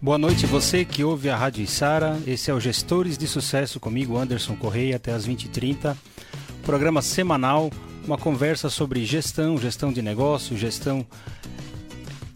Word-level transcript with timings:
Boa 0.00 0.16
noite, 0.16 0.46
você 0.46 0.84
que 0.84 1.02
ouve 1.02 1.28
a 1.28 1.36
Rádio 1.36 1.64
Isara. 1.64 2.16
Esse 2.24 2.52
é 2.52 2.54
o 2.54 2.60
Gestores 2.60 3.18
de 3.18 3.26
Sucesso 3.26 3.80
comigo, 3.80 4.16
Anderson 4.16 4.54
Correia, 4.54 4.94
até 4.94 5.10
as 5.10 5.26
20h30. 5.26 5.96
Programa 6.62 7.02
semanal, 7.02 7.68
uma 8.06 8.16
conversa 8.16 8.70
sobre 8.70 9.04
gestão, 9.04 9.58
gestão 9.58 9.92
de 9.92 10.00
negócio, 10.00 10.56
gestão 10.56 11.04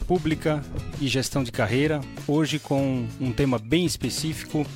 pública 0.09 0.61
e 1.01 1.07
gestão 1.07 1.45
de 1.45 1.53
carreira. 1.53 2.01
Hoje 2.27 2.59
com 2.59 3.07
um 3.21 3.31
tema 3.31 3.61
bem 3.61 3.87
específico. 3.87 4.67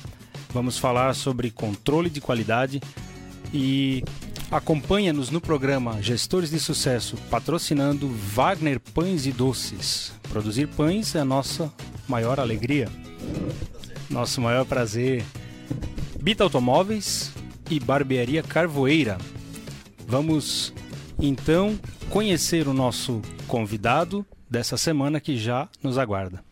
Vamos 0.53 0.77
falar 0.77 1.13
sobre 1.13 1.51
controle 1.51 2.09
de 2.09 2.21
qualidade 2.21 2.81
e 3.53 4.01
acompanha-nos 4.49 5.29
no 5.29 5.41
programa 5.41 6.01
Gestores 6.01 6.51
de 6.51 6.59
Sucesso, 6.59 7.17
patrocinando 7.29 8.07
Wagner 8.07 8.79
Pães 8.79 9.25
e 9.25 9.33
Doces. 9.33 10.13
Produzir 10.29 10.67
pães 10.69 11.15
é 11.15 11.19
a 11.19 11.25
nossa 11.25 11.69
maior 12.07 12.39
alegria, 12.39 12.89
nosso 14.09 14.41
maior 14.41 14.65
prazer. 14.65 15.23
Bita 16.21 16.43
Automóveis 16.43 17.31
e 17.69 17.79
Barbearia 17.79 18.43
Carvoeira. 18.43 19.17
Vamos 20.05 20.73
então 21.19 21.79
conhecer 22.09 22.67
o 22.67 22.73
nosso 22.73 23.21
convidado 23.47 24.25
dessa 24.49 24.77
semana 24.77 25.19
que 25.19 25.37
já 25.37 25.67
nos 25.83 25.97
aguarda. 25.97 26.43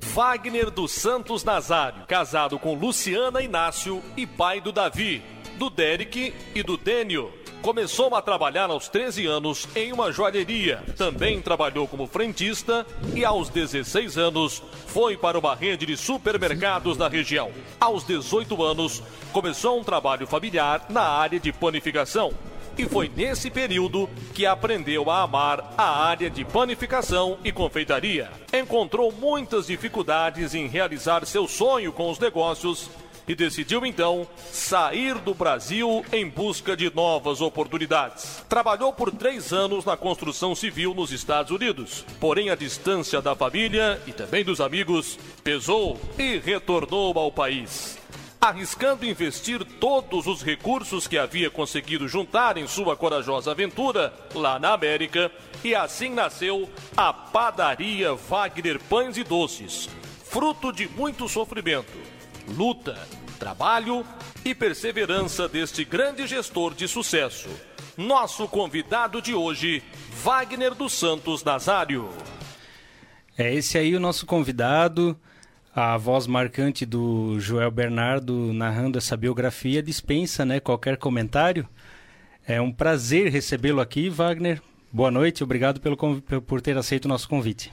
Wagner 0.00 0.70
dos 0.70 0.92
Santos 0.92 1.42
Nazário, 1.42 2.06
casado 2.06 2.58
com 2.58 2.74
Luciana 2.74 3.42
Inácio 3.42 4.02
e 4.16 4.26
pai 4.26 4.60
do 4.60 4.70
Davi, 4.70 5.22
do 5.58 5.68
Derek 5.68 6.32
e 6.54 6.62
do 6.62 6.76
Dênio. 6.76 7.32
Começou 7.64 8.14
a 8.14 8.20
trabalhar 8.20 8.68
aos 8.68 8.88
13 8.88 9.24
anos 9.24 9.66
em 9.74 9.90
uma 9.90 10.12
joalheria. 10.12 10.82
Também 10.98 11.40
trabalhou 11.40 11.88
como 11.88 12.06
frentista 12.06 12.86
e 13.14 13.24
aos 13.24 13.48
16 13.48 14.18
anos 14.18 14.62
foi 14.86 15.16
para 15.16 15.38
uma 15.38 15.54
rede 15.54 15.86
de 15.86 15.96
supermercados 15.96 16.98
da 16.98 17.08
região. 17.08 17.50
Aos 17.80 18.04
18 18.04 18.62
anos 18.62 19.02
começou 19.32 19.80
um 19.80 19.82
trabalho 19.82 20.26
familiar 20.26 20.84
na 20.90 21.04
área 21.04 21.40
de 21.40 21.54
panificação. 21.54 22.34
E 22.76 22.84
foi 22.84 23.08
nesse 23.08 23.50
período 23.50 24.10
que 24.34 24.44
aprendeu 24.44 25.08
a 25.08 25.22
amar 25.22 25.72
a 25.78 26.04
área 26.04 26.28
de 26.28 26.44
panificação 26.44 27.38
e 27.42 27.50
confeitaria. 27.50 28.30
Encontrou 28.52 29.10
muitas 29.10 29.68
dificuldades 29.68 30.54
em 30.54 30.66
realizar 30.66 31.24
seu 31.24 31.48
sonho 31.48 31.94
com 31.94 32.10
os 32.10 32.18
negócios 32.18 32.90
e 33.26 33.34
decidiu 33.34 33.84
então 33.84 34.26
sair 34.50 35.14
do 35.16 35.34
Brasil 35.34 36.04
em 36.12 36.28
busca 36.28 36.76
de 36.76 36.94
novas 36.94 37.40
oportunidades. 37.40 38.44
Trabalhou 38.48 38.92
por 38.92 39.10
três 39.10 39.52
anos 39.52 39.84
na 39.84 39.96
construção 39.96 40.54
civil 40.54 40.94
nos 40.94 41.12
Estados 41.12 41.50
Unidos, 41.50 42.04
porém 42.20 42.50
a 42.50 42.54
distância 42.54 43.20
da 43.20 43.34
família 43.34 44.00
e 44.06 44.12
também 44.12 44.44
dos 44.44 44.60
amigos 44.60 45.18
pesou 45.42 46.00
e 46.18 46.38
retornou 46.38 47.18
ao 47.18 47.32
país. 47.32 47.98
Arriscando 48.40 49.06
investir 49.06 49.64
todos 49.80 50.26
os 50.26 50.42
recursos 50.42 51.06
que 51.06 51.16
havia 51.16 51.48
conseguido 51.48 52.06
juntar 52.06 52.58
em 52.58 52.66
sua 52.66 52.94
corajosa 52.94 53.52
aventura 53.52 54.12
lá 54.34 54.58
na 54.58 54.74
América, 54.74 55.32
e 55.62 55.74
assim 55.74 56.10
nasceu 56.10 56.68
a 56.94 57.10
Padaria 57.10 58.14
Wagner 58.14 58.78
Pães 58.80 59.16
e 59.16 59.24
Doces, 59.24 59.88
fruto 60.24 60.70
de 60.70 60.86
muito 60.88 61.26
sofrimento 61.26 62.13
luta, 62.48 62.96
trabalho 63.38 64.04
e 64.44 64.54
perseverança 64.54 65.48
deste 65.48 65.84
grande 65.84 66.26
gestor 66.26 66.74
de 66.74 66.86
sucesso. 66.86 67.48
Nosso 67.96 68.48
convidado 68.48 69.22
de 69.22 69.34
hoje, 69.34 69.82
Wagner 70.22 70.74
dos 70.74 70.92
Santos 70.92 71.44
Nazário. 71.44 72.08
É 73.36 73.52
esse 73.52 73.78
aí 73.78 73.94
o 73.94 74.00
nosso 74.00 74.26
convidado, 74.26 75.18
a 75.74 75.96
voz 75.96 76.26
marcante 76.26 76.86
do 76.86 77.38
Joel 77.40 77.70
Bernardo 77.70 78.52
narrando 78.52 78.98
essa 78.98 79.16
biografia 79.16 79.82
dispensa, 79.82 80.44
né, 80.44 80.60
qualquer 80.60 80.96
comentário. 80.96 81.68
É 82.46 82.60
um 82.60 82.70
prazer 82.70 83.30
recebê-lo 83.30 83.80
aqui, 83.80 84.08
Wagner. 84.08 84.60
Boa 84.92 85.10
noite, 85.10 85.42
obrigado 85.42 85.80
pelo, 85.80 85.96
por 85.96 86.60
ter 86.60 86.76
aceito 86.76 87.06
o 87.06 87.08
nosso 87.08 87.28
convite. 87.28 87.72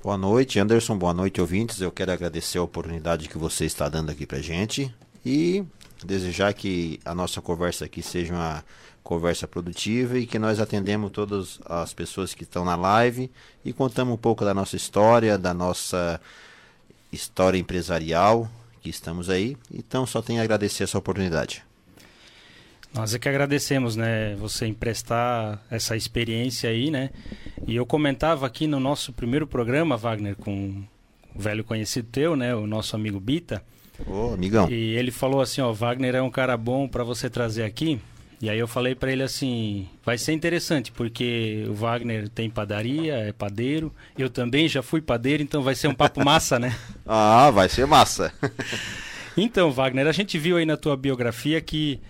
Boa 0.00 0.16
noite, 0.16 0.60
Anderson. 0.60 0.96
Boa 0.96 1.12
noite, 1.12 1.40
ouvintes. 1.40 1.80
Eu 1.80 1.90
quero 1.90 2.12
agradecer 2.12 2.58
a 2.58 2.62
oportunidade 2.62 3.28
que 3.28 3.36
você 3.36 3.64
está 3.64 3.88
dando 3.88 4.10
aqui 4.10 4.24
pra 4.24 4.40
gente 4.40 4.94
e 5.26 5.64
desejar 6.04 6.54
que 6.54 7.00
a 7.04 7.12
nossa 7.16 7.42
conversa 7.42 7.84
aqui 7.84 8.00
seja 8.00 8.32
uma 8.32 8.64
conversa 9.02 9.48
produtiva 9.48 10.16
e 10.16 10.24
que 10.24 10.38
nós 10.38 10.60
atendemos 10.60 11.10
todas 11.10 11.58
as 11.64 11.92
pessoas 11.92 12.32
que 12.32 12.44
estão 12.44 12.64
na 12.64 12.76
live 12.76 13.28
e 13.64 13.72
contamos 13.72 14.14
um 14.14 14.16
pouco 14.16 14.44
da 14.44 14.54
nossa 14.54 14.76
história, 14.76 15.36
da 15.36 15.52
nossa 15.52 16.20
história 17.12 17.58
empresarial 17.58 18.48
que 18.80 18.88
estamos 18.88 19.28
aí. 19.28 19.56
Então 19.68 20.06
só 20.06 20.22
tenho 20.22 20.40
a 20.40 20.44
agradecer 20.44 20.84
essa 20.84 20.96
oportunidade. 20.96 21.64
Nós 22.94 23.14
é 23.14 23.18
que 23.18 23.28
agradecemos, 23.28 23.96
né, 23.96 24.34
você 24.36 24.66
emprestar 24.66 25.62
essa 25.70 25.96
experiência 25.96 26.70
aí, 26.70 26.90
né? 26.90 27.10
E 27.66 27.76
eu 27.76 27.84
comentava 27.84 28.46
aqui 28.46 28.66
no 28.66 28.80
nosso 28.80 29.12
primeiro 29.12 29.46
programa, 29.46 29.96
Wagner, 29.96 30.34
com 30.36 30.52
um 30.52 30.84
velho 31.36 31.62
conhecido 31.62 32.08
teu, 32.10 32.34
né, 32.34 32.54
o 32.54 32.66
nosso 32.66 32.96
amigo 32.96 33.20
Bita. 33.20 33.62
Ô, 34.06 34.32
amigão. 34.34 34.70
E 34.70 34.96
ele 34.96 35.10
falou 35.10 35.40
assim, 35.40 35.60
ó, 35.60 35.72
Wagner 35.72 36.14
é 36.14 36.22
um 36.22 36.30
cara 36.30 36.56
bom 36.56 36.88
para 36.88 37.04
você 37.04 37.28
trazer 37.28 37.64
aqui. 37.64 38.00
E 38.40 38.48
aí 38.48 38.58
eu 38.58 38.68
falei 38.68 38.94
para 38.94 39.10
ele 39.10 39.24
assim, 39.24 39.88
vai 40.04 40.16
ser 40.16 40.32
interessante, 40.32 40.92
porque 40.92 41.64
o 41.68 41.74
Wagner 41.74 42.28
tem 42.28 42.48
padaria, 42.48 43.14
é 43.16 43.32
padeiro, 43.32 43.92
eu 44.16 44.30
também 44.30 44.68
já 44.68 44.80
fui 44.80 45.00
padeiro, 45.00 45.42
então 45.42 45.60
vai 45.60 45.74
ser 45.74 45.88
um 45.88 45.94
papo 45.94 46.22
massa, 46.24 46.56
né? 46.56 46.76
ah, 47.04 47.50
vai 47.50 47.68
ser 47.68 47.84
massa. 47.84 48.32
então, 49.36 49.72
Wagner, 49.72 50.06
a 50.06 50.12
gente 50.12 50.38
viu 50.38 50.56
aí 50.56 50.64
na 50.64 50.76
tua 50.76 50.96
biografia 50.96 51.60
que 51.60 52.00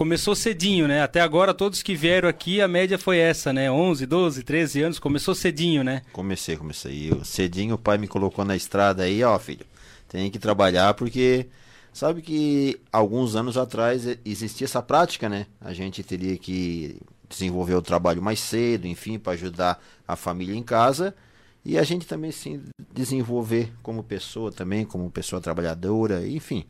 começou 0.00 0.34
cedinho, 0.34 0.88
né? 0.88 1.02
Até 1.02 1.20
agora 1.20 1.52
todos 1.52 1.82
que 1.82 1.94
vieram 1.94 2.26
aqui, 2.26 2.62
a 2.62 2.66
média 2.66 2.96
foi 2.96 3.18
essa, 3.18 3.52
né? 3.52 3.70
11, 3.70 4.06
12, 4.06 4.42
13 4.42 4.82
anos, 4.84 4.98
começou 4.98 5.34
cedinho, 5.34 5.84
né? 5.84 6.00
Comecei, 6.10 6.56
comecei. 6.56 7.12
Eu, 7.12 7.22
cedinho 7.22 7.74
o 7.74 7.78
pai 7.78 7.98
me 7.98 8.08
colocou 8.08 8.42
na 8.42 8.56
estrada 8.56 9.02
aí, 9.02 9.22
ó, 9.22 9.38
filho. 9.38 9.66
Tem 10.08 10.30
que 10.30 10.38
trabalhar 10.38 10.94
porque 10.94 11.48
sabe 11.92 12.22
que 12.22 12.80
alguns 12.90 13.36
anos 13.36 13.58
atrás 13.58 14.06
existia 14.24 14.64
essa 14.64 14.80
prática, 14.80 15.28
né? 15.28 15.44
A 15.60 15.74
gente 15.74 16.02
teria 16.02 16.38
que 16.38 16.96
desenvolver 17.28 17.74
o 17.74 17.82
trabalho 17.82 18.22
mais 18.22 18.40
cedo, 18.40 18.86
enfim, 18.86 19.18
para 19.18 19.34
ajudar 19.34 19.78
a 20.08 20.16
família 20.16 20.56
em 20.56 20.62
casa 20.62 21.14
e 21.62 21.76
a 21.76 21.82
gente 21.82 22.06
também 22.06 22.32
se 22.32 22.58
desenvolver 22.90 23.70
como 23.82 24.02
pessoa 24.02 24.50
também, 24.50 24.82
como 24.86 25.10
pessoa 25.10 25.42
trabalhadora, 25.42 26.26
enfim. 26.26 26.64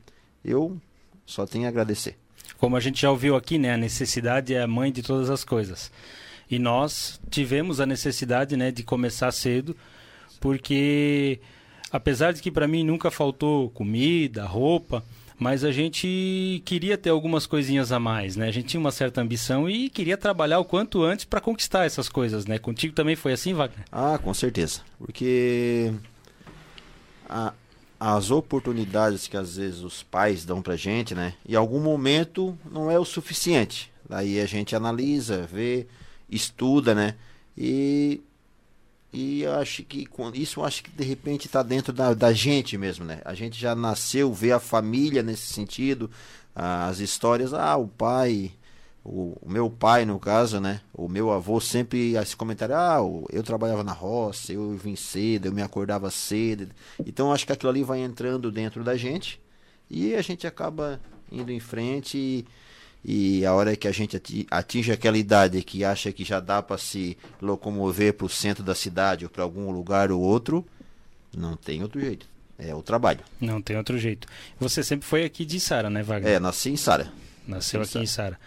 Eu 0.45 0.77
só 1.25 1.47
tenho 1.47 1.67
a 1.67 1.69
agradecer. 1.69 2.19
Como 2.59 2.77
a 2.77 2.81
gente 2.81 3.03
já 3.03 3.11
ouviu 3.11 3.37
aqui, 3.37 3.59
né, 3.59 3.73
a 3.75 3.77
necessidade 3.77 4.55
é 4.55 4.63
a 4.63 4.67
mãe 4.67 4.93
de 4.93 5.03
todas 5.03 5.31
as 5.31 5.45
coisas. 5.45 5.91
E 6.51 6.59
nós 6.59 7.21
tivemos 7.31 7.81
a 7.81 7.87
necessidade, 7.87 8.57
né, 8.57 8.71
de 8.71 8.83
começar 8.83 9.31
cedo, 9.33 9.77
porque 10.41 11.41
apesar 11.93 12.33
de 12.33 12.43
que 12.43 12.51
para 12.51 12.67
mim 12.67 12.85
nunca 12.85 13.11
faltou 13.11 13.71
comida, 13.71 14.45
roupa, 14.45 15.05
mas 15.41 15.65
a 15.65 15.73
gente 15.73 16.63
queria 16.67 16.99
ter 16.99 17.09
algumas 17.09 17.47
coisinhas 17.47 17.93
a 17.93 17.99
mais, 17.99 18.37
né? 18.37 18.47
A 18.47 18.51
gente 18.51 18.67
tinha 18.67 18.81
uma 18.81 18.93
certa 18.93 19.23
ambição 19.23 19.71
e 19.71 19.89
queria 19.89 20.19
trabalhar 20.19 20.59
o 20.59 20.65
quanto 20.67 21.03
antes 21.03 21.25
para 21.25 21.41
conquistar 21.41 21.87
essas 21.87 22.11
coisas, 22.11 22.45
né? 22.45 22.59
Contigo 22.59 22.95
também 22.95 23.17
foi 23.17 23.33
assim, 23.33 23.55
Wagner? 23.55 23.87
Ah, 23.91 24.19
com 24.23 24.35
certeza. 24.35 24.83
Porque 24.99 25.95
a, 27.27 27.55
as 28.01 28.31
oportunidades 28.31 29.29
que 29.29 29.37
às 29.37 29.57
vezes 29.57 29.81
os 29.81 30.03
pais 30.03 30.47
dão 30.47 30.63
pra 30.63 30.75
gente, 30.75 31.15
né? 31.15 31.35
Em 31.47 31.55
algum 31.55 31.79
momento 31.79 32.59
não 32.73 32.91
é 32.91 32.99
o 32.99 33.05
suficiente. 33.05 33.93
Daí 34.09 34.41
a 34.41 34.47
gente 34.47 34.75
analisa, 34.75 35.47
vê, 35.47 35.87
estuda, 36.31 36.95
né? 36.95 37.17
E 37.57 38.23
e 39.13 39.43
eu 39.43 39.53
acho 39.55 39.83
que 39.83 40.09
isso 40.35 40.61
eu 40.61 40.65
acho 40.65 40.85
que 40.85 40.91
de 40.91 41.05
repente 41.05 41.47
está 41.47 41.63
dentro 41.63 41.93
da, 41.93 42.15
da 42.15 42.33
gente 42.33 42.79
mesmo, 42.79 43.05
né? 43.05 43.21
A 43.25 43.35
gente 43.35 43.61
já 43.61 43.75
nasceu, 43.75 44.33
vê 44.33 44.53
a 44.53 44.61
família 44.61 45.23
nesse 45.23 45.53
sentido, 45.53 46.11
as 46.55 47.01
histórias, 47.01 47.53
ah, 47.53 47.77
o 47.77 47.87
pai 47.87 48.53
o, 49.05 49.37
o, 49.41 49.51
meu 49.51 49.71
pai, 49.71 50.05
no 50.05 50.19
caso, 50.19 50.61
né? 50.61 50.81
O 50.93 51.09
meu 51.09 51.31
avô 51.31 51.61
sempre 51.61 52.17
esse 52.17 52.37
comentário, 52.37 52.75
ah, 52.75 52.99
eu 53.31 53.43
trabalhava 53.43 53.83
na 53.83 53.93
roça, 53.93 54.53
eu 54.53 54.77
vim 54.77 54.95
cedo, 54.95 55.47
eu 55.47 55.53
me 55.53 55.63
acordava 55.63 56.11
cedo. 56.11 56.69
Então 57.07 57.33
acho 57.33 57.47
que 57.47 57.53
aquilo 57.53 57.71
ali 57.71 57.83
vai 57.83 58.01
entrando 58.01 58.51
dentro 58.51 58.85
da 58.85 58.97
gente 58.97 59.41
e 59.89 60.15
a 60.15 60.23
gente 60.23 60.47
acaba 60.47 61.01
indo 61.33 61.51
em 61.51 61.61
frente 61.61 62.19
e, 62.19 62.47
e 63.03 63.47
a 63.47 63.55
hora 63.55 63.75
que 63.75 63.89
a 63.89 63.93
gente 63.93 64.21
atinge 64.51 64.93
aquela 64.93 65.17
idade 65.17 65.63
que 65.63 65.83
acha 65.83 66.13
que 66.13 66.25
já 66.25 66.39
dá 66.39 66.63
para 66.63 66.77
se 66.77 67.17
locomover 67.41 68.15
para 68.15 68.27
o 68.27 68.29
centro 68.29 68.63
da 68.63 68.75
cidade 68.75 69.25
ou 69.25 69.31
para 69.31 69.43
algum 69.43 69.71
lugar 69.71 70.13
ou 70.13 70.21
outro, 70.21 70.67
não 71.35 71.57
tem 71.57 71.83
outro 71.83 72.01
jeito. 72.01 72.29
É 72.59 72.75
o 72.75 72.83
trabalho. 72.83 73.21
Não 73.41 73.63
tem 73.63 73.79
outro 73.79 73.97
jeito. 73.97 74.29
Você 74.59 74.85
sempre 74.85 75.07
foi 75.07 75.25
aqui 75.25 75.47
de 75.47 75.59
Sara, 75.59 75.89
né, 75.89 76.03
Wagner? 76.03 76.35
É, 76.35 76.39
nasci 76.39 76.69
em 76.69 76.77
Sara. 76.77 77.11
Nasceu 77.49 77.81
aqui 77.81 77.99
em 77.99 78.05
Sara. 78.05 78.39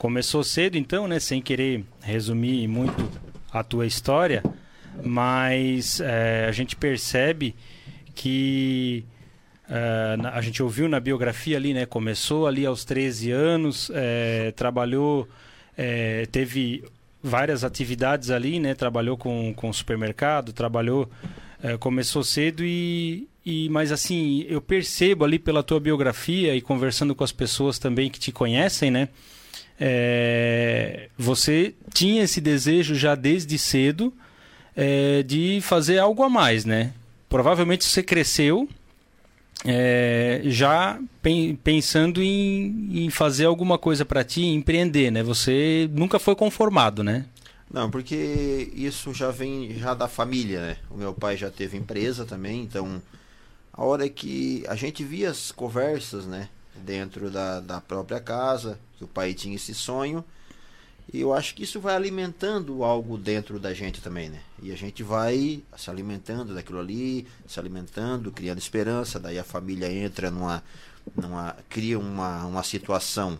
Começou 0.00 0.42
cedo, 0.42 0.78
então, 0.78 1.06
né? 1.06 1.20
Sem 1.20 1.42
querer 1.42 1.84
resumir 2.00 2.66
muito 2.66 3.06
a 3.52 3.62
tua 3.62 3.84
história, 3.84 4.42
mas 5.04 6.00
é, 6.00 6.46
a 6.48 6.52
gente 6.52 6.74
percebe 6.74 7.54
que 8.14 9.04
uh, 9.68 10.26
a 10.32 10.40
gente 10.40 10.62
ouviu 10.62 10.88
na 10.88 10.98
biografia 10.98 11.58
ali, 11.58 11.74
né? 11.74 11.84
Começou 11.84 12.46
ali 12.46 12.64
aos 12.64 12.82
13 12.82 13.30
anos, 13.30 13.90
é, 13.92 14.52
trabalhou, 14.52 15.28
é, 15.76 16.24
teve 16.32 16.82
várias 17.22 17.62
atividades 17.62 18.30
ali, 18.30 18.58
né? 18.58 18.74
Trabalhou 18.74 19.18
com, 19.18 19.52
com 19.52 19.70
supermercado, 19.70 20.54
trabalhou, 20.54 21.10
começou 21.78 22.24
cedo 22.24 22.64
e, 22.64 23.28
e, 23.44 23.68
mas 23.68 23.92
assim, 23.92 24.46
eu 24.48 24.62
percebo 24.62 25.26
ali 25.26 25.38
pela 25.38 25.62
tua 25.62 25.78
biografia 25.78 26.56
e 26.56 26.62
conversando 26.62 27.14
com 27.14 27.22
as 27.22 27.32
pessoas 27.32 27.78
também 27.78 28.08
que 28.08 28.18
te 28.18 28.32
conhecem, 28.32 28.90
né? 28.90 29.10
É, 29.82 31.08
você 31.16 31.74
tinha 31.94 32.22
esse 32.22 32.38
desejo 32.38 32.94
já 32.94 33.14
desde 33.14 33.58
cedo 33.58 34.12
é, 34.76 35.22
de 35.22 35.60
fazer 35.62 35.98
algo 35.98 36.22
a 36.22 36.28
mais, 36.28 36.66
né? 36.66 36.92
Provavelmente 37.30 37.84
você 37.84 38.02
cresceu 38.02 38.68
é, 39.64 40.42
já 40.44 41.00
pensando 41.62 42.22
em, 42.22 43.04
em, 43.04 43.10
fazer 43.10 43.46
alguma 43.46 43.78
coisa 43.78 44.04
para 44.04 44.22
ti, 44.22 44.42
empreender, 44.42 45.10
né? 45.10 45.22
Você 45.22 45.88
nunca 45.92 46.18
foi 46.18 46.34
conformado, 46.34 47.02
né? 47.02 47.24
Não, 47.72 47.90
porque 47.90 48.70
isso 48.74 49.14
já 49.14 49.30
vem 49.30 49.74
já 49.78 49.94
da 49.94 50.08
família, 50.08 50.60
né? 50.60 50.76
O 50.90 50.96
meu 50.96 51.14
pai 51.14 51.36
já 51.36 51.50
teve 51.50 51.76
empresa 51.76 52.24
também, 52.26 52.62
então 52.62 53.00
a 53.72 53.84
hora 53.84 54.08
que 54.08 54.64
a 54.68 54.74
gente 54.74 55.04
via 55.04 55.30
as 55.30 55.52
conversas, 55.52 56.26
né? 56.26 56.48
Dentro 56.74 57.30
da, 57.30 57.60
da 57.60 57.80
própria 57.80 58.20
casa, 58.20 58.78
que 59.00 59.04
o 59.04 59.08
pai 59.08 59.32
tinha 59.32 59.56
esse 59.56 59.74
sonho, 59.74 60.22
e 61.10 61.22
eu 61.22 61.32
acho 61.32 61.54
que 61.54 61.62
isso 61.62 61.80
vai 61.80 61.96
alimentando 61.96 62.84
algo 62.84 63.16
dentro 63.16 63.58
da 63.58 63.72
gente 63.72 64.02
também, 64.02 64.28
né? 64.28 64.40
E 64.62 64.70
a 64.70 64.76
gente 64.76 65.02
vai 65.02 65.62
se 65.76 65.88
alimentando 65.90 66.54
daquilo 66.54 66.78
ali, 66.78 67.26
se 67.48 67.58
alimentando, 67.58 68.30
criando 68.30 68.58
esperança, 68.58 69.18
daí 69.18 69.38
a 69.38 69.42
família 69.42 69.90
entra 69.90 70.30
numa, 70.30 70.62
numa 71.16 71.56
cria 71.70 71.98
uma, 71.98 72.44
uma 72.44 72.62
situação 72.62 73.38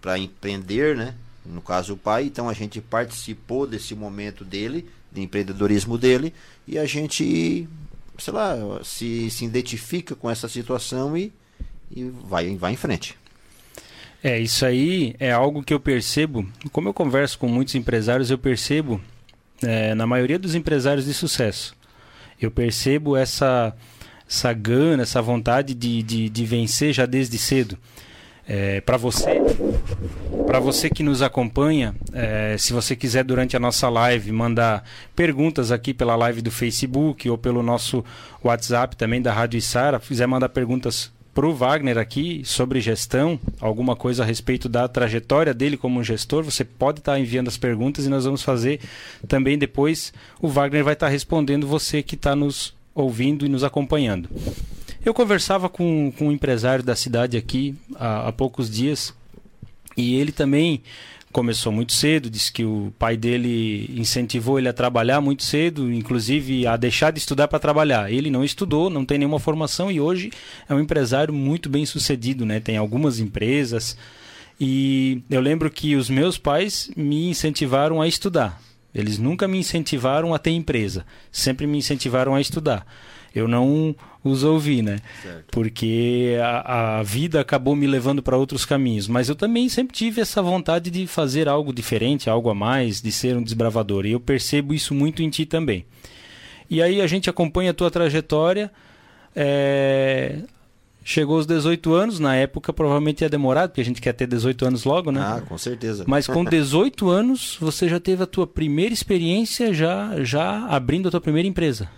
para 0.00 0.18
empreender, 0.18 0.96
né? 0.96 1.14
No 1.44 1.60
caso 1.60 1.92
o 1.92 1.96
pai, 1.96 2.24
então 2.24 2.48
a 2.48 2.54
gente 2.54 2.80
participou 2.80 3.66
desse 3.66 3.94
momento 3.94 4.46
dele, 4.46 4.88
de 5.12 5.20
empreendedorismo 5.20 5.98
dele, 5.98 6.32
e 6.66 6.78
a 6.78 6.86
gente, 6.86 7.68
sei 8.18 8.32
lá, 8.32 8.56
se, 8.82 9.30
se 9.30 9.44
identifica 9.44 10.16
com 10.16 10.30
essa 10.30 10.48
situação 10.48 11.16
e, 11.16 11.30
e 11.90 12.04
vai, 12.04 12.56
vai 12.56 12.72
em 12.72 12.76
frente. 12.76 13.21
É, 14.24 14.38
isso 14.38 14.64
aí 14.64 15.16
é 15.18 15.32
algo 15.32 15.64
que 15.64 15.74
eu 15.74 15.80
percebo, 15.80 16.46
como 16.70 16.88
eu 16.88 16.94
converso 16.94 17.36
com 17.38 17.48
muitos 17.48 17.74
empresários, 17.74 18.30
eu 18.30 18.38
percebo, 18.38 19.00
é, 19.62 19.96
na 19.96 20.06
maioria 20.06 20.38
dos 20.38 20.54
empresários 20.54 21.06
de 21.06 21.12
sucesso, 21.12 21.74
eu 22.40 22.48
percebo 22.48 23.16
essa, 23.16 23.74
essa 24.28 24.52
gana, 24.52 25.02
essa 25.02 25.20
vontade 25.20 25.74
de, 25.74 26.04
de, 26.04 26.28
de 26.28 26.44
vencer 26.44 26.92
já 26.92 27.04
desde 27.04 27.36
cedo. 27.36 27.76
É, 28.46 28.80
para 28.80 28.96
você, 28.96 29.40
para 30.46 30.60
você 30.60 30.90
que 30.90 31.02
nos 31.02 31.22
acompanha, 31.22 31.94
é, 32.12 32.56
se 32.58 32.72
você 32.72 32.94
quiser 32.94 33.24
durante 33.24 33.56
a 33.56 33.60
nossa 33.60 33.88
live 33.88 34.30
mandar 34.30 34.84
perguntas 35.16 35.70
aqui 35.72 35.94
pela 35.94 36.16
live 36.16 36.42
do 36.42 36.50
Facebook 36.50 37.28
ou 37.28 37.38
pelo 37.38 37.62
nosso 37.62 38.04
WhatsApp 38.42 38.96
também 38.96 39.22
da 39.22 39.32
Rádio 39.32 39.58
Isara, 39.58 40.00
quiser 40.00 40.26
mandar 40.26 40.48
perguntas 40.48 41.12
para 41.34 41.46
o 41.46 41.54
Wagner 41.54 41.96
aqui 41.96 42.42
sobre 42.44 42.80
gestão, 42.80 43.40
alguma 43.58 43.96
coisa 43.96 44.22
a 44.22 44.26
respeito 44.26 44.68
da 44.68 44.86
trajetória 44.86 45.54
dele 45.54 45.76
como 45.78 46.04
gestor, 46.04 46.42
você 46.44 46.64
pode 46.64 46.98
estar 46.98 47.18
enviando 47.18 47.48
as 47.48 47.56
perguntas 47.56 48.04
e 48.04 48.10
nós 48.10 48.24
vamos 48.24 48.42
fazer 48.42 48.80
também 49.26 49.56
depois. 49.56 50.12
O 50.40 50.48
Wagner 50.48 50.84
vai 50.84 50.92
estar 50.92 51.08
respondendo 51.08 51.66
você 51.66 52.02
que 52.02 52.16
está 52.16 52.36
nos 52.36 52.74
ouvindo 52.94 53.46
e 53.46 53.48
nos 53.48 53.64
acompanhando. 53.64 54.28
Eu 55.04 55.14
conversava 55.14 55.68
com, 55.68 56.12
com 56.18 56.28
um 56.28 56.32
empresário 56.32 56.84
da 56.84 56.94
cidade 56.94 57.36
aqui 57.36 57.74
há, 57.96 58.28
há 58.28 58.32
poucos 58.32 58.70
dias 58.70 59.14
e 59.96 60.16
ele 60.16 60.32
também 60.32 60.82
começou 61.32 61.72
muito 61.72 61.92
cedo, 61.92 62.30
disse 62.30 62.52
que 62.52 62.64
o 62.64 62.92
pai 62.98 63.16
dele 63.16 63.90
incentivou 63.96 64.58
ele 64.58 64.68
a 64.68 64.72
trabalhar 64.72 65.20
muito 65.20 65.42
cedo, 65.42 65.92
inclusive 65.92 66.66
a 66.66 66.76
deixar 66.76 67.10
de 67.10 67.18
estudar 67.18 67.48
para 67.48 67.58
trabalhar. 67.58 68.12
Ele 68.12 68.30
não 68.30 68.44
estudou, 68.44 68.90
não 68.90 69.04
tem 69.04 69.18
nenhuma 69.18 69.40
formação 69.40 69.90
e 69.90 70.00
hoje 70.00 70.30
é 70.68 70.74
um 70.74 70.80
empresário 70.80 71.32
muito 71.32 71.68
bem 71.68 71.86
sucedido, 71.86 72.44
né? 72.44 72.60
Tem 72.60 72.76
algumas 72.76 73.18
empresas 73.18 73.96
e 74.60 75.22
eu 75.28 75.40
lembro 75.40 75.70
que 75.70 75.96
os 75.96 76.08
meus 76.08 76.38
pais 76.38 76.90
me 76.96 77.28
incentivaram 77.28 78.00
a 78.00 78.06
estudar. 78.06 78.60
Eles 78.94 79.18
nunca 79.18 79.48
me 79.48 79.58
incentivaram 79.58 80.34
a 80.34 80.38
ter 80.38 80.50
empresa, 80.50 81.06
sempre 81.30 81.66
me 81.66 81.78
incentivaram 81.78 82.34
a 82.34 82.40
estudar. 82.40 82.86
Eu 83.34 83.48
não 83.48 83.94
os 84.24 84.44
ouvi, 84.44 84.82
né? 84.82 85.00
Certo. 85.20 85.46
Porque 85.50 86.36
a, 86.40 86.98
a, 86.98 87.02
vida 87.02 87.40
acabou 87.40 87.74
me 87.74 87.86
levando 87.86 88.22
para 88.22 88.36
outros 88.36 88.64
caminhos. 88.64 89.08
Mas 89.08 89.28
eu 89.28 89.34
também 89.34 89.68
sempre 89.68 89.96
tive 89.96 90.20
essa 90.20 90.40
vontade 90.40 90.90
de 90.90 91.06
fazer 91.06 91.48
algo 91.48 91.72
diferente, 91.72 92.30
algo 92.30 92.48
a 92.48 92.54
mais, 92.54 93.00
de 93.00 93.10
ser 93.10 93.36
um 93.36 93.42
desbravador. 93.42 94.06
E 94.06 94.12
eu 94.12 94.20
percebo 94.20 94.72
isso 94.72 94.94
muito 94.94 95.22
em 95.22 95.30
ti 95.30 95.44
também. 95.44 95.84
E 96.70 96.80
aí 96.80 97.00
a 97.00 97.06
gente 97.06 97.28
acompanha 97.28 97.72
a 97.72 97.74
tua 97.74 97.90
trajetória. 97.90 98.70
É... 99.34 100.38
Chegou 101.04 101.36
aos 101.36 101.46
18 101.46 101.92
anos, 101.92 102.20
na 102.20 102.36
época 102.36 102.72
provavelmente 102.72 103.22
ia 103.22 103.28
demorar, 103.28 103.66
porque 103.66 103.80
a 103.80 103.84
gente 103.84 104.00
quer 104.00 104.12
ter 104.12 104.24
18 104.24 104.66
anos 104.66 104.84
logo, 104.84 105.10
né? 105.10 105.20
Ah, 105.20 105.42
com 105.46 105.58
certeza. 105.58 106.04
Mas 106.06 106.28
com 106.28 106.44
18 106.46 107.10
anos, 107.10 107.56
você 107.60 107.88
já 107.88 107.98
teve 107.98 108.22
a 108.22 108.26
tua 108.26 108.46
primeira 108.46 108.94
experiência, 108.94 109.74
já, 109.74 110.22
já 110.22 110.64
abrindo 110.66 111.08
a 111.08 111.10
tua 111.10 111.20
primeira 111.20 111.48
empresa. 111.48 111.88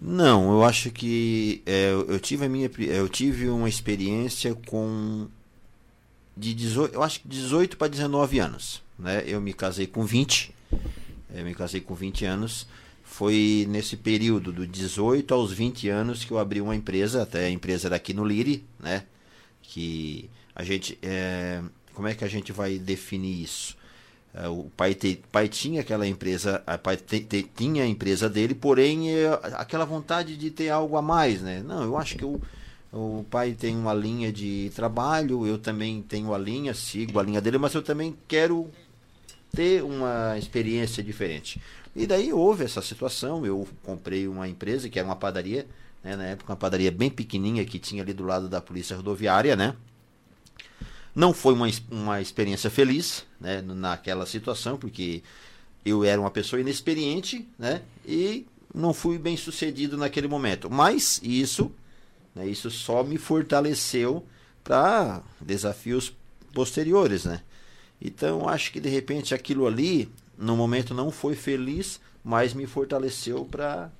Não, 0.00 0.52
eu 0.52 0.64
acho 0.64 0.90
que 0.90 1.60
é, 1.66 1.90
eu 1.90 2.20
tive 2.20 2.44
a 2.44 2.48
minha 2.48 2.70
eu 2.78 3.08
tive 3.08 3.48
uma 3.48 3.68
experiência 3.68 4.54
com 4.66 5.26
de 6.36 6.54
18, 6.54 6.94
eu 6.94 7.02
acho 7.02 7.20
que 7.20 7.26
18 7.26 7.76
para 7.76 7.88
19 7.88 8.38
anos, 8.38 8.80
né? 8.96 9.24
Eu 9.26 9.40
me 9.40 9.52
casei 9.52 9.88
com 9.88 10.04
20. 10.04 10.54
Eu 11.34 11.44
me 11.44 11.54
casei 11.54 11.80
com 11.80 11.94
20 11.94 12.24
anos. 12.24 12.66
Foi 13.02 13.66
nesse 13.68 13.96
período 13.96 14.52
do 14.52 14.66
18 14.66 15.34
aos 15.34 15.52
20 15.52 15.88
anos 15.88 16.24
que 16.24 16.30
eu 16.30 16.38
abri 16.38 16.60
uma 16.60 16.76
empresa, 16.76 17.22
até 17.22 17.46
a 17.46 17.50
empresa 17.50 17.88
era 17.88 17.96
aqui 17.96 18.14
no 18.14 18.24
Liri, 18.24 18.64
né? 18.78 19.04
Que 19.62 20.30
a 20.54 20.62
gente 20.62 20.96
é, 21.02 21.60
como 21.92 22.06
é 22.06 22.14
que 22.14 22.24
a 22.24 22.28
gente 22.28 22.52
vai 22.52 22.78
definir 22.78 23.42
isso? 23.42 23.76
É, 24.40 24.46
o 24.46 24.70
pai, 24.76 24.94
te, 24.94 25.20
pai 25.32 25.48
tinha 25.48 25.80
aquela 25.80 26.06
empresa, 26.06 26.62
a 26.64 26.78
pai 26.78 26.96
te, 26.96 27.18
te, 27.20 27.42
tinha 27.42 27.82
a 27.82 27.86
empresa 27.86 28.28
dele, 28.30 28.54
porém 28.54 29.10
é, 29.10 29.28
aquela 29.54 29.84
vontade 29.84 30.36
de 30.36 30.48
ter 30.48 30.68
algo 30.68 30.96
a 30.96 31.02
mais, 31.02 31.42
né? 31.42 31.60
Não, 31.66 31.82
eu 31.82 31.96
acho 31.96 32.16
que 32.16 32.24
o, 32.24 32.40
o 32.92 33.24
pai 33.28 33.52
tem 33.52 33.76
uma 33.76 33.92
linha 33.92 34.32
de 34.32 34.70
trabalho, 34.76 35.44
eu 35.44 35.58
também 35.58 36.00
tenho 36.02 36.32
a 36.32 36.38
linha, 36.38 36.72
sigo 36.72 37.18
a 37.18 37.22
linha 37.24 37.40
dele, 37.40 37.58
mas 37.58 37.74
eu 37.74 37.82
também 37.82 38.16
quero 38.28 38.70
ter 39.50 39.82
uma 39.82 40.38
experiência 40.38 41.02
diferente. 41.02 41.60
E 41.96 42.06
daí 42.06 42.32
houve 42.32 42.62
essa 42.64 42.80
situação, 42.80 43.44
eu 43.44 43.66
comprei 43.82 44.28
uma 44.28 44.48
empresa 44.48 44.88
que 44.88 45.00
era 45.00 45.08
uma 45.08 45.16
padaria, 45.16 45.66
né? 46.04 46.14
na 46.14 46.26
época 46.26 46.52
uma 46.52 46.56
padaria 46.56 46.92
bem 46.92 47.10
pequenininha 47.10 47.64
que 47.64 47.80
tinha 47.80 48.04
ali 48.04 48.12
do 48.12 48.24
lado 48.24 48.48
da 48.48 48.60
polícia 48.60 48.96
rodoviária, 48.96 49.56
né? 49.56 49.74
Não 51.18 51.34
foi 51.34 51.52
uma, 51.52 51.66
uma 51.90 52.20
experiência 52.20 52.70
feliz 52.70 53.26
né, 53.40 53.60
naquela 53.60 54.24
situação, 54.24 54.78
porque 54.78 55.20
eu 55.84 56.04
era 56.04 56.20
uma 56.20 56.30
pessoa 56.30 56.60
inexperiente 56.60 57.44
né, 57.58 57.82
e 58.06 58.46
não 58.72 58.94
fui 58.94 59.18
bem 59.18 59.36
sucedido 59.36 59.96
naquele 59.96 60.28
momento. 60.28 60.70
Mas 60.70 61.20
isso, 61.20 61.72
né, 62.36 62.46
isso 62.46 62.70
só 62.70 63.02
me 63.02 63.18
fortaleceu 63.18 64.24
para 64.62 65.20
desafios 65.40 66.14
posteriores. 66.54 67.24
Né? 67.24 67.40
Então 68.00 68.48
acho 68.48 68.70
que 68.70 68.78
de 68.78 68.88
repente 68.88 69.34
aquilo 69.34 69.66
ali, 69.66 70.08
no 70.38 70.56
momento 70.56 70.94
não 70.94 71.10
foi 71.10 71.34
feliz, 71.34 72.00
mas 72.22 72.54
me 72.54 72.64
fortaleceu 72.64 73.44
para 73.44 73.90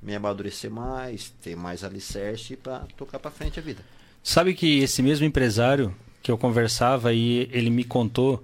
me 0.00 0.14
amadurecer 0.14 0.70
mais, 0.70 1.30
ter 1.42 1.56
mais 1.56 1.82
alicerce 1.82 2.54
para 2.54 2.86
tocar 2.96 3.18
para 3.18 3.32
frente 3.32 3.58
a 3.58 3.62
vida. 3.62 3.84
Sabe 4.22 4.54
que 4.54 4.78
esse 4.78 5.02
mesmo 5.02 5.26
empresário 5.26 5.92
que 6.22 6.30
eu 6.30 6.38
conversava 6.38 7.12
e 7.12 7.48
ele 7.52 7.70
me 7.70 7.84
contou 7.84 8.42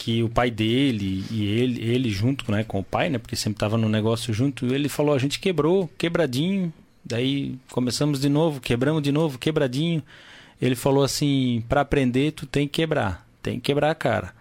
que 0.00 0.22
o 0.22 0.30
pai 0.30 0.50
dele 0.50 1.24
e 1.30 1.44
ele, 1.44 1.84
ele 1.84 2.10
junto 2.10 2.50
né, 2.50 2.64
com 2.64 2.78
o 2.78 2.82
pai, 2.82 3.10
né, 3.10 3.18
porque 3.18 3.36
sempre 3.36 3.56
estava 3.56 3.76
no 3.76 3.88
negócio 3.88 4.32
junto, 4.32 4.72
ele 4.72 4.88
falou: 4.88 5.14
a 5.14 5.18
gente 5.18 5.38
quebrou, 5.38 5.90
quebradinho. 5.98 6.72
Daí 7.04 7.58
começamos 7.70 8.20
de 8.20 8.28
novo, 8.28 8.60
quebramos 8.60 9.02
de 9.02 9.12
novo, 9.12 9.38
quebradinho. 9.38 10.02
Ele 10.60 10.74
falou 10.74 11.04
assim: 11.04 11.62
para 11.68 11.82
aprender, 11.82 12.32
tu 12.32 12.46
tem 12.46 12.66
que 12.66 12.80
quebrar, 12.80 13.26
tem 13.42 13.56
que 13.56 13.60
quebrar 13.60 13.90
a 13.90 13.94
cara. 13.94 14.32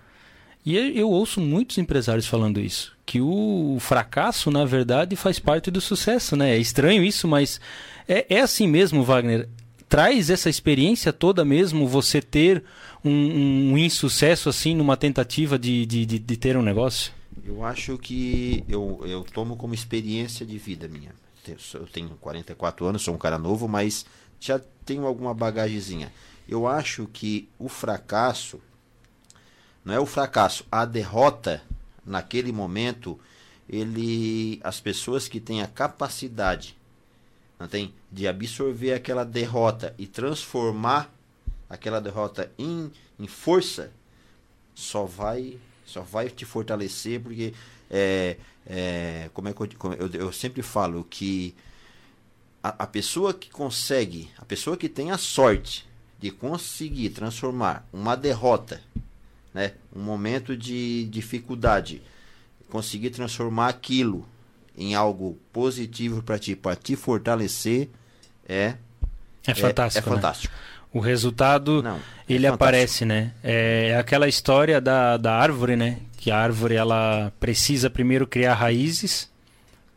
E 0.66 0.78
eu 0.78 1.10
ouço 1.10 1.42
muitos 1.42 1.78
empresários 1.78 2.28
falando 2.28 2.60
isso, 2.60 2.96
que 3.06 3.20
o 3.20 3.78
fracasso, 3.80 4.52
na 4.52 4.66
verdade, 4.66 5.16
faz 5.16 5.40
parte 5.40 5.72
do 5.72 5.82
sucesso, 5.82 6.36
né? 6.36 6.52
É 6.52 6.58
estranho 6.58 7.04
isso, 7.04 7.28
mas 7.28 7.60
é, 8.08 8.26
é 8.30 8.42
assim 8.42 8.68
mesmo, 8.68 9.04
Wagner 9.04 9.48
traz 9.90 10.30
essa 10.30 10.50
experiência 10.50 11.12
toda 11.12 11.44
mesmo 11.44 11.88
você 11.88 12.22
ter 12.22 12.64
um, 13.04 13.74
um 13.74 13.78
insucesso 13.78 14.48
assim 14.48 14.76
numa 14.76 14.96
tentativa 14.96 15.58
de, 15.58 15.86
de, 15.86 16.06
de, 16.06 16.20
de, 16.20 16.38
ter 16.38 16.56
um 16.56 16.62
negócio? 16.62 17.12
Eu 17.44 17.66
acho 17.66 17.98
que 17.98 18.64
eu, 18.70 19.02
eu 19.06 19.24
tomo 19.24 19.58
como 19.58 19.74
experiência 19.74 20.46
de 20.46 20.58
vida 20.60 20.88
minha. 20.88 21.12
eu 21.74 21.88
tenho 21.88 22.10
44 22.22 22.86
anos, 22.86 23.02
sou 23.02 23.16
um 23.16 23.18
cara 23.18 23.40
novo, 23.40 23.68
mas 23.68 24.06
já 24.40 24.62
tenho 24.86 25.08
alguma 25.08 25.34
bagagezinha. 25.34 26.14
Eu 26.48 26.68
acho 26.68 27.08
que 27.12 27.50
o 27.58 27.68
fracasso 27.68 28.62
não 29.84 29.94
é 29.94 30.00
o 30.00 30.06
fracasso, 30.06 30.66
a 30.72 30.86
derrota 30.86 31.64
naquele 32.06 32.52
momento, 32.52 33.20
ele 33.68 34.60
as 34.64 34.80
pessoas 34.80 35.28
que 35.28 35.40
têm 35.40 35.62
a 35.62 35.68
capacidade 35.68 36.76
não 37.60 37.68
tem? 37.68 37.94
De 38.12 38.28
absorver 38.28 38.94
aquela 38.94 39.26
derrota 39.26 39.94
e 39.98 40.08
transformar 40.08 41.14
aquela 41.70 42.00
derrota 42.00 42.52
em, 42.58 42.92
em 43.20 43.28
força, 43.28 43.92
só 44.74 45.06
vai 45.06 45.60
só 45.86 46.02
vai 46.02 46.30
te 46.30 46.46
fortalecer 46.46 47.20
porque 47.20 47.54
é, 47.90 48.38
é, 48.66 49.30
como 49.34 49.50
é 49.50 49.54
que 49.54 49.62
eu, 49.62 49.70
como 49.78 49.94
eu, 49.96 50.08
eu 50.14 50.32
sempre 50.32 50.62
falo 50.62 51.04
que 51.04 51.56
a, 52.64 52.84
a 52.84 52.88
pessoa 52.88 53.34
que 53.34 53.50
consegue, 53.50 54.30
a 54.38 54.46
pessoa 54.46 54.78
que 54.78 54.88
tem 54.88 55.10
a 55.10 55.18
sorte 55.18 55.90
de 56.20 56.30
conseguir 56.30 57.10
transformar 57.10 57.88
uma 57.92 58.16
derrota, 58.16 58.82
né, 59.54 59.74
um 59.96 60.02
momento 60.02 60.56
de 60.56 61.06
dificuldade, 61.06 62.04
conseguir 62.70 63.10
transformar 63.10 63.70
aquilo 63.70 64.28
em 64.80 64.96
algo 64.96 65.38
positivo 65.52 66.24
para 66.24 66.40
ti, 66.40 66.56
para 66.56 66.76
te 66.76 66.96
fortalecer, 66.96 67.90
é 68.48 68.76
é 69.46 69.54
fantástico. 69.54 70.08
É, 70.08 70.12
é 70.12 70.16
fantástico. 70.16 70.54
Né? 70.54 70.60
O 70.92 71.00
resultado 71.00 71.84
Não, 71.84 71.98
é 71.98 72.02
ele 72.28 72.48
aparece, 72.48 73.06
né? 73.06 73.34
É 73.44 73.96
aquela 74.00 74.28
história 74.28 74.82
da, 74.82 75.18
da 75.18 75.36
árvore, 75.36 75.76
né? 75.76 76.00
Que 76.18 76.32
a 76.32 76.38
árvore 76.38 76.76
ela 76.76 77.32
precisa 77.40 77.90
primeiro 77.90 78.26
criar 78.26 78.56
raízes 78.56 79.30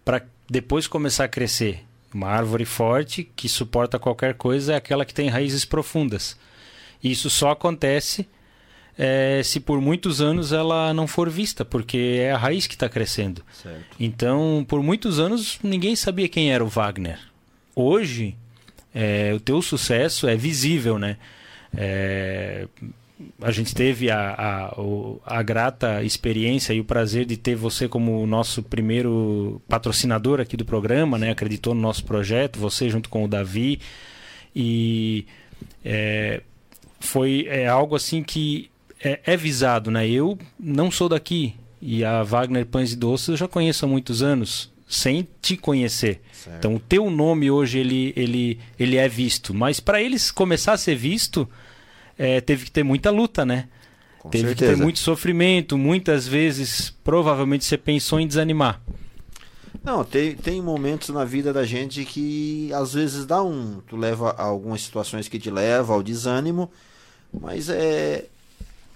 para 0.05 0.23
depois 0.51 0.87
começar 0.87 1.25
a 1.25 1.29
crescer. 1.29 1.85
Uma 2.13 2.29
árvore 2.29 2.67
forte 2.67 3.25
que 3.25 3.49
suporta 3.49 3.99
qualquer 3.99 4.35
coisa 4.35 4.75
é 4.75 4.77
aquela 4.77 5.05
que 5.05 5.15
tem 5.15 5.29
raízes 5.29 5.65
profundas. 5.65 6.37
Isso 7.03 7.31
só 7.31 7.53
acontece 7.53 8.29
é, 8.99 9.41
se 9.43 9.59
por 9.59 9.81
muitos 9.81 10.21
anos 10.21 10.53
ela 10.53 10.93
não 10.93 11.07
for 11.07 11.31
vista, 11.31 11.65
porque 11.65 12.19
é 12.21 12.33
a 12.33 12.39
raiz 12.39 12.67
que 12.67 12.75
está 12.75 12.89
crescendo. 12.89 13.43
Certo. 13.53 13.97
Então, 13.99 14.65
por 14.69 14.83
muitos 14.83 15.19
anos, 15.19 15.59
ninguém 15.63 15.97
sabia 15.97 16.29
quem 16.29 16.53
era 16.53 16.65
o 16.65 16.69
Wagner. 16.69 17.19
Hoje, 17.75 18.37
é, 18.95 19.33
o 19.35 19.41
teu 19.41 19.63
sucesso 19.63 20.29
é 20.29 20.37
visível, 20.37 20.99
né? 20.99 21.17
É, 21.75 22.69
a 23.41 23.51
gente 23.51 23.75
teve 23.75 24.11
a, 24.11 24.35
a, 24.37 25.39
a, 25.39 25.43
grata 25.43 26.03
experiência 26.03 26.75
e 26.75 26.81
o 26.81 26.85
prazer 26.85 27.25
de 27.25 27.37
ter 27.37 27.55
você 27.55 27.89
como 27.89 28.27
nosso 28.27 28.63
primeiro 28.63 29.63
patrocinador 29.69 30.41
aqui 30.41 30.57
do 30.57 30.65
programa, 30.65 31.17
né? 31.17 31.31
Acreditou 31.31 31.75
no 31.75 31.81
nosso 31.81 32.05
projeto, 32.05 32.59
você 32.59 32.91
junto 32.91 33.09
com 33.09 33.25
o 33.25 33.29
Davi. 33.29 33.81
E 34.55 35.25
é, 35.85 36.43
foi 37.01 37.47
é 37.49 37.67
algo 37.67 37.97
assim 37.97 38.23
que 38.23 38.71
é, 39.03 39.21
é, 39.25 39.37
visado, 39.37 39.91
né? 39.91 40.09
Eu 40.09 40.39
não 40.59 40.91
sou 40.91 41.09
daqui 41.09 41.55
e 41.81 42.05
a 42.05 42.23
Wagner 42.23 42.65
Pães 42.65 42.93
e 42.93 42.97
Doces 42.97 43.29
eu 43.29 43.37
já 43.37 43.49
conheço 43.49 43.85
há 43.85 43.89
muitos 43.89 44.23
anos 44.23 44.71
sem 44.87 45.27
te 45.41 45.57
conhecer. 45.57 46.21
Certo. 46.33 46.59
Então 46.59 46.75
o 46.77 46.81
teu 46.81 47.11
nome 47.11 47.51
hoje 47.51 47.79
ele, 47.79 48.13
ele, 48.15 48.61
ele 48.79 48.97
é 48.97 49.09
visto, 49.09 49.53
mas 49.53 49.81
para 49.81 50.01
eles 50.01 50.31
começar 50.31 50.75
a 50.75 50.79
ser 50.79 50.95
visto 50.95 51.49
é, 52.17 52.41
teve 52.41 52.67
que 52.67 52.71
ter 52.71 52.85
muita 52.85 53.11
luta, 53.11 53.45
né? 53.45 53.69
Com 54.21 54.29
teve 54.29 54.49
certeza. 54.49 54.73
que 54.73 54.79
ter 54.79 54.83
muito 54.83 55.01
sofrimento, 55.01 55.77
muitas 55.77 56.29
vezes 56.29 56.95
provavelmente 57.03 57.65
você 57.65 57.77
pensou 57.77 58.21
em 58.21 58.27
desanimar. 58.27 58.81
Não, 59.83 60.05
tem, 60.05 60.37
tem 60.37 60.63
momentos 60.63 61.09
na 61.09 61.25
vida 61.25 61.53
da 61.53 61.65
gente 61.65 62.05
que 62.05 62.73
às 62.73 62.93
vezes 62.93 63.27
dá 63.27 63.43
um. 63.43 63.81
Tu 63.89 63.97
leva 63.97 64.31
a 64.31 64.45
algumas 64.45 64.83
situações 64.83 65.27
que 65.27 65.41
te 65.41 65.51
levam 65.51 65.97
ao 65.97 66.03
desânimo, 66.03 66.71
mas 67.33 67.69
é, 67.69 68.27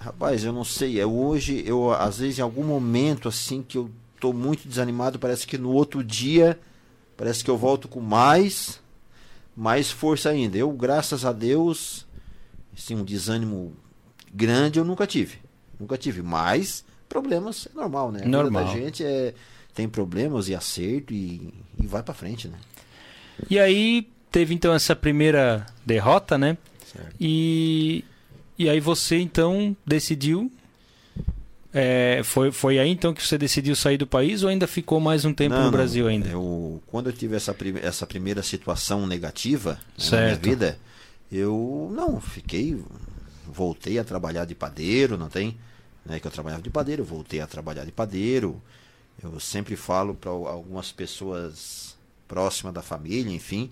Rapaz, 0.07 0.45
eu 0.45 0.53
não 0.53 0.63
sei. 0.63 1.01
É 1.01 1.05
hoje, 1.05 1.65
eu 1.67 1.91
às 1.93 2.19
vezes 2.19 2.39
em 2.39 2.43
algum 2.43 2.63
momento 2.63 3.29
assim 3.29 3.61
que 3.61 3.77
eu 3.77 3.91
tô 4.21 4.33
muito 4.33 4.69
desanimado, 4.69 5.19
parece 5.19 5.45
que 5.45 5.59
no 5.59 5.73
outro 5.73 6.05
dia 6.05 6.57
parece 7.17 7.43
que 7.43 7.51
eu 7.51 7.57
volto 7.57 7.89
com 7.89 8.01
mais 8.01 8.81
mais 9.57 9.91
força 9.91 10.31
ainda. 10.31 10.57
Eu, 10.57 10.71
graças 10.71 11.25
a 11.25 11.33
Deus, 11.33 12.07
assim, 12.73 12.95
um 12.95 13.03
desânimo 13.03 13.75
grande 14.33 14.79
eu 14.79 14.85
nunca 14.85 15.09
tive. 15.09 15.41
Nunca 15.81 15.99
tive, 15.99 16.23
mas 16.23 16.85
problemas 17.09 17.67
é 17.67 17.77
normal, 17.77 18.13
né? 18.13 18.21
A 18.23 18.29
normal. 18.29 18.65
da 18.65 18.71
gente 18.71 19.05
é 19.05 19.35
tem 19.75 19.89
problemas 19.89 20.49
e 20.49 20.55
acerto 20.55 21.13
e, 21.13 21.53
e 21.83 21.87
vai 21.87 22.05
para 22.05 22.15
frente, 22.15 22.47
né? 22.47 22.59
E 23.51 23.59
aí 23.59 24.09
teve 24.31 24.55
então 24.55 24.73
essa 24.73 24.95
primeira 24.95 25.67
derrota, 25.85 26.39
né? 26.39 26.57
Certo. 26.93 27.17
E 27.19 28.05
e 28.59 28.69
aí 28.69 28.81
você 28.81 29.19
então 29.19 29.77
decidiu. 29.87 30.51
É, 31.79 32.23
foi, 32.25 32.51
foi 32.51 32.79
aí 32.79 32.89
então 32.89 33.13
que 33.13 33.23
você 33.23 33.37
decidiu 33.37 33.77
sair 33.77 33.99
do 33.99 34.07
país 34.07 34.43
ou 34.43 34.49
ainda 34.49 34.67
ficou 34.67 34.99
mais 34.99 35.27
um 35.27 35.35
tempo 35.35 35.55
não, 35.55 35.65
no 35.65 35.71
Brasil 35.71 36.05
não. 36.05 36.11
ainda? 36.11 36.29
Eu, 36.29 36.83
quando 36.87 37.09
eu 37.09 37.13
tive 37.13 37.37
essa, 37.37 37.53
prim 37.53 37.75
essa 37.83 38.07
primeira 38.07 38.43
situação 38.43 39.07
negativa 39.07 39.79
né, 39.99 40.11
na 40.11 40.21
minha 40.23 40.37
vida, 40.37 40.79
eu 41.31 41.93
não, 41.95 42.21
fiquei. 42.21 42.83
Voltei 43.47 43.99
a 43.99 44.05
trabalhar 44.05 44.45
de 44.45 44.55
padeiro, 44.55 45.17
não 45.17 45.29
tem? 45.29 45.57
Né, 46.05 46.19
que 46.19 46.27
eu 46.27 46.31
trabalhava 46.31 46.63
de 46.63 46.71
padeiro, 46.71 47.05
voltei 47.05 47.41
a 47.41 47.47
trabalhar 47.47 47.85
de 47.85 47.93
padeiro. 47.93 48.61
Eu 49.23 49.39
sempre 49.39 49.77
falo 49.77 50.15
para 50.15 50.31
algumas 50.31 50.93
pessoas 50.93 51.97
próximas 52.27 52.75
da 52.75 52.83
família, 52.83 53.33
enfim, 53.33 53.71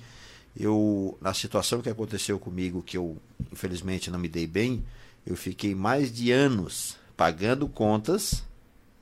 eu 0.59 1.19
na 1.21 1.35
situação 1.35 1.83
que 1.83 1.89
aconteceu 1.89 2.39
comigo 2.39 2.83
que 2.83 2.97
eu 2.97 3.17
infelizmente 3.53 4.11
não 4.11 4.19
me 4.19 4.29
dei 4.29 4.47
bem 4.47 4.85
eu 5.27 5.37
fiquei 5.37 5.75
mais 5.75 6.13
de 6.13 6.31
anos 6.31 6.97
pagando 7.17 7.69
contas 7.69 8.43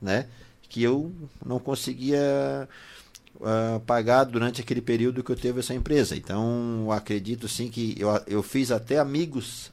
né 0.00 0.26
que 0.73 0.82
eu 0.82 1.12
não 1.44 1.59
conseguia 1.59 2.66
uh, 3.37 3.80
pagar 3.80 4.25
durante 4.25 4.62
aquele 4.62 4.80
período 4.80 5.23
que 5.23 5.30
eu 5.30 5.37
teve 5.37 5.61
essa 5.61 5.75
empresa. 5.75 6.16
Então 6.16 6.88
acredito 6.90 7.47
sim 7.49 7.68
que 7.68 7.94
eu, 7.99 8.09
eu 8.26 8.42
fiz 8.42 8.71
até 8.71 8.99
amigos. 8.99 9.71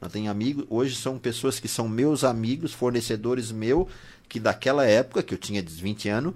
Não 0.00 0.08
tenho 0.08 0.30
amigos 0.30 0.64
hoje 0.68 0.94
são 0.94 1.18
pessoas 1.18 1.58
que 1.58 1.68
são 1.68 1.88
meus 1.88 2.22
amigos 2.22 2.72
fornecedores 2.72 3.50
meu 3.50 3.88
que 4.28 4.38
daquela 4.38 4.86
época 4.86 5.22
que 5.22 5.34
eu 5.34 5.38
tinha 5.38 5.62
20 5.62 6.08
anos 6.08 6.34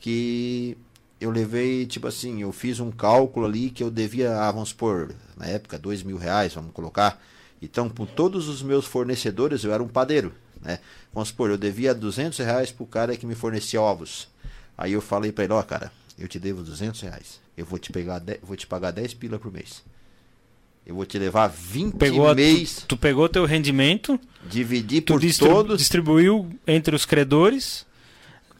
que 0.00 0.76
eu 1.20 1.30
levei, 1.30 1.84
tipo 1.84 2.06
assim, 2.06 2.42
eu 2.42 2.52
fiz 2.52 2.78
um 2.78 2.90
cálculo 2.90 3.46
ali 3.46 3.70
que 3.70 3.82
eu 3.82 3.90
devia, 3.90 4.36
ah, 4.36 4.50
vamos 4.52 4.68
supor, 4.70 5.14
na 5.36 5.46
época, 5.46 5.78
dois 5.78 6.02
mil 6.02 6.16
reais, 6.16 6.54
vamos 6.54 6.72
colocar. 6.72 7.20
Então, 7.60 7.88
por 7.88 8.06
todos 8.06 8.48
os 8.48 8.62
meus 8.62 8.86
fornecedores, 8.86 9.64
eu 9.64 9.72
era 9.72 9.82
um 9.82 9.88
padeiro, 9.88 10.32
né? 10.62 10.78
Vamos 11.12 11.30
supor, 11.30 11.50
eu 11.50 11.58
devia 11.58 11.92
200 11.92 12.38
reais 12.38 12.70
pro 12.70 12.86
cara 12.86 13.16
que 13.16 13.26
me 13.26 13.34
fornecia 13.34 13.80
ovos. 13.80 14.28
Aí 14.76 14.92
eu 14.92 15.00
falei 15.00 15.32
para 15.32 15.44
ele, 15.44 15.52
ó, 15.52 15.58
oh, 15.58 15.64
cara, 15.64 15.90
eu 16.16 16.28
te 16.28 16.38
devo 16.38 16.62
200 16.62 17.00
reais. 17.00 17.40
Eu 17.56 17.66
vou 17.66 17.78
te, 17.80 17.90
pegar 17.90 18.22
vou 18.40 18.56
te 18.56 18.66
pagar 18.66 18.92
10 18.92 19.14
pila 19.14 19.38
por 19.40 19.52
mês. 19.52 19.82
Eu 20.86 20.94
vou 20.94 21.04
te 21.04 21.18
levar 21.18 21.48
20 21.48 21.96
pegou 21.96 22.32
mês. 22.34 22.82
Tu, 22.82 22.86
tu 22.86 22.96
pegou 22.96 23.28
teu 23.28 23.44
rendimento, 23.44 24.18
dividi 24.48 25.00
por 25.00 25.20
distribu 25.20 25.52
todos. 25.52 25.78
Distribuiu 25.78 26.48
entre 26.66 26.94
os 26.94 27.04
credores 27.04 27.87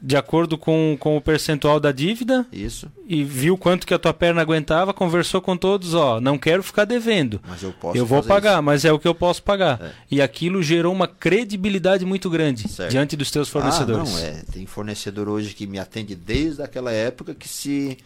de 0.00 0.17
acordo 0.17 0.57
com, 0.57 0.97
com 0.99 1.17
o 1.17 1.21
percentual 1.21 1.81
da 1.81 1.90
dívida. 1.90 2.47
Isso. 2.52 2.90
E 3.07 3.25
viu 3.25 3.59
quanto 3.59 3.87
que 3.87 3.93
a 3.93 3.99
tua 3.99 4.14
perna 4.14 4.40
aguentava, 4.40 4.95
conversou 4.95 5.40
com 5.40 5.57
todos, 5.57 5.95
ó, 5.95 6.21
não 6.21 6.38
quero 6.38 6.62
ficar 6.62 6.85
devendo. 6.85 7.40
Mas 7.47 7.62
eu 7.62 7.73
posso 7.73 7.99
Eu 7.99 8.07
vou 8.07 8.23
pagar, 8.23 8.55
isso. 8.55 8.62
mas 8.62 8.85
é 8.85 8.93
o 8.93 8.99
que 8.99 9.09
eu 9.09 9.14
posso 9.14 9.43
pagar. 9.43 9.81
É. 9.83 9.93
E 10.11 10.23
aquilo 10.23 10.62
gerou 10.62 10.93
uma 10.93 11.09
credibilidade 11.09 12.05
muito 12.05 12.31
grande 12.31 12.69
certo. 12.69 12.90
diante 12.90 13.17
dos 13.17 13.31
teus 13.31 13.49
fornecedores. 13.49 14.09
Ah, 14.09 14.21
não, 14.21 14.26
é. 14.26 14.43
Tem 14.52 14.67
fornecedor 14.67 15.28
hoje 15.28 15.55
que 15.55 15.67
me 15.67 15.78
atende 15.78 16.14
desde 16.14 16.62
aquela 16.62 16.93
época 16.93 17.35
que 17.35 17.49
se 17.49 17.99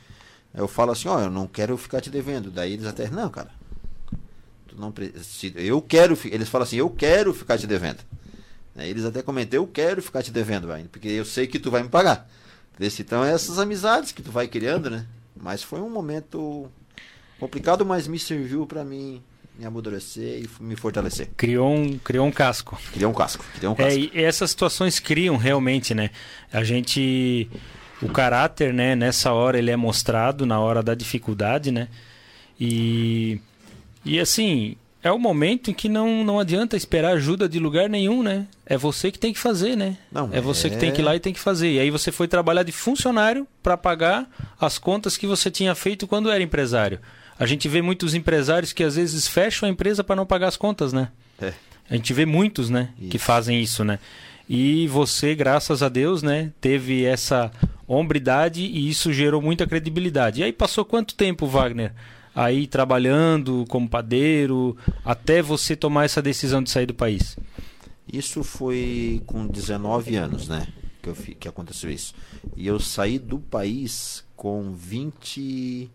eu 0.54 0.68
falo 0.68 0.92
assim, 0.92 1.08
ó, 1.08 1.20
eu 1.20 1.30
não 1.30 1.46
quero 1.46 1.76
ficar 1.76 2.00
te 2.00 2.10
devendo. 2.10 2.50
Daí 2.50 2.72
eles 2.74 2.86
até, 2.86 3.08
não, 3.10 3.28
cara. 3.28 3.50
Tu 4.66 4.80
não 4.80 4.92
se, 5.22 5.52
eu 5.56 5.82
quero, 5.82 6.18
eles 6.24 6.48
falam 6.48 6.64
assim, 6.64 6.76
eu 6.76 6.88
quero 6.88 7.34
ficar 7.34 7.58
te 7.58 7.66
devendo. 7.66 7.98
Né, 8.74 8.88
eles 8.88 9.04
até 9.04 9.22
comentam, 9.22 9.58
eu 9.58 9.66
quero 9.66 10.02
ficar 10.02 10.22
te 10.22 10.30
devendo, 10.30 10.70
ainda, 10.72 10.88
porque 10.90 11.08
eu 11.08 11.24
sei 11.24 11.46
que 11.46 11.58
tu 11.58 11.70
vai 11.70 11.82
me 11.82 11.88
pagar. 11.88 12.28
Então, 12.80 13.24
é 13.24 13.32
essas 13.32 13.58
amizades 13.58 14.12
que 14.12 14.22
tu 14.22 14.32
vai 14.32 14.48
criando, 14.48 14.90
né? 14.90 15.06
Mas 15.36 15.62
foi 15.62 15.80
um 15.80 15.90
momento 15.90 16.68
complicado, 17.38 17.84
mas 17.84 18.08
me 18.08 18.18
serviu 18.18 18.66
para 18.66 18.82
mim 18.84 19.22
me 19.58 19.66
amadurecer 19.66 20.42
e 20.42 20.62
me 20.62 20.76
fortalecer. 20.76 21.28
Criou 21.36 21.74
um, 21.74 21.98
criou 21.98 22.26
um 22.26 22.32
casco. 22.32 22.80
Criou 22.92 23.10
um 23.10 23.14
casco. 23.14 23.44
Criou 23.56 23.72
um 23.72 23.76
casco. 23.76 23.92
É, 23.92 23.96
e 23.96 24.10
essas 24.14 24.50
situações 24.50 24.98
criam 24.98 25.36
realmente, 25.36 25.94
né? 25.94 26.10
A 26.52 26.64
gente. 26.64 27.48
O 28.00 28.08
caráter, 28.08 28.74
né? 28.74 28.96
Nessa 28.96 29.32
hora 29.32 29.58
ele 29.58 29.70
é 29.70 29.76
mostrado, 29.76 30.44
na 30.44 30.58
hora 30.58 30.82
da 30.82 30.94
dificuldade, 30.94 31.70
né? 31.70 31.88
E. 32.58 33.40
E 34.04 34.18
assim, 34.18 34.76
é 35.02 35.10
o 35.10 35.18
momento 35.18 35.70
em 35.70 35.74
que 35.74 35.88
não, 35.88 36.24
não 36.24 36.38
adianta 36.38 36.76
esperar 36.76 37.14
ajuda 37.14 37.48
de 37.48 37.58
lugar 37.58 37.88
nenhum, 37.88 38.22
né? 38.22 38.46
É 38.64 38.76
você 38.76 39.10
que 39.10 39.18
tem 39.18 39.32
que 39.32 39.38
fazer, 39.38 39.76
né? 39.76 39.96
Não, 40.10 40.30
é 40.32 40.40
você 40.40 40.70
que 40.70 40.76
tem 40.76 40.90
é- 40.90 40.92
que 40.92 41.00
ir 41.00 41.04
lá 41.04 41.16
e 41.16 41.20
tem 41.20 41.32
que 41.32 41.40
fazer. 41.40 41.72
E 41.72 41.80
aí 41.80 41.90
você 41.90 42.12
foi 42.12 42.28
trabalhar 42.28 42.62
de 42.62 42.72
funcionário 42.72 43.46
para 43.62 43.76
pagar 43.76 44.28
as 44.60 44.78
contas 44.78 45.16
que 45.16 45.26
você 45.26 45.50
tinha 45.50 45.74
feito 45.74 46.06
quando 46.06 46.30
era 46.30 46.42
empresário. 46.42 47.00
A 47.38 47.46
gente 47.46 47.68
vê 47.68 47.82
muitos 47.82 48.14
empresários 48.14 48.72
que 48.72 48.84
às 48.84 48.94
vezes 48.94 49.26
fecham 49.26 49.68
a 49.68 49.72
empresa 49.72 50.04
para 50.04 50.14
não 50.14 50.24
pagar 50.24 50.48
as 50.48 50.56
contas, 50.56 50.92
né? 50.92 51.08
É. 51.40 51.52
A 51.90 51.96
gente 51.96 52.12
vê 52.12 52.24
muitos, 52.24 52.70
né, 52.70 52.90
que 53.10 53.16
Isso. 53.16 53.26
fazem 53.26 53.60
isso, 53.60 53.84
né? 53.84 53.98
E 54.48 54.86
você, 54.86 55.34
graças 55.34 55.82
a 55.82 55.88
Deus, 55.88 56.22
né, 56.22 56.52
teve 56.60 57.04
essa 57.04 57.50
hombridade 57.86 58.62
e 58.62 58.88
isso 58.88 59.12
gerou 59.12 59.42
muita 59.42 59.66
credibilidade. 59.66 60.40
E 60.40 60.44
aí 60.44 60.52
passou 60.52 60.84
quanto 60.84 61.14
tempo, 61.14 61.46
Wagner? 61.46 61.92
Aí 62.34 62.66
trabalhando 62.66 63.64
como 63.68 63.88
padeiro, 63.88 64.76
até 65.04 65.42
você 65.42 65.76
tomar 65.76 66.04
essa 66.04 66.22
decisão 66.22 66.62
de 66.62 66.70
sair 66.70 66.86
do 66.86 66.94
país. 66.94 67.36
Isso 68.10 68.42
foi 68.42 69.22
com 69.26 69.46
19 69.46 70.16
anos, 70.16 70.48
né? 70.48 70.66
Que, 71.02 71.08
eu, 71.08 71.14
que 71.14 71.48
aconteceu 71.48 71.90
isso. 71.90 72.14
E 72.56 72.66
eu 72.66 72.78
saí 72.78 73.18
do 73.18 73.38
país 73.38 74.24
com 74.36 74.72
20. 74.72 75.90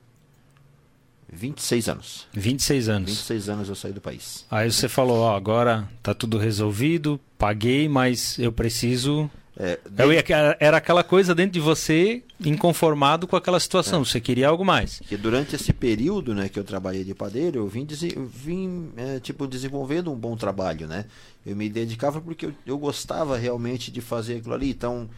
26 1.31 1.89
anos. 1.89 2.27
26 2.33 2.89
anos. 2.89 3.09
26 3.09 3.49
anos 3.49 3.69
eu 3.69 3.75
saí 3.75 3.91
do 3.91 4.01
país. 4.01 4.45
Aí 4.49 4.71
você 4.71 4.87
falou, 4.87 5.19
ó, 5.19 5.35
agora 5.35 5.89
tá 6.01 6.13
tudo 6.13 6.37
resolvido, 6.37 7.19
paguei, 7.37 7.89
mas 7.89 8.39
eu 8.39 8.51
preciso 8.51 9.29
É, 9.59 9.79
Eu 9.97 10.13
ia- 10.13 10.23
Era 10.59 10.77
aquela 10.77 11.03
coisa 11.03 11.33
dentro 11.33 11.53
de 11.53 11.59
você 11.59 12.21
inconformado 12.39 13.25
com 13.27 13.35
aquela 13.35 13.59
situação. 13.59 14.05
Você 14.05 14.19
queria 14.21 14.47
algo 14.49 14.63
mais. 14.63 15.01
que 15.07 15.17
durante 15.17 15.55
esse 15.55 15.73
período 15.73 16.33
né, 16.35 16.47
que 16.47 16.59
eu 16.59 16.63
trabalhei 16.63 17.03
de 17.03 17.15
padeiro, 17.15 17.59
eu 17.59 17.67
vim, 17.67 17.83
dese- 17.83 18.13
eu 18.15 18.25
vim 18.27 18.91
é, 18.95 19.19
tipo, 19.19 19.47
desenvolvendo 19.47 20.11
um 20.11 20.15
bom 20.15 20.35
trabalho, 20.37 20.87
né? 20.87 21.05
Eu 21.45 21.55
me 21.55 21.67
dedicava 21.69 22.21
porque 22.21 22.45
eu, 22.45 22.53
eu 22.65 22.77
gostava 22.77 23.35
realmente 23.37 23.91
de 23.91 23.99
fazer 24.01 24.37
aquilo 24.37 24.53
ali. 24.53 24.69
Então, 24.69 25.09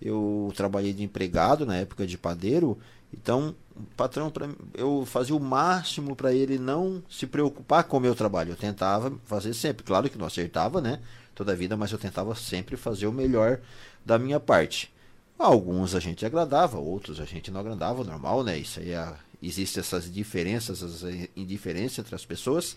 eu 0.00 0.52
trabalhei 0.56 0.92
de 0.92 1.02
empregado 1.02 1.66
na 1.66 1.76
época 1.76 2.06
de 2.06 2.16
padeiro. 2.16 2.78
Então, 3.12 3.54
o 3.76 3.82
patrão, 3.94 4.30
pra, 4.30 4.48
eu 4.74 5.04
fazia 5.06 5.36
o 5.36 5.40
máximo 5.40 6.16
para 6.16 6.32
ele 6.32 6.58
não 6.58 7.02
se 7.10 7.26
preocupar 7.26 7.84
com 7.84 7.98
o 7.98 8.00
meu 8.00 8.14
trabalho. 8.14 8.52
Eu 8.52 8.56
tentava 8.56 9.12
fazer 9.26 9.52
sempre. 9.54 9.84
Claro 9.84 10.08
que 10.08 10.16
não 10.16 10.26
acertava, 10.26 10.80
né? 10.80 10.98
Toda 11.34 11.52
a 11.52 11.54
vida, 11.54 11.76
mas 11.76 11.90
eu 11.92 11.98
tentava 11.98 12.34
sempre 12.34 12.76
fazer 12.76 13.06
o 13.06 13.12
melhor 13.12 13.60
da 14.04 14.18
minha 14.18 14.38
parte. 14.38 14.92
Alguns 15.38 15.94
a 15.94 16.00
gente 16.00 16.24
agradava, 16.24 16.78
outros 16.78 17.20
a 17.20 17.24
gente 17.24 17.50
não 17.50 17.60
agradava, 17.60 18.04
normal, 18.04 18.44
né? 18.44 18.58
Isso 18.58 18.80
aí 18.80 18.92
é, 18.92 19.12
existe 19.42 19.80
essas 19.80 20.12
diferenças, 20.12 20.82
essas 20.82 21.28
indiferenças 21.36 21.98
entre 21.98 22.14
as 22.14 22.24
pessoas, 22.24 22.76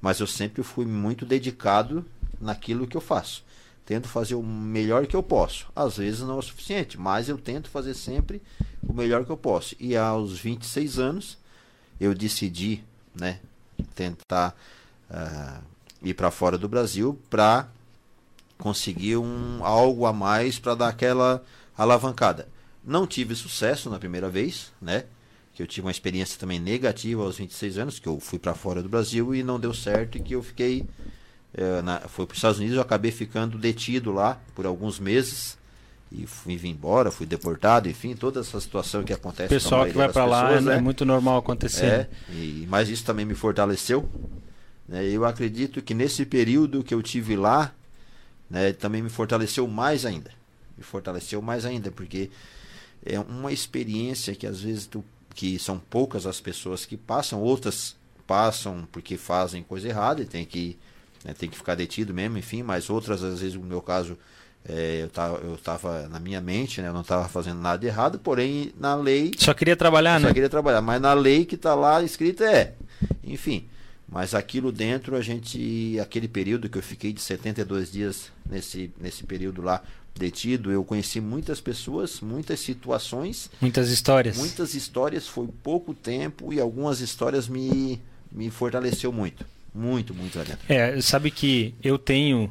mas 0.00 0.20
eu 0.20 0.26
sempre 0.26 0.62
fui 0.62 0.84
muito 0.84 1.24
dedicado 1.24 2.04
naquilo 2.40 2.86
que 2.86 2.96
eu 2.96 3.00
faço. 3.00 3.44
Tento 3.86 4.08
fazer 4.08 4.34
o 4.34 4.42
melhor 4.42 5.06
que 5.06 5.14
eu 5.14 5.22
posso. 5.22 5.66
Às 5.74 5.98
vezes 5.98 6.20
não 6.20 6.36
é 6.36 6.38
o 6.38 6.42
suficiente, 6.42 6.98
mas 6.98 7.28
eu 7.28 7.38
tento 7.38 7.68
fazer 7.68 7.94
sempre 7.94 8.42
o 8.82 8.92
melhor 8.92 9.24
que 9.24 9.30
eu 9.30 9.36
posso. 9.36 9.76
E 9.78 9.96
aos 9.96 10.38
26 10.38 10.98
anos 10.98 11.38
eu 12.00 12.14
decidi, 12.14 12.82
né, 13.14 13.40
tentar 13.94 14.56
ah, 15.10 15.60
ir 16.02 16.14
para 16.14 16.30
fora 16.30 16.56
do 16.56 16.68
Brasil 16.68 17.18
para 17.28 17.68
conseguir 18.64 19.18
um 19.18 19.62
algo 19.62 20.06
a 20.06 20.12
mais 20.12 20.58
para 20.58 20.74
dar 20.74 20.88
aquela 20.88 21.44
alavancada. 21.76 22.48
Não 22.82 23.06
tive 23.06 23.34
sucesso 23.34 23.90
na 23.90 23.98
primeira 23.98 24.30
vez, 24.30 24.72
né? 24.80 25.04
Que 25.52 25.62
eu 25.62 25.66
tive 25.66 25.86
uma 25.86 25.90
experiência 25.90 26.40
também 26.40 26.58
negativa 26.58 27.22
aos 27.22 27.36
26 27.36 27.76
anos, 27.76 27.98
que 27.98 28.08
eu 28.08 28.18
fui 28.18 28.38
para 28.38 28.54
fora 28.54 28.82
do 28.82 28.88
Brasil 28.88 29.34
e 29.34 29.42
não 29.42 29.60
deu 29.60 29.74
certo 29.74 30.16
e 30.16 30.20
que 30.22 30.34
eu 30.34 30.42
fiquei 30.42 30.86
eh, 31.52 31.82
na, 31.82 32.00
foi 32.00 32.24
para 32.24 32.32
os 32.32 32.38
Estados 32.38 32.58
Unidos, 32.58 32.76
eu 32.76 32.80
acabei 32.80 33.10
ficando 33.10 33.58
detido 33.58 34.10
lá 34.10 34.40
por 34.54 34.64
alguns 34.64 34.98
meses 34.98 35.58
e 36.10 36.26
fui 36.26 36.56
vim 36.56 36.70
embora, 36.70 37.10
fui 37.10 37.26
deportado, 37.26 37.86
enfim, 37.86 38.16
toda 38.16 38.40
essa 38.40 38.58
situação 38.58 39.04
que 39.04 39.12
acontece. 39.12 39.54
a 39.54 39.58
pessoal 39.58 39.84
que 39.84 39.92
vai 39.92 40.10
para 40.10 40.24
lá 40.24 40.48
pessoas, 40.48 40.66
é 40.68 40.76
né? 40.76 40.80
muito 40.80 41.04
normal 41.04 41.36
acontecer. 41.36 41.84
É, 41.84 42.08
e, 42.30 42.66
mas 42.66 42.88
isso 42.88 43.04
também 43.04 43.26
me 43.26 43.34
fortaleceu. 43.34 44.08
Né? 44.88 45.04
Eu 45.04 45.26
acredito 45.26 45.82
que 45.82 45.92
nesse 45.92 46.24
período 46.24 46.82
que 46.82 46.94
eu 46.94 47.02
tive 47.02 47.36
lá, 47.36 47.74
né, 48.48 48.72
também 48.72 49.02
me 49.02 49.08
fortaleceu 49.08 49.66
mais 49.66 50.04
ainda. 50.04 50.30
Me 50.76 50.82
fortaleceu 50.82 51.40
mais 51.40 51.64
ainda, 51.64 51.90
porque 51.90 52.30
é 53.04 53.18
uma 53.18 53.52
experiência 53.52 54.34
que 54.34 54.46
às 54.46 54.60
vezes 54.60 54.86
tu, 54.86 55.04
que 55.34 55.58
são 55.58 55.78
poucas 55.78 56.26
as 56.26 56.40
pessoas 56.40 56.86
que 56.86 56.96
passam, 56.96 57.40
outras 57.40 57.96
passam 58.26 58.86
porque 58.90 59.16
fazem 59.16 59.62
coisa 59.62 59.88
errada 59.88 60.22
e 60.22 60.24
tem 60.24 60.44
que, 60.44 60.78
né, 61.24 61.34
tem 61.34 61.48
que 61.48 61.56
ficar 61.56 61.74
detido 61.74 62.14
mesmo, 62.14 62.38
enfim, 62.38 62.62
mas 62.62 62.88
outras, 62.88 63.22
às 63.22 63.40
vezes, 63.40 63.54
no 63.54 63.64
meu 63.64 63.82
caso, 63.82 64.18
é, 64.66 65.02
eu, 65.02 65.10
tava, 65.10 65.38
eu 65.38 65.56
tava 65.58 66.08
na 66.08 66.18
minha 66.18 66.40
mente, 66.40 66.80
né, 66.80 66.88
eu 66.88 66.94
não 66.94 67.02
estava 67.02 67.28
fazendo 67.28 67.60
nada 67.60 67.78
de 67.78 67.86
errado, 67.86 68.18
porém, 68.18 68.72
na 68.78 68.94
lei, 68.94 69.32
Só 69.36 69.52
queria 69.52 69.76
trabalhar, 69.76 70.20
só 70.20 70.28
né? 70.28 70.32
queria 70.32 70.48
trabalhar, 70.48 70.80
mas 70.80 71.00
na 71.00 71.12
lei 71.12 71.44
que 71.44 71.54
está 71.54 71.74
lá 71.74 72.02
escrita 72.02 72.44
é. 72.44 72.74
Enfim, 73.22 73.68
mas 74.08 74.34
aquilo 74.34 74.70
dentro 74.70 75.16
a 75.16 75.20
gente, 75.22 75.98
aquele 76.00 76.28
período 76.28 76.68
que 76.68 76.78
eu 76.78 76.82
fiquei 76.82 77.12
de 77.12 77.20
72 77.20 77.90
dias 77.92 78.30
nesse, 78.48 78.90
nesse 79.00 79.24
período 79.24 79.62
lá 79.62 79.82
detido, 80.16 80.70
eu 80.70 80.84
conheci 80.84 81.20
muitas 81.20 81.60
pessoas, 81.60 82.20
muitas 82.20 82.60
situações, 82.60 83.50
Muitas 83.60 83.90
histórias. 83.90 84.36
muitas 84.36 84.74
histórias, 84.74 85.26
foi 85.26 85.48
pouco 85.62 85.92
tempo 85.92 86.52
e 86.52 86.60
algumas 86.60 87.00
histórias 87.00 87.48
me, 87.48 88.00
me 88.30 88.50
fortaleceu 88.50 89.12
muito. 89.12 89.44
Muito, 89.74 90.14
muito 90.14 90.38
lá 90.38 90.44
dentro. 90.44 90.60
É, 90.68 91.00
sabe 91.00 91.32
que 91.32 91.74
eu 91.82 91.98
tenho 91.98 92.48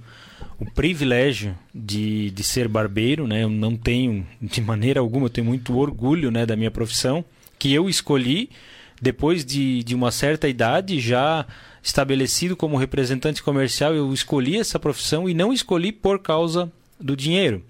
o 0.59 0.69
privilégio 0.71 1.57
de, 1.73 2.29
de 2.31 2.43
ser 2.43 2.67
barbeiro, 2.67 3.25
né? 3.29 3.45
Eu 3.45 3.49
não 3.49 3.77
tenho 3.77 4.27
de 4.41 4.59
maneira 4.59 4.99
alguma, 4.99 5.27
eu 5.27 5.29
tenho 5.29 5.47
muito 5.47 5.77
orgulho, 5.77 6.29
né, 6.29 6.45
da 6.45 6.57
minha 6.57 6.69
profissão, 6.69 7.23
que 7.57 7.71
eu 7.73 7.89
escolhi 7.89 8.49
depois 9.03 9.43
de, 9.43 9.83
de 9.83 9.93
uma 9.93 10.11
certa 10.11 10.47
idade, 10.47 10.97
já 10.97 11.45
estabelecido 11.83 12.55
como 12.55 12.77
representante 12.77 13.43
comercial, 13.43 13.93
eu 13.93 14.13
escolhi 14.13 14.57
essa 14.57 14.79
profissão 14.79 15.27
e 15.27 15.33
não 15.33 15.51
escolhi 15.51 15.91
por 15.91 16.19
causa 16.19 16.71
do 16.97 17.13
dinheiro. 17.13 17.61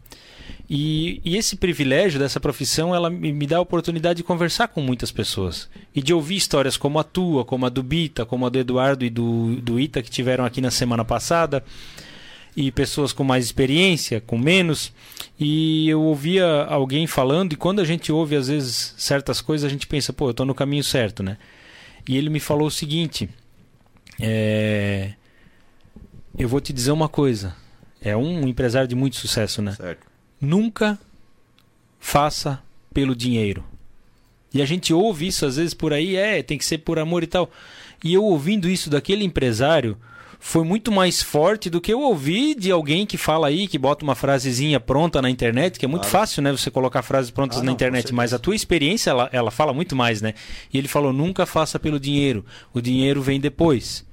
E, 0.70 1.20
e 1.26 1.36
esse 1.36 1.56
privilégio 1.56 2.20
dessa 2.20 2.40
profissão, 2.40 2.94
ela 2.94 3.10
me, 3.10 3.48
dá 3.48 3.58
a 3.58 3.62
oportunidade 3.62 4.18
de 4.18 4.24
conversar 4.24 4.68
com 4.68 4.80
muitas 4.80 5.12
pessoas. 5.12 5.68
E 5.94 6.04
de 6.04 6.14
ouvir 6.14 6.36
histórias 6.36 6.78
como 6.78 7.00
a 7.00 7.04
tua, 7.04 7.44
como 7.44 7.66
a 7.66 7.70
do 7.70 7.82
Bita, 7.82 8.28
como 8.28 8.46
a 8.46 8.50
do 8.50 8.60
Eduardo 8.60 9.04
e 9.04 9.10
do, 9.10 9.56
do 9.56 9.80
Ita, 9.80 10.04
que 10.04 10.12
tiveram 10.12 10.46
aqui 10.46 10.62
na 10.62 10.70
semana 10.70 11.04
passada. 11.04 11.64
E 12.56 12.72
pessoas 12.72 13.12
com 13.12 13.24
mais 13.24 13.46
experiência, 13.46 14.22
com 14.22 14.38
menos. 14.38 14.94
E 15.40 15.90
eu 15.90 16.02
ouvia 16.02 16.46
alguém 16.66 17.08
falando, 17.08 17.54
e 17.54 17.56
quando 17.56 17.80
a 17.80 17.86
gente 17.86 18.12
ouve, 18.12 18.36
às 18.36 18.48
vezes, 18.48 18.94
certas 18.98 19.42
coisas, 19.42 19.66
a 19.66 19.70
gente 19.70 19.88
pensa, 19.88 20.14
pô, 20.14 20.28
eu 20.28 20.32
estou 20.32 20.46
no 20.46 20.54
caminho 20.54 20.84
certo, 20.84 21.24
né? 21.24 21.38
E 22.08 22.16
ele 22.18 22.30
me 22.30 22.40
falou 22.40 22.68
o 22.68 22.72
seguinte: 22.72 23.30
é... 24.22 25.14
eu 26.38 26.48
vou 26.48 26.62
te 26.62 26.72
dizer 26.72 26.92
uma 26.92 27.10
coisa. 27.10 27.56
É 28.02 28.16
um 28.16 28.48
empresário 28.48 28.88
de 28.88 28.96
muito 28.96 29.16
sucesso, 29.16 29.62
né? 29.62 29.72
Certo? 29.72 30.14
nunca 30.44 31.00
faça 32.00 32.62
pelo 32.94 33.16
dinheiro. 33.16 33.64
E 34.54 34.62
a 34.62 34.66
gente 34.66 34.94
ouve 34.94 35.28
isso 35.28 35.46
às 35.46 35.56
vezes 35.56 35.74
por 35.74 35.94
aí, 35.94 36.16
é, 36.16 36.44
tem 36.44 36.58
que 36.58 36.66
ser 36.66 36.80
por 36.80 37.00
amor 37.00 37.24
e 37.24 37.28
tal. 37.28 37.50
E 38.04 38.14
eu 38.14 38.24
ouvindo 38.24 38.70
isso 38.70 38.90
daquele 38.90 39.24
empresário 39.24 39.98
foi 40.46 40.66
muito 40.66 40.92
mais 40.92 41.22
forte 41.24 41.70
do 41.70 41.80
que 41.80 41.94
eu 41.94 42.02
ouvi 42.02 42.54
de 42.54 42.70
alguém 42.70 43.06
que 43.06 43.18
fala 43.18 43.48
aí, 43.48 43.66
que 43.66 43.78
bota 43.78 44.04
uma 44.04 44.14
frasezinha 44.14 44.78
pronta 44.78 45.22
na 45.22 45.30
internet, 45.30 45.80
que 45.80 45.86
é 45.86 45.88
muito 45.88 46.02
Claro. 46.02 46.12
fácil, 46.18 46.44
né, 46.44 46.52
você 46.52 46.70
colocar 46.70 47.02
frases 47.02 47.32
prontas 47.32 47.60
Ah, 47.60 47.62
na 47.62 47.68
não, 47.68 47.74
internet, 47.74 48.14
mas 48.14 48.34
a 48.34 48.38
tua 48.40 48.54
experiência 48.54 49.10
ela, 49.10 49.30
ela 49.32 49.50
fala 49.50 49.74
muito 49.74 49.96
mais, 49.96 50.22
né? 50.22 50.34
E 50.72 50.78
ele 50.78 50.90
falou: 50.90 51.14
"Nunca 51.14 51.46
faça 51.46 51.80
pelo 51.80 51.98
dinheiro. 51.98 52.44
O 52.74 52.82
dinheiro 52.82 53.22
vem 53.22 53.40
depois." 53.40 54.06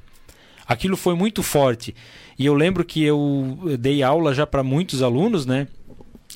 Aquilo 0.69 0.97
foi 0.97 1.17
muito 1.17 1.43
forte. 1.43 1.97
E 2.39 2.47
eu 2.47 2.55
lembro 2.55 2.85
que 2.85 3.03
eu 3.03 3.59
dei 3.77 4.01
aula 4.05 4.33
já 4.33 4.47
para 4.47 4.63
muitos 4.63 5.03
alunos, 5.03 5.45
né? 5.45 5.67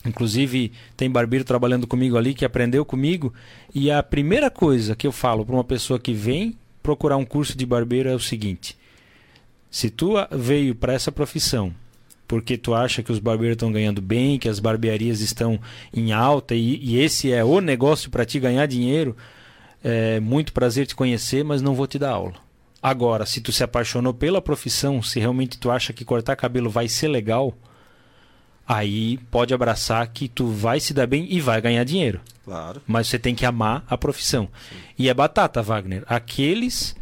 Inclusive, 0.05 0.73
tem 0.97 1.09
barbeiro 1.09 1.45
trabalhando 1.45 1.87
comigo 1.87 2.19
ali 2.19 2.35
que 2.35 2.45
aprendeu 2.45 2.85
comigo. 2.85 3.33
E 3.73 3.93
a 3.93 4.03
primeira 4.03 4.51
coisa 4.51 4.97
que 4.97 5.07
eu 5.07 5.13
falo 5.13 5.47
para 5.47 5.55
uma 5.55 5.63
pessoa 5.63 6.01
que 6.01 6.13
vem 6.13 6.59
procurar 6.83 7.17
um 7.17 7.25
curso 7.25 7.57
de 7.57 7.65
barbeiro 7.65 8.09
é 8.09 8.15
o 8.15 8.19
seguinte: 8.21 8.77
se 9.75 9.91
tu 9.91 10.15
veio 10.31 10.73
para 10.73 10.93
essa 10.93 11.11
profissão 11.11 11.75
porque 12.29 12.57
tu 12.57 12.73
acha 12.75 13.03
que 13.03 13.11
os 13.11 13.19
barbeiros 13.19 13.57
estão 13.57 13.73
ganhando 13.73 14.01
bem, 14.01 14.39
que 14.39 14.49
as 14.49 14.61
barbearias 14.61 15.21
estão 15.21 15.61
em 15.93 16.13
alta 16.13 16.55
e, 16.55 16.77
e 16.77 17.01
esse 17.01 17.33
é 17.33 17.45
o 17.45 17.61
negócio 17.61 18.09
para 18.09 18.25
te 18.25 18.39
ganhar 18.39 18.67
dinheiro, 18.67 19.17
é 19.83 20.21
muito 20.21 20.53
prazer 20.53 20.87
te 20.87 20.95
conhecer, 20.95 21.45
mas 21.45 21.61
não 21.61 21.75
vou 21.75 21.89
te 21.89 21.99
dar 21.99 22.13
aula. 22.13 22.35
Agora, 22.81 23.27
se 23.27 23.41
tu 23.41 23.51
se 23.51 23.65
apaixonou 23.65 24.15
pela 24.15 24.41
profissão, 24.41 25.03
se 25.03 25.19
realmente 25.19 25.59
tu 25.59 25.71
acha 25.73 25.93
que 25.93 26.05
cortar 26.05 26.37
cabelo 26.37 26.71
vai 26.71 26.89
ser 26.89 27.09
legal, 27.09 27.53
aí 28.67 29.19
pode 29.31 29.53
abraçar 29.53 30.07
que 30.07 30.29
tu 30.29 30.47
vai 30.47 30.79
se 30.79 30.95
dar 30.95 31.09
bem 31.09 31.27
e 31.29 31.41
vai 31.41 31.61
ganhar 31.61 31.83
dinheiro. 31.83 32.21
Claro. 32.45 32.81
Mas 32.87 33.09
você 33.09 33.19
tem 33.19 33.35
que 33.35 33.45
amar 33.45 33.85
a 33.89 33.99
profissão. 33.99 34.49
E 34.97 35.09
é 35.09 35.15
batata, 35.15 35.61
Wagner. 35.61 36.05
Aqueles 36.07 36.95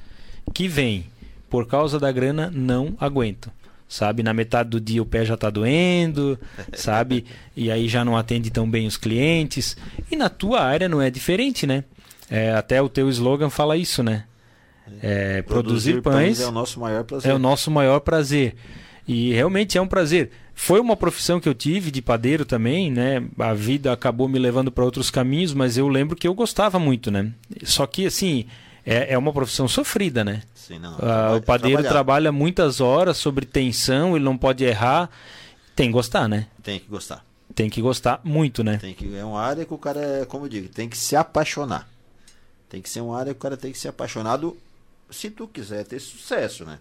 que 0.55 0.67
vêm 0.67 1.13
por 1.53 1.67
causa 1.67 2.01
da 2.01 2.11
grana, 2.11 2.51
não 2.51 2.97
aguento. 2.99 3.53
Sabe, 3.87 4.23
na 4.23 4.33
metade 4.33 4.71
do 4.71 4.81
dia 4.81 5.03
o 5.03 5.05
pé 5.05 5.23
já 5.23 5.35
está 5.35 5.51
doendo, 5.51 6.41
sabe? 6.73 7.27
E 7.55 7.71
aí 7.71 7.89
já 7.89 8.03
não 8.03 8.17
atende 8.17 8.51
tão 8.51 8.69
bem 8.69 8.87
os 8.87 8.97
clientes. 8.97 9.77
E 10.11 10.17
na 10.17 10.31
tua 10.31 10.63
área 10.63 10.89
não 10.89 11.03
é 11.03 11.11
diferente, 11.11 11.67
né? 11.67 11.85
É, 12.31 12.55
até 12.55 12.81
o 12.81 12.89
teu 12.89 13.11
slogan 13.11 13.51
fala 13.51 13.77
isso, 13.77 14.03
né? 14.03 14.25
É, 15.03 15.43
produzir, 15.43 16.01
produzir 16.01 16.03
pães, 16.03 16.39
pães 16.39 16.41
é 16.41 16.47
o 16.47 16.53
nosso 16.53 16.81
maior 16.81 17.05
prazer. 17.05 17.31
É 17.31 17.35
o 17.35 17.39
nosso 17.39 17.71
maior 17.71 18.01
prazer. 18.01 18.55
E 19.07 19.35
realmente 19.35 19.77
é 19.77 19.83
um 19.83 19.87
prazer. 19.87 20.31
Foi 20.55 20.81
uma 20.81 20.97
profissão 20.97 21.39
que 21.39 21.49
eu 21.49 21.55
tive 21.55 21.91
de 21.91 22.01
padeiro 22.01 22.47
também, 22.47 22.91
né? 22.91 23.23
A 23.39 23.53
vida 23.53 23.93
acabou 23.93 24.27
me 24.27 24.39
levando 24.39 24.73
para 24.73 24.85
outros 24.87 25.11
caminhos, 25.11 25.53
mas 25.53 25.77
eu 25.77 25.87
lembro 25.87 26.17
que 26.17 26.27
eu 26.27 26.33
gostava 26.33 26.79
muito, 26.79 27.11
né? 27.11 27.31
Só 27.63 27.87
que 27.87 28.07
assim, 28.07 28.47
é, 28.85 29.15
é 29.15 29.19
uma 29.19 29.33
profissão 29.33 29.69
sofrida, 29.69 30.25
né? 30.25 30.43
Sim, 30.55 30.79
não, 30.79 30.97
ah, 31.01 31.37
o 31.37 31.43
padeiro 31.43 31.83
trabalhar. 31.83 31.91
trabalha 31.91 32.33
muitas 32.33 32.81
horas 32.81 33.17
sobre 33.17 33.47
tensão, 33.47 34.17
ele 34.17 34.25
não 34.25 34.37
pode 34.37 34.65
errar. 34.65 35.11
Tem 35.75 35.89
que 35.89 35.93
gostar, 35.93 36.29
né? 36.29 36.49
Tem 36.63 36.79
que 36.79 36.87
gostar. 36.87 37.25
Tem 37.55 37.71
que 37.71 37.81
gostar 37.81 38.21
muito, 38.25 38.65
né? 38.65 38.79
Tem 38.79 38.95
que, 38.95 39.15
é 39.17 39.25
uma 39.25 39.41
área 39.41 39.65
que 39.65 39.75
o 39.75 39.79
cara, 39.79 40.27
como 40.27 40.47
eu 40.47 40.49
digo, 40.49 40.69
tem 40.69 40.89
que 40.89 40.97
se 40.97 41.15
apaixonar. 41.15 41.89
Tem 42.69 42.81
que 42.81 42.89
ser 42.89 43.01
uma 43.01 43.19
área 43.19 43.33
que 43.33 43.39
o 43.39 43.43
cara 43.43 43.57
tem 43.57 43.73
que 43.73 43.79
ser 43.79 43.89
apaixonado 43.89 44.57
se 45.11 45.31
tu 45.31 45.47
quiser 45.47 45.85
ter 45.85 46.01
sucesso, 46.01 46.65
né? 46.65 46.79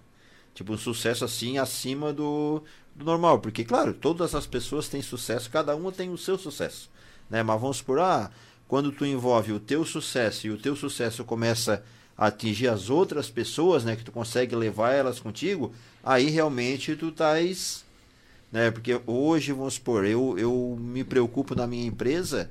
Tipo, 0.54 0.74
um 0.74 0.78
sucesso 0.78 1.26
assim 1.26 1.58
acima 1.58 2.14
do, 2.14 2.64
do 2.96 3.06
normal. 3.06 3.40
Porque, 3.40 3.64
claro, 3.64 3.94
todas 3.94 4.34
as 4.34 4.46
pessoas 4.46 4.88
têm 4.88 5.02
sucesso, 5.02 5.50
cada 5.50 5.76
uma 5.76 5.92
tem 5.92 6.10
o 6.10 6.18
seu 6.18 6.38
sucesso. 6.38 6.90
Né? 7.30 7.44
Mas 7.44 7.60
vamos 7.60 7.82
por 7.82 8.00
ah, 8.00 8.30
quando 8.72 8.90
tu 8.90 9.06
envolve 9.06 9.52
o 9.52 9.60
teu 9.60 9.84
sucesso 9.84 10.48
e 10.48 10.50
o 10.50 10.58
teu 10.58 10.78
sucesso 10.78 11.26
começa 11.26 11.84
a 12.18 12.28
atingir 12.28 12.70
as 12.70 12.90
outras 12.90 13.30
pessoas, 13.30 13.84
né? 13.84 13.98
Que 13.98 14.04
tu 14.06 14.14
consegue 14.14 14.56
levar 14.56 14.94
elas 14.94 15.20
contigo, 15.20 15.74
aí 16.02 16.30
realmente 16.30 16.96
tu 16.96 17.10
estás. 17.10 17.84
Né? 18.50 18.72
Porque 18.72 19.02
hoje, 19.06 19.52
vamos 19.52 19.74
supor, 19.74 20.06
eu, 20.06 20.40
eu 20.40 20.78
me 20.80 21.04
preocupo 21.04 21.54
na 21.54 21.68
minha 21.68 21.86
empresa, 21.86 22.50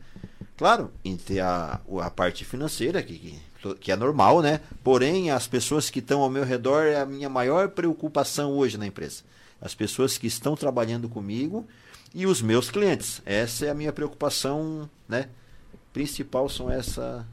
claro, 0.58 0.92
em 1.02 1.16
ter 1.16 1.40
a, 1.40 1.80
a 2.02 2.10
parte 2.10 2.44
financeira, 2.44 3.02
que, 3.02 3.38
que 3.80 3.90
é 3.90 3.96
normal, 3.96 4.42
né? 4.42 4.60
Porém, 4.84 5.30
as 5.30 5.46
pessoas 5.46 5.88
que 5.88 6.00
estão 6.00 6.20
ao 6.20 6.28
meu 6.28 6.44
redor 6.44 6.82
é 6.84 7.00
a 7.00 7.06
minha 7.06 7.30
maior 7.30 7.70
preocupação 7.70 8.52
hoje 8.52 8.76
na 8.76 8.86
empresa. 8.86 9.22
As 9.58 9.74
pessoas 9.74 10.18
que 10.18 10.26
estão 10.26 10.54
trabalhando 10.54 11.08
comigo 11.08 11.66
e 12.14 12.26
os 12.26 12.42
meus 12.42 12.70
clientes. 12.70 13.22
Essa 13.24 13.64
é 13.64 13.70
a 13.70 13.74
minha 13.74 13.90
preocupação, 13.90 14.86
né? 15.08 15.30
Principal 15.92 16.48
são 16.48 16.70
essa. 16.70 17.26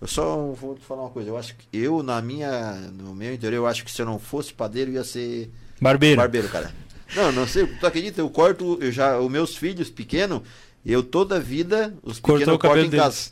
Eu 0.00 0.06
só 0.06 0.52
vou 0.52 0.76
falar 0.76 1.02
uma 1.02 1.10
coisa. 1.10 1.30
Eu 1.30 1.36
acho 1.36 1.56
que 1.56 1.66
eu 1.72 2.02
na 2.02 2.20
minha, 2.20 2.72
no 2.92 3.14
meu 3.14 3.34
interior, 3.34 3.58
eu 3.58 3.66
acho 3.66 3.84
que 3.84 3.90
se 3.90 4.02
eu 4.02 4.06
não 4.06 4.18
fosse 4.18 4.52
padeiro 4.52 4.90
ia 4.90 5.04
ser 5.04 5.50
barbeiro. 5.80 6.16
Barbeiro, 6.16 6.48
cara. 6.48 6.72
Não, 7.14 7.32
não 7.32 7.46
sei. 7.46 7.66
Tu 7.66 7.86
acredita? 7.86 8.20
Eu 8.20 8.30
corto, 8.30 8.78
eu 8.80 8.90
já, 8.90 9.18
os 9.18 9.30
meus 9.30 9.56
filhos 9.56 9.90
pequenos, 9.90 10.42
eu 10.84 11.02
toda 11.02 11.40
vida 11.40 11.94
os 12.02 12.18
Cortou 12.18 12.58
pequenos 12.58 12.60
cortam 12.60 12.84
em 12.84 12.90
casa. 12.90 13.30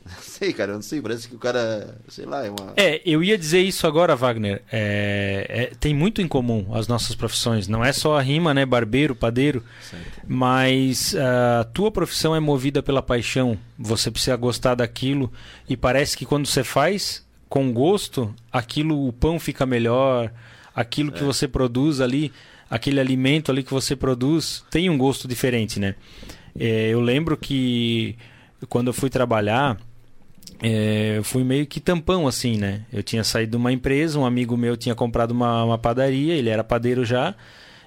Não 0.10 0.22
sei, 0.22 0.52
cara, 0.52 0.72
eu 0.72 0.76
não 0.76 0.82
sei, 0.82 1.00
parece 1.00 1.28
que 1.28 1.34
o 1.34 1.38
cara, 1.38 1.98
sei 2.08 2.24
lá, 2.24 2.44
é 2.44 2.50
uma. 2.50 2.72
É, 2.76 3.02
eu 3.04 3.22
ia 3.22 3.36
dizer 3.36 3.60
isso 3.60 3.86
agora, 3.86 4.16
Wagner. 4.16 4.62
É, 4.72 5.46
é, 5.48 5.66
tem 5.78 5.94
muito 5.94 6.22
em 6.22 6.28
comum 6.28 6.74
as 6.74 6.88
nossas 6.88 7.14
profissões. 7.14 7.68
Não 7.68 7.84
é 7.84 7.92
só 7.92 8.18
a 8.18 8.22
rima, 8.22 8.54
né? 8.54 8.64
Barbeiro, 8.64 9.14
padeiro. 9.14 9.62
Certo. 9.82 10.22
Mas 10.26 11.14
a 11.14 11.64
tua 11.64 11.90
profissão 11.90 12.34
é 12.34 12.40
movida 12.40 12.82
pela 12.82 13.02
paixão. 13.02 13.58
Você 13.78 14.10
precisa 14.10 14.36
gostar 14.36 14.74
daquilo. 14.74 15.30
E 15.68 15.76
parece 15.76 16.16
que 16.16 16.24
quando 16.24 16.46
você 16.46 16.64
faz 16.64 17.24
com 17.48 17.72
gosto, 17.72 18.34
aquilo, 18.50 19.06
o 19.06 19.12
pão 19.12 19.38
fica 19.38 19.66
melhor. 19.66 20.32
Aquilo 20.74 21.12
que 21.12 21.22
é. 21.22 21.26
você 21.26 21.46
produz 21.46 22.00
ali, 22.00 22.32
aquele 22.70 23.00
alimento 23.00 23.50
ali 23.50 23.62
que 23.62 23.72
você 23.72 23.94
produz, 23.94 24.64
tem 24.70 24.88
um 24.88 24.96
gosto 24.96 25.28
diferente, 25.28 25.78
né? 25.78 25.94
É, 26.58 26.88
eu 26.88 27.00
lembro 27.00 27.36
que 27.36 28.16
quando 28.68 28.88
eu 28.88 28.92
fui 28.92 29.10
trabalhar 29.10 29.76
é, 30.62 31.14
eu 31.16 31.24
fui 31.24 31.42
meio 31.42 31.66
que 31.66 31.80
tampão 31.80 32.28
assim, 32.28 32.56
né? 32.56 32.82
Eu 32.92 33.02
tinha 33.02 33.24
saído 33.24 33.52
de 33.52 33.56
uma 33.56 33.72
empresa, 33.72 34.18
um 34.18 34.26
amigo 34.26 34.56
meu 34.56 34.76
tinha 34.76 34.94
comprado 34.94 35.30
uma, 35.30 35.64
uma 35.64 35.78
padaria, 35.78 36.34
ele 36.34 36.50
era 36.50 36.62
padeiro 36.62 37.04
já. 37.04 37.34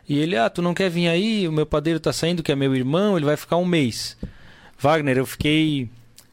E 0.10 0.20
ele, 0.20 0.36
ah, 0.36 0.50
tu 0.50 0.62
não 0.62 0.74
quer 0.74 0.90
vir 0.90 1.08
aí? 1.08 1.48
O 1.48 1.52
meu 1.52 1.66
padeiro 1.66 2.00
tá 2.00 2.12
saindo, 2.12 2.44
que 2.44 2.52
é 2.52 2.56
meu 2.56 2.76
irmão, 2.76 3.16
ele 3.16 3.26
vai 3.26 3.38
ficar 3.38 3.58
um 3.58 3.66
mês. 3.66 4.18
Wagner, 4.78 5.18
eu 5.18 5.26
fiquei 5.26 5.88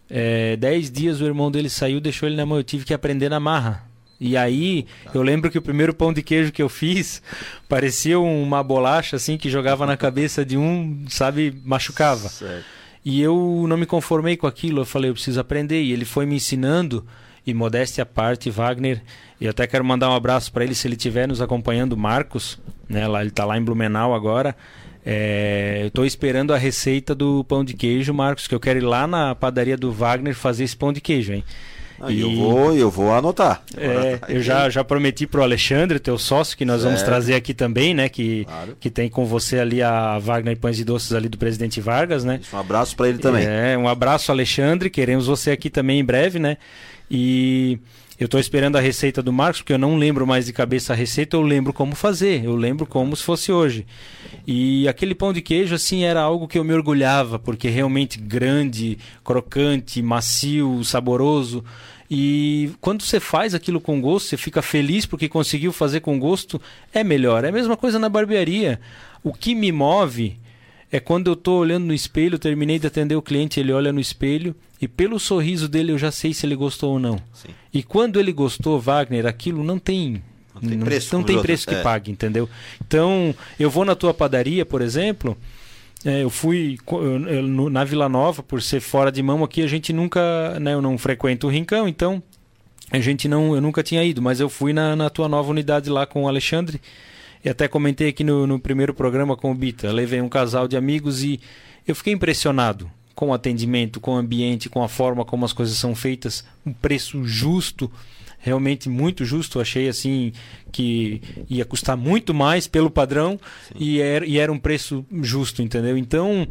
é, 0.09 0.57
dez 0.57 0.91
dias, 0.91 1.21
o 1.21 1.25
irmão 1.25 1.51
dele 1.51 1.69
saiu, 1.69 2.01
deixou 2.01 2.29
ele 2.29 2.37
na 2.37 2.47
mão, 2.47 2.59
eu 2.59 2.65
tive 2.65 2.85
que 2.85 2.95
aprender 2.95 3.29
na 3.29 3.39
marra. 3.39 3.89
E 4.19 4.37
aí, 4.37 4.87
eu 5.15 5.23
lembro 5.23 5.51
que 5.51 5.57
o 5.57 5.63
primeiro 5.63 5.95
pão 5.95 6.13
de 6.13 6.23
queijo 6.23 6.53
que 6.53 6.61
eu 6.63 6.69
fiz 6.69 7.23
parecia 7.69 8.19
uma 8.19 8.63
bolacha 8.63 9.17
assim 9.17 9.39
que 9.39 9.49
jogava 9.49 9.87
na 9.87 9.97
cabeça 9.97 10.45
de 10.45 10.57
um, 10.57 11.05
sabe, 11.09 11.59
machucava. 11.65 12.29
Certo. 12.29 12.80
E 13.05 13.21
eu 13.21 13.65
não 13.69 13.77
me 13.77 13.87
conformei 13.87 14.37
com 14.37 14.47
aquilo, 14.47 14.83
eu 14.83 14.85
falei, 14.85 15.11
eu 15.11 15.15
preciso 15.15 15.41
aprender. 15.41 15.83
E 15.83 15.93
ele 15.93 16.05
foi 16.05 16.27
me 16.27 16.37
ensinando, 16.37 17.05
e 17.47 17.55
modéstia 17.55 18.03
à 18.03 18.07
parte, 18.07 18.51
Wagner, 18.51 19.03
e 19.41 19.49
até 19.49 19.67
quero 19.67 19.85
mandar 19.85 20.11
um 20.11 20.15
abraço 20.15 20.53
para 20.53 20.65
ele 20.65 20.75
se 20.75 20.87
ele 20.87 20.97
estiver 20.97 21.27
nos 21.27 21.41
acompanhando, 21.41 21.97
Marcos, 21.97 22.59
né, 22.89 23.07
lá, 23.09 23.21
ele 23.21 23.31
está 23.31 23.45
lá 23.45 23.57
em 23.57 23.63
Blumenau 23.63 24.15
agora. 24.15 24.55
É, 25.05 25.79
eu 25.83 25.89
estou 25.89 26.05
esperando 26.05 26.53
a 26.53 26.59
receita 26.59 27.15
do 27.15 27.43
pão 27.45 27.65
de 27.65 27.73
queijo, 27.75 28.13
Marcos, 28.13 28.47
que 28.47 28.55
eu 28.55 28.61
quero 28.61 28.79
ir 28.79 28.83
lá 28.83 29.07
na 29.07 29.35
padaria 29.35 29.77
do 29.77 29.91
Wagner 29.91 30.35
fazer 30.35 30.65
esse 30.65 30.77
pão 30.77 30.93
de 30.93 31.01
queijo, 31.01 31.33
hein? 31.33 31.45
Ah, 32.01 32.11
e... 32.11 32.21
Eu 32.21 32.35
vou, 32.35 32.75
eu 32.75 32.91
vou 32.91 33.13
anotar. 33.13 33.63
É, 33.77 34.19
eu 34.29 34.43
já, 34.43 34.71
já 34.71 34.83
prometi 34.83 35.27
pro 35.27 35.43
Alexandre, 35.43 35.99
teu 35.99 36.17
sócio, 36.17 36.57
que 36.57 36.65
nós 36.65 36.81
certo. 36.81 36.91
vamos 36.91 37.03
trazer 37.03 37.35
aqui 37.35 37.53
também, 37.53 37.93
né? 37.93 38.09
Que, 38.09 38.45
claro. 38.47 38.77
que 38.81 38.91
tem 38.91 39.09
com 39.09 39.27
você 39.27 39.59
ali 39.59 39.83
a 39.83 40.19
Wagner 40.19 40.59
Pães 40.59 40.81
e 40.81 40.85
Doces 40.85 41.13
ali 41.13 41.29
do 41.29 41.37
Presidente 41.37 41.81
Vargas, 41.81 42.25
né? 42.25 42.41
Um 42.53 42.59
abraço 42.59 42.97
para 42.97 43.09
ele 43.09 43.19
também. 43.19 43.45
É, 43.47 43.77
um 43.77 43.87
abraço, 43.89 44.33
Alexandre. 44.33 44.89
Queremos 44.89 45.27
você 45.27 45.51
aqui 45.51 45.69
também 45.69 46.01
em 46.01 46.05
breve, 46.05 46.39
né? 46.39 46.57
E 47.11 47.79
eu 48.21 48.27
estou 48.27 48.39
esperando 48.39 48.77
a 48.77 48.81
receita 48.81 49.23
do 49.23 49.33
Marcos, 49.33 49.63
porque 49.63 49.73
eu 49.73 49.79
não 49.79 49.97
lembro 49.97 50.27
mais 50.27 50.45
de 50.45 50.53
cabeça 50.53 50.93
a 50.93 50.97
receita, 50.97 51.39
eu 51.39 51.41
lembro 51.41 51.73
como 51.73 51.95
fazer, 51.95 52.45
eu 52.45 52.55
lembro 52.55 52.85
como 52.85 53.17
se 53.17 53.25
fosse 53.25 53.51
hoje. 53.51 53.87
E 54.47 54.87
aquele 54.87 55.15
pão 55.15 55.33
de 55.33 55.41
queijo, 55.41 55.75
assim, 55.75 56.05
era 56.05 56.21
algo 56.21 56.47
que 56.47 56.59
eu 56.59 56.63
me 56.63 56.75
orgulhava, 56.75 57.39
porque 57.39 57.71
realmente 57.71 58.19
grande, 58.19 58.99
crocante, 59.25 60.03
macio, 60.03 60.85
saboroso. 60.85 61.65
E 62.11 62.73
quando 62.79 63.03
você 63.03 63.19
faz 63.19 63.55
aquilo 63.55 63.81
com 63.81 64.03
gosto, 64.03 64.29
você 64.29 64.37
fica 64.37 64.61
feliz 64.61 65.07
porque 65.07 65.27
conseguiu 65.27 65.73
fazer 65.73 66.01
com 66.01 66.19
gosto, 66.19 66.61
é 66.93 67.03
melhor. 67.03 67.43
É 67.43 67.49
a 67.49 67.53
mesma 67.53 67.77
coisa 67.77 67.99
na 67.99 68.11
barbearia. 68.11 68.79
O 69.25 69.33
que 69.33 69.55
me 69.55 69.73
move 69.73 70.39
é 70.93 70.99
quando 70.99 71.29
eu 71.29 71.35
estou 71.35 71.61
olhando 71.61 71.85
no 71.85 71.95
espelho, 71.95 72.39
terminei 72.39 72.79
de 72.79 72.87
atender 72.87 73.15
o 73.15 73.23
cliente, 73.23 73.61
ele 73.61 73.73
olha 73.73 73.93
no 73.93 74.01
espelho 74.01 74.55
e 74.81 74.89
pelo 74.89 75.21
sorriso 75.21 75.69
dele 75.69 75.93
eu 75.93 75.99
já 75.99 76.11
sei 76.11 76.35
se 76.35 76.47
ele 76.47 76.57
gostou 76.57 76.93
ou 76.93 76.99
não. 76.99 77.17
Sim. 77.33 77.49
E 77.73 77.83
quando 77.83 78.19
ele 78.19 78.33
gostou, 78.33 78.81
Wagner, 78.81 79.27
aquilo 79.27 79.63
não 79.63 79.79
tem 79.79 80.23
não 80.55 80.69
tem 80.69 80.81
preço, 80.81 81.13
não, 81.13 81.21
não 81.21 81.27
tem 81.27 81.41
preço 81.41 81.67
que 81.67 81.75
é. 81.75 81.83
pague, 81.83 82.11
entendeu? 82.11 82.49
Então, 82.85 83.35
eu 83.59 83.71
vou 83.71 83.85
na 83.85 83.95
tua 83.95 84.13
padaria, 84.13 84.67
por 84.67 84.83
exemplo, 84.83 85.37
é, 86.05 86.23
eu 86.23 86.31
fui 86.31 86.77
eu, 86.91 87.43
na 87.71 87.85
Vila 87.85 88.09
Nova, 88.09 88.43
por 88.43 88.61
ser 88.61 88.81
fora 88.81 89.13
de 89.13 89.23
mão 89.23 89.45
aqui, 89.45 89.63
a 89.63 89.67
gente 89.67 89.93
nunca, 89.93 90.59
né, 90.59 90.75
eu 90.75 90.83
não 90.83 90.99
frequento 90.99 91.47
o 91.47 91.51
Rincão, 91.51 91.87
então 91.87 92.23
a 92.91 92.99
gente 92.99 93.29
não, 93.29 93.55
eu 93.55 93.61
nunca 93.61 93.83
tinha 93.83 94.03
ido, 94.03 94.21
mas 94.21 94.41
eu 94.41 94.49
fui 94.49 94.73
na, 94.73 94.97
na 94.97 95.09
tua 95.09 95.29
nova 95.29 95.51
unidade 95.51 95.89
lá 95.89 96.05
com 96.05 96.25
o 96.25 96.29
Alexandre 96.29 96.81
e 97.45 97.49
até 97.49 97.67
comentei 97.69 98.09
aqui 98.09 98.23
no, 98.23 98.47
no 98.47 98.59
primeiro 98.59 98.95
programa 98.95 99.37
com 99.37 99.51
o 99.51 99.55
Bita. 99.55 99.93
levei 99.93 100.21
um 100.21 100.29
casal 100.29 100.69
de 100.69 100.77
amigos 100.77 101.23
e 101.23 101.41
eu 101.87 101.95
fiquei 101.95 102.13
impressionado 102.13 102.91
com 103.15 103.29
o 103.29 103.35
atendimento, 103.35 104.01
com 104.01 104.15
o 104.15 104.17
ambiente, 104.17 104.69
com 104.69 104.83
a 104.83 104.89
forma 104.89 105.25
como 105.25 105.45
as 105.45 105.53
coisas 105.53 105.77
são 105.77 105.95
feitas, 105.95 106.45
um 106.65 106.73
preço 106.73 107.25
justo 107.25 107.91
realmente 108.39 108.89
muito 108.89 109.25
justo. 109.25 109.61
Achei 109.61 109.89
assim 109.89 110.33
que 110.73 111.21
ia 111.49 111.65
custar 111.65 111.97
muito 111.97 112.33
mais 112.35 112.67
pelo 112.67 112.91
padrão 112.91 113.39
e 113.75 114.01
era, 114.01 114.27
e 114.27 114.39
era 114.39 114.51
um 114.51 114.59
preço 114.59 115.05
justo, 115.23 115.63
entendeu? 115.63 115.97
Então 115.97 116.49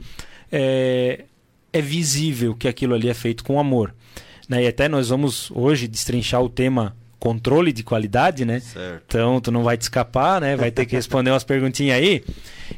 é, 0.51 1.25
é 1.73 1.81
visível 1.81 2.55
que 2.55 2.67
aquilo 2.67 2.93
ali 2.93 3.09
é 3.09 3.13
feito 3.13 3.43
com 3.43 3.59
amor. 3.59 3.93
Né? 4.47 4.63
E 4.63 4.67
até 4.67 4.87
nós 4.87 5.09
vamos 5.09 5.51
hoje 5.51 5.87
destrinchar 5.87 6.41
o 6.41 6.49
tema 6.49 6.95
controle 7.19 7.73
de 7.73 7.83
qualidade, 7.83 8.45
né? 8.45 8.59
Certo. 8.61 9.03
Então 9.05 9.41
tu 9.41 9.51
não 9.51 9.63
vai 9.63 9.77
te 9.77 9.81
escapar, 9.81 10.39
né? 10.39 10.55
Vai 10.55 10.71
ter 10.71 10.85
que 10.85 10.95
responder 10.95 11.31
umas 11.31 11.43
perguntinhas 11.43 11.97
aí. 11.97 12.23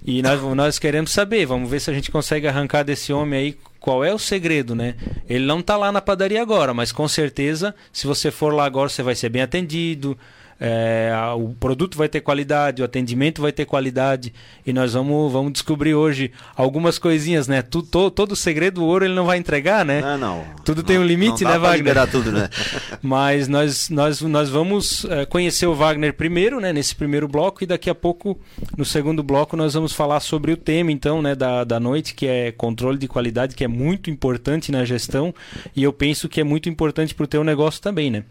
E 0.04 0.22
nós, 0.22 0.42
nós 0.56 0.80
queremos 0.80 1.12
saber, 1.12 1.46
vamos 1.46 1.70
ver 1.70 1.80
se 1.80 1.92
a 1.92 1.94
gente 1.94 2.10
consegue 2.10 2.48
arrancar 2.48 2.84
desse 2.84 3.14
homem 3.14 3.40
aí 3.40 3.58
qual 3.80 4.04
é 4.04 4.14
o 4.14 4.20
segredo, 4.20 4.76
né? 4.76 4.96
Ele 5.30 5.46
não 5.46 5.60
está 5.60 5.78
lá 5.78 5.92
na 5.92 6.02
padaria 6.02 6.42
agora, 6.42 6.74
mas 6.74 6.92
com 6.92 7.08
certeza, 7.08 7.74
se 7.92 8.08
você 8.08 8.32
for 8.32 8.54
lá 8.54 8.66
agora, 8.66 8.90
você 8.90 9.04
vai 9.04 9.16
ser 9.16 9.30
bem 9.30 9.42
atendido. 9.42 10.18
É, 10.64 11.12
o 11.36 11.56
produto 11.60 11.98
vai 11.98 12.08
ter 12.08 12.22
qualidade, 12.22 12.84
o 12.84 12.86
atendimento 12.86 13.42
vai 13.42 13.52
ter 13.52 13.66
qualidade 13.66 14.32
e 14.64 14.72
nós 14.72 14.94
vamos, 14.94 15.34
vamos 15.34 15.54
descobrir 15.54 15.96
hoje 15.96 16.32
algumas 16.56 17.00
coisinhas, 17.00 17.48
né? 17.48 17.64
Tu, 17.64 17.82
to, 17.82 18.12
todo 18.12 18.34
o 18.34 18.36
segredo, 18.36 18.84
o 18.84 18.86
ouro 18.86 19.04
ele 19.04 19.16
não 19.16 19.26
vai 19.26 19.40
entregar, 19.40 19.84
né? 19.84 20.02
Não, 20.02 20.18
não. 20.20 20.46
Tudo 20.64 20.78
não, 20.78 20.84
tem 20.84 21.00
um 21.00 21.04
limite, 21.04 21.44
né, 21.44 21.58
Wagner? 21.58 22.08
tudo, 22.12 22.32
né? 22.32 22.48
Mas 23.02 23.48
nós, 23.48 23.90
nós, 23.90 24.22
nós 24.22 24.50
vamos 24.50 25.04
é, 25.06 25.26
conhecer 25.26 25.66
o 25.66 25.74
Wagner 25.74 26.14
primeiro, 26.14 26.60
né? 26.60 26.72
Nesse 26.72 26.96
primeiro 26.96 27.28
bloco 27.28 27.64
e 27.64 27.66
daqui 27.68 27.90
a 27.90 27.96
pouco, 27.96 28.40
no 28.78 28.86
segundo 28.86 29.24
bloco, 29.24 29.58
nós 29.58 29.74
vamos 29.74 29.94
falar 29.94 30.20
sobre 30.20 30.52
o 30.52 30.58
tema, 30.58 30.92
então, 30.92 31.24
né? 31.24 31.34
Da, 31.34 31.64
da 31.64 31.80
noite, 31.80 32.14
que 32.14 32.28
é 32.28 32.52
controle 32.52 33.00
de 33.00 33.08
qualidade, 33.08 33.56
que 33.56 33.64
é 33.64 33.68
muito 33.68 34.12
importante 34.12 34.72
na 34.72 34.86
gestão 34.86 35.34
e 35.76 35.82
eu 35.82 35.92
penso 35.92 36.30
que 36.30 36.40
é 36.40 36.44
muito 36.44 36.70
importante 36.70 37.16
para 37.16 37.24
o 37.24 37.28
teu 37.28 37.44
negócio 37.44 37.82
também, 37.82 38.12
né? 38.12 38.24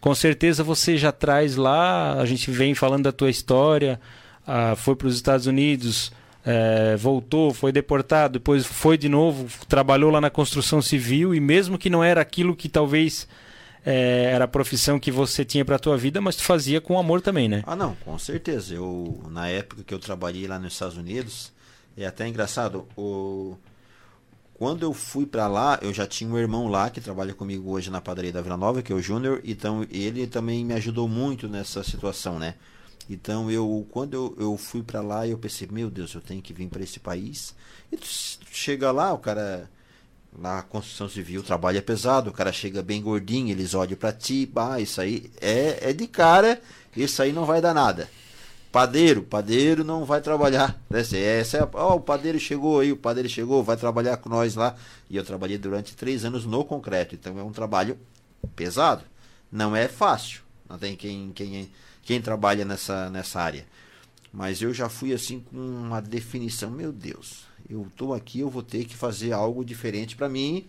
Com 0.00 0.14
certeza 0.14 0.62
você 0.62 0.96
já 0.96 1.12
traz 1.12 1.56
lá, 1.56 2.14
a 2.14 2.26
gente 2.26 2.50
vem 2.50 2.74
falando 2.74 3.04
da 3.04 3.12
tua 3.12 3.30
história, 3.30 4.00
ah, 4.46 4.74
foi 4.76 4.94
para 4.96 5.08
os 5.08 5.14
Estados 5.14 5.46
Unidos, 5.46 6.12
é, 6.44 6.96
voltou, 6.96 7.52
foi 7.52 7.72
deportado, 7.72 8.34
depois 8.34 8.64
foi 8.64 8.96
de 8.96 9.08
novo, 9.08 9.46
trabalhou 9.68 10.10
lá 10.10 10.20
na 10.20 10.30
construção 10.30 10.80
civil 10.80 11.34
e 11.34 11.40
mesmo 11.40 11.76
que 11.76 11.90
não 11.90 12.02
era 12.02 12.20
aquilo 12.20 12.56
que 12.56 12.68
talvez 12.68 13.28
é, 13.84 14.30
era 14.32 14.44
a 14.44 14.48
profissão 14.48 14.98
que 14.98 15.10
você 15.10 15.44
tinha 15.44 15.64
para 15.64 15.76
a 15.76 15.78
tua 15.78 15.96
vida, 15.96 16.20
mas 16.20 16.36
tu 16.36 16.42
fazia 16.42 16.80
com 16.80 16.98
amor 16.98 17.20
também, 17.20 17.48
né? 17.48 17.62
Ah, 17.66 17.76
não, 17.76 17.94
com 17.96 18.18
certeza. 18.18 18.74
Eu 18.74 19.20
na 19.30 19.48
época 19.48 19.82
que 19.84 19.92
eu 19.92 19.98
trabalhei 19.98 20.46
lá 20.46 20.58
nos 20.58 20.72
Estados 20.72 20.96
Unidos, 20.96 21.52
é 21.96 22.06
até 22.06 22.26
engraçado, 22.26 22.86
o 22.96 23.56
quando 24.58 24.82
eu 24.82 24.92
fui 24.92 25.24
para 25.24 25.46
lá, 25.46 25.78
eu 25.80 25.94
já 25.94 26.04
tinha 26.04 26.28
um 26.28 26.36
irmão 26.36 26.66
lá 26.66 26.90
que 26.90 27.00
trabalha 27.00 27.32
comigo 27.32 27.70
hoje 27.70 27.90
na 27.90 28.00
padaria 28.00 28.32
da 28.32 28.42
Vila 28.42 28.56
Nova, 28.56 28.82
que 28.82 28.92
é 28.92 28.94
o 28.94 29.00
Júnior, 29.00 29.40
então 29.44 29.86
ele 29.88 30.26
também 30.26 30.64
me 30.64 30.74
ajudou 30.74 31.08
muito 31.08 31.48
nessa 31.48 31.84
situação, 31.84 32.40
né? 32.40 32.56
Então 33.08 33.48
eu 33.48 33.86
quando 33.90 34.14
eu, 34.14 34.36
eu 34.36 34.56
fui 34.58 34.82
para 34.82 35.00
lá, 35.00 35.26
eu 35.26 35.38
pensei, 35.38 35.68
meu 35.70 35.88
Deus, 35.88 36.12
eu 36.12 36.20
tenho 36.20 36.42
que 36.42 36.52
vir 36.52 36.68
para 36.68 36.82
esse 36.82 36.98
país. 36.98 37.54
E 37.92 37.96
tu, 37.96 38.02
tu 38.04 38.46
chega 38.50 38.90
lá, 38.90 39.12
o 39.12 39.18
cara 39.18 39.70
na 40.36 40.62
construção 40.62 41.08
civil 41.08 41.40
o 41.40 41.44
trabalho 41.44 41.78
é 41.78 41.80
pesado, 41.80 42.30
o 42.30 42.32
cara 42.32 42.52
chega 42.52 42.82
bem 42.82 43.00
gordinho, 43.00 43.50
eles 43.50 43.74
olham 43.74 43.96
para 43.96 44.12
ti, 44.12 44.44
bah, 44.44 44.80
isso 44.80 45.00
aí 45.00 45.30
é, 45.40 45.90
é 45.90 45.92
de 45.92 46.06
cara, 46.08 46.60
isso 46.96 47.22
aí 47.22 47.32
não 47.32 47.44
vai 47.44 47.60
dar 47.60 47.74
nada. 47.74 48.08
Padeiro, 48.70 49.22
padeiro 49.22 49.82
não 49.82 50.04
vai 50.04 50.20
trabalhar. 50.20 50.78
Né? 50.90 51.00
Essa 51.00 51.56
é, 51.58 51.68
ó, 51.72 51.96
o 51.96 52.00
padeiro 52.00 52.38
chegou 52.38 52.80
aí, 52.80 52.92
o 52.92 52.96
padeiro 52.96 53.28
chegou, 53.28 53.62
vai 53.62 53.76
trabalhar 53.76 54.18
com 54.18 54.28
nós 54.28 54.54
lá. 54.54 54.76
E 55.08 55.16
eu 55.16 55.24
trabalhei 55.24 55.56
durante 55.56 55.96
três 55.96 56.24
anos 56.24 56.44
no 56.44 56.64
concreto, 56.64 57.14
então 57.14 57.38
é 57.38 57.42
um 57.42 57.52
trabalho 57.52 57.98
pesado. 58.54 59.04
Não 59.50 59.74
é 59.74 59.88
fácil. 59.88 60.42
Não 60.68 60.78
tem 60.78 60.94
quem, 60.94 61.32
quem, 61.32 61.70
quem 62.02 62.20
trabalha 62.20 62.64
nessa, 62.64 63.08
nessa 63.08 63.40
área. 63.40 63.66
Mas 64.30 64.60
eu 64.60 64.74
já 64.74 64.88
fui 64.88 65.14
assim 65.14 65.40
com 65.40 65.56
uma 65.56 66.02
definição, 66.02 66.70
meu 66.70 66.92
Deus, 66.92 67.46
eu 67.68 67.86
estou 67.88 68.12
aqui, 68.12 68.40
eu 68.40 68.50
vou 68.50 68.62
ter 68.62 68.84
que 68.84 68.94
fazer 68.94 69.32
algo 69.32 69.64
diferente 69.64 70.14
para 70.14 70.28
mim, 70.28 70.66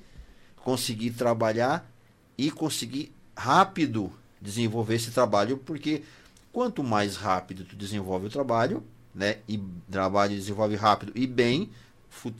conseguir 0.55 1.11
trabalhar 1.11 1.89
e 2.37 2.49
conseguir 2.49 3.11
rápido 3.35 4.11
desenvolver 4.41 4.95
esse 4.95 5.11
trabalho, 5.11 5.57
porque 5.57 6.03
Quanto 6.51 6.83
mais 6.83 7.15
rápido 7.15 7.63
tu 7.63 7.75
desenvolve 7.75 8.27
o 8.27 8.29
trabalho, 8.29 8.83
né? 9.13 9.37
E 9.47 9.61
trabalho 9.89 10.35
desenvolve 10.35 10.75
rápido 10.75 11.11
e 11.15 11.27
bem, 11.27 11.69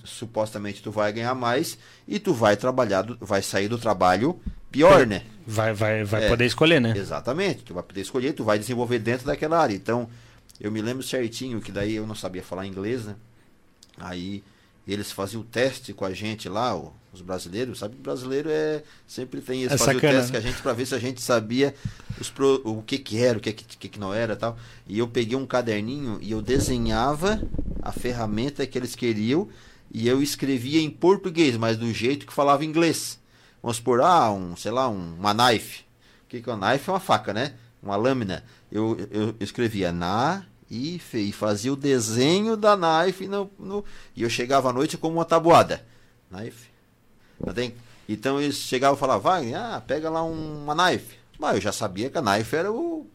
supostamente 0.04 0.82
tu 0.82 0.92
vai 0.92 1.12
ganhar 1.14 1.36
mais 1.36 1.78
e 2.08 2.20
tu 2.20 2.34
vai 2.34 2.58
trabalhar, 2.58 3.06
vai 3.20 3.42
sair 3.42 3.68
do 3.68 3.78
trabalho 3.78 4.40
pior, 4.72 5.06
né? 5.06 5.24
Vai, 5.46 5.74
vai, 5.74 6.04
vai 6.04 6.26
é, 6.26 6.30
poder 6.30 6.46
escolher, 6.46 6.80
né? 6.80 6.94
Exatamente, 6.96 7.64
tu 7.64 7.74
vai 7.74 7.84
poder 7.84 8.02
escolher, 8.02 8.34
tu 8.34 8.44
vai 8.44 8.60
desenvolver 8.60 9.00
dentro 9.00 9.26
daquela 9.26 9.60
área. 9.60 9.76
Então, 9.76 10.10
eu 10.60 10.72
me 10.72 10.82
lembro 10.82 11.04
certinho 11.04 11.62
que 11.62 11.72
daí 11.72 11.96
eu 11.96 12.06
não 12.06 12.16
sabia 12.16 12.44
falar 12.44 12.66
inglês, 12.66 13.06
né? 13.06 13.16
Aí 13.98 14.44
eles 14.94 15.12
faziam 15.12 15.42
o 15.42 15.46
teste 15.46 15.94
com 15.94 16.06
a 16.06 16.14
gente 16.14 16.48
lá, 16.50 16.76
os 17.12 17.22
brasileiros, 17.22 17.80
sabe 17.80 17.96
que 17.96 18.02
o 18.02 18.04
brasileiro 18.04 18.50
é 18.50 18.84
sempre 19.08 19.42
tem 19.42 19.64
esse 19.64 19.74
é 19.74 19.76
o 19.76 20.00
teste 20.00 20.32
com 20.32 20.38
a 20.38 20.42
gente 20.42 20.62
para 20.62 20.74
ver 20.74 20.86
se 20.86 20.96
a 20.96 21.00
gente 21.00 21.22
sabia 21.22 21.74
os 22.20 22.30
pro, 22.30 22.62
o 22.64 22.84
que 22.84 22.98
que 22.98 23.18
era, 23.22 23.38
o 23.38 23.42
que 23.42 23.52
que, 23.52 23.90
que 23.90 24.00
não 24.00 24.14
era, 24.14 24.36
tal. 24.36 24.58
E 24.88 25.00
eu 25.00 25.08
peguei 25.08 25.36
um 25.36 25.46
caderninho 25.46 26.20
e 26.22 26.32
eu 26.32 26.42
desenhava 26.42 27.42
a 27.82 27.92
ferramenta 27.92 28.66
que 28.66 28.78
eles 28.78 28.96
queriam 28.96 29.48
e 29.92 30.08
eu 30.08 30.22
escrevia 30.22 30.80
em 30.82 30.90
português, 30.90 31.58
mas 31.58 31.78
do 31.78 31.92
jeito 31.92 32.26
que 32.26 32.34
falava 32.34 32.64
inglês. 32.64 33.20
Vamos 33.62 33.78
supor, 33.78 34.02
ah, 34.02 34.32
um, 34.32 34.56
sei 34.56 34.72
lá, 34.72 34.88
um, 34.88 35.16
uma 35.16 35.34
knife. 35.34 35.82
O 36.26 36.30
que 36.30 36.42
que 36.42 36.50
é 36.50 36.54
uma 36.54 36.72
knife? 36.72 36.90
É 36.90 36.94
uma 36.94 37.00
faca, 37.00 37.34
né? 37.34 37.54
Uma 37.82 37.96
lâmina. 37.96 38.44
Eu, 38.72 38.98
eu 39.12 39.36
escrevia 39.40 39.92
na 39.92 40.46
e, 40.70 41.02
e 41.14 41.32
fazia 41.32 41.74
o 41.74 41.76
desenho 41.76 42.56
da 42.56 42.78
knife 42.78 43.28
no, 43.28 43.50
no, 43.58 43.84
e 44.16 44.22
eu 44.24 44.30
chegava 44.30 44.70
à 44.70 44.74
noite 44.74 44.98
com 44.98 45.08
uma 45.08 45.26
tabuada. 45.26 45.86
Knife. 46.32 46.70
Tem, 47.56 47.74
então 48.08 48.40
eles 48.40 48.58
chegavam 48.58 48.96
e 48.96 49.00
falavam, 49.00 49.22
vai, 49.22 49.54
ah, 49.54 49.82
pega 49.86 50.10
lá 50.10 50.24
um, 50.24 50.64
uma 50.64 50.76
knife. 50.76 51.18
Mas 51.40 51.56
eu 51.56 51.62
já 51.62 51.72
sabia 51.72 52.10
que 52.10 52.18
a 52.18 52.22
knife 52.22 52.56
era, 52.56 52.72
o, 52.72 53.08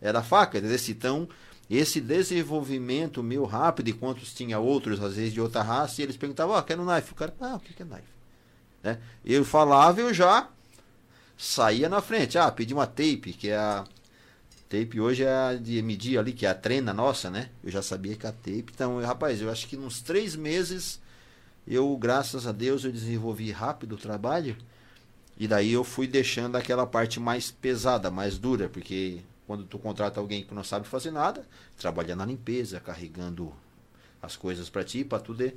era 0.00 0.20
a 0.20 0.22
faca. 0.22 0.58
Então, 0.88 1.28
esse 1.68 2.00
desenvolvimento 2.00 3.22
meu 3.22 3.44
rápido, 3.44 3.88
enquanto 3.88 4.20
tinha 4.22 4.58
outros, 4.58 5.02
às 5.02 5.14
vezes 5.14 5.32
de 5.32 5.40
outra 5.40 5.62
raça, 5.62 6.00
e 6.00 6.04
eles 6.04 6.16
perguntavam, 6.16 6.54
ah, 6.54 6.62
quero 6.62 6.82
um 6.82 6.86
knife. 6.86 7.12
O 7.12 7.14
cara, 7.14 7.34
ah, 7.40 7.56
o 7.56 7.60
que 7.60 7.82
é 7.82 7.86
knife? 7.86 8.02
Né? 8.82 8.98
Eu 9.24 9.44
falava, 9.44 10.00
eu 10.00 10.12
já 10.12 10.48
saía 11.36 11.88
na 11.88 12.00
frente. 12.00 12.38
Ah, 12.38 12.50
pedi 12.52 12.74
uma 12.74 12.86
tape, 12.86 13.32
que 13.32 13.48
é 13.48 13.56
a 13.56 13.84
Tape 14.70 15.00
hoje 15.00 15.24
é 15.24 15.32
a 15.32 15.54
de 15.56 15.82
medir 15.82 16.16
ali, 16.16 16.32
que 16.32 16.46
é 16.46 16.48
a 16.48 16.54
trena 16.54 16.94
nossa, 16.94 17.28
né? 17.28 17.50
Eu 17.62 17.72
já 17.72 17.82
sabia 17.82 18.14
que 18.14 18.24
a 18.24 18.30
tape. 18.30 18.66
Então, 18.72 19.00
rapaz, 19.00 19.42
eu 19.42 19.50
acho 19.50 19.66
que 19.66 19.76
nos 19.76 20.00
três 20.00 20.36
meses, 20.36 21.00
eu, 21.66 21.96
graças 21.96 22.46
a 22.46 22.52
Deus, 22.52 22.84
eu 22.84 22.92
desenvolvi 22.92 23.50
rápido 23.50 23.96
o 23.96 23.98
trabalho. 23.98 24.56
E 25.36 25.48
daí 25.48 25.72
eu 25.72 25.82
fui 25.82 26.06
deixando 26.06 26.54
aquela 26.54 26.86
parte 26.86 27.18
mais 27.18 27.50
pesada, 27.50 28.12
mais 28.12 28.38
dura, 28.38 28.68
porque 28.68 29.18
quando 29.44 29.64
tu 29.64 29.76
contrata 29.76 30.20
alguém 30.20 30.44
que 30.44 30.54
não 30.54 30.62
sabe 30.62 30.86
fazer 30.86 31.10
nada, 31.10 31.44
trabalha 31.76 32.14
na 32.14 32.24
limpeza, 32.24 32.78
carregando 32.78 33.52
as 34.22 34.36
coisas 34.36 34.70
para 34.70 34.84
ti, 34.84 35.02
para 35.04 35.18
tu 35.18 35.34
de, 35.34 35.52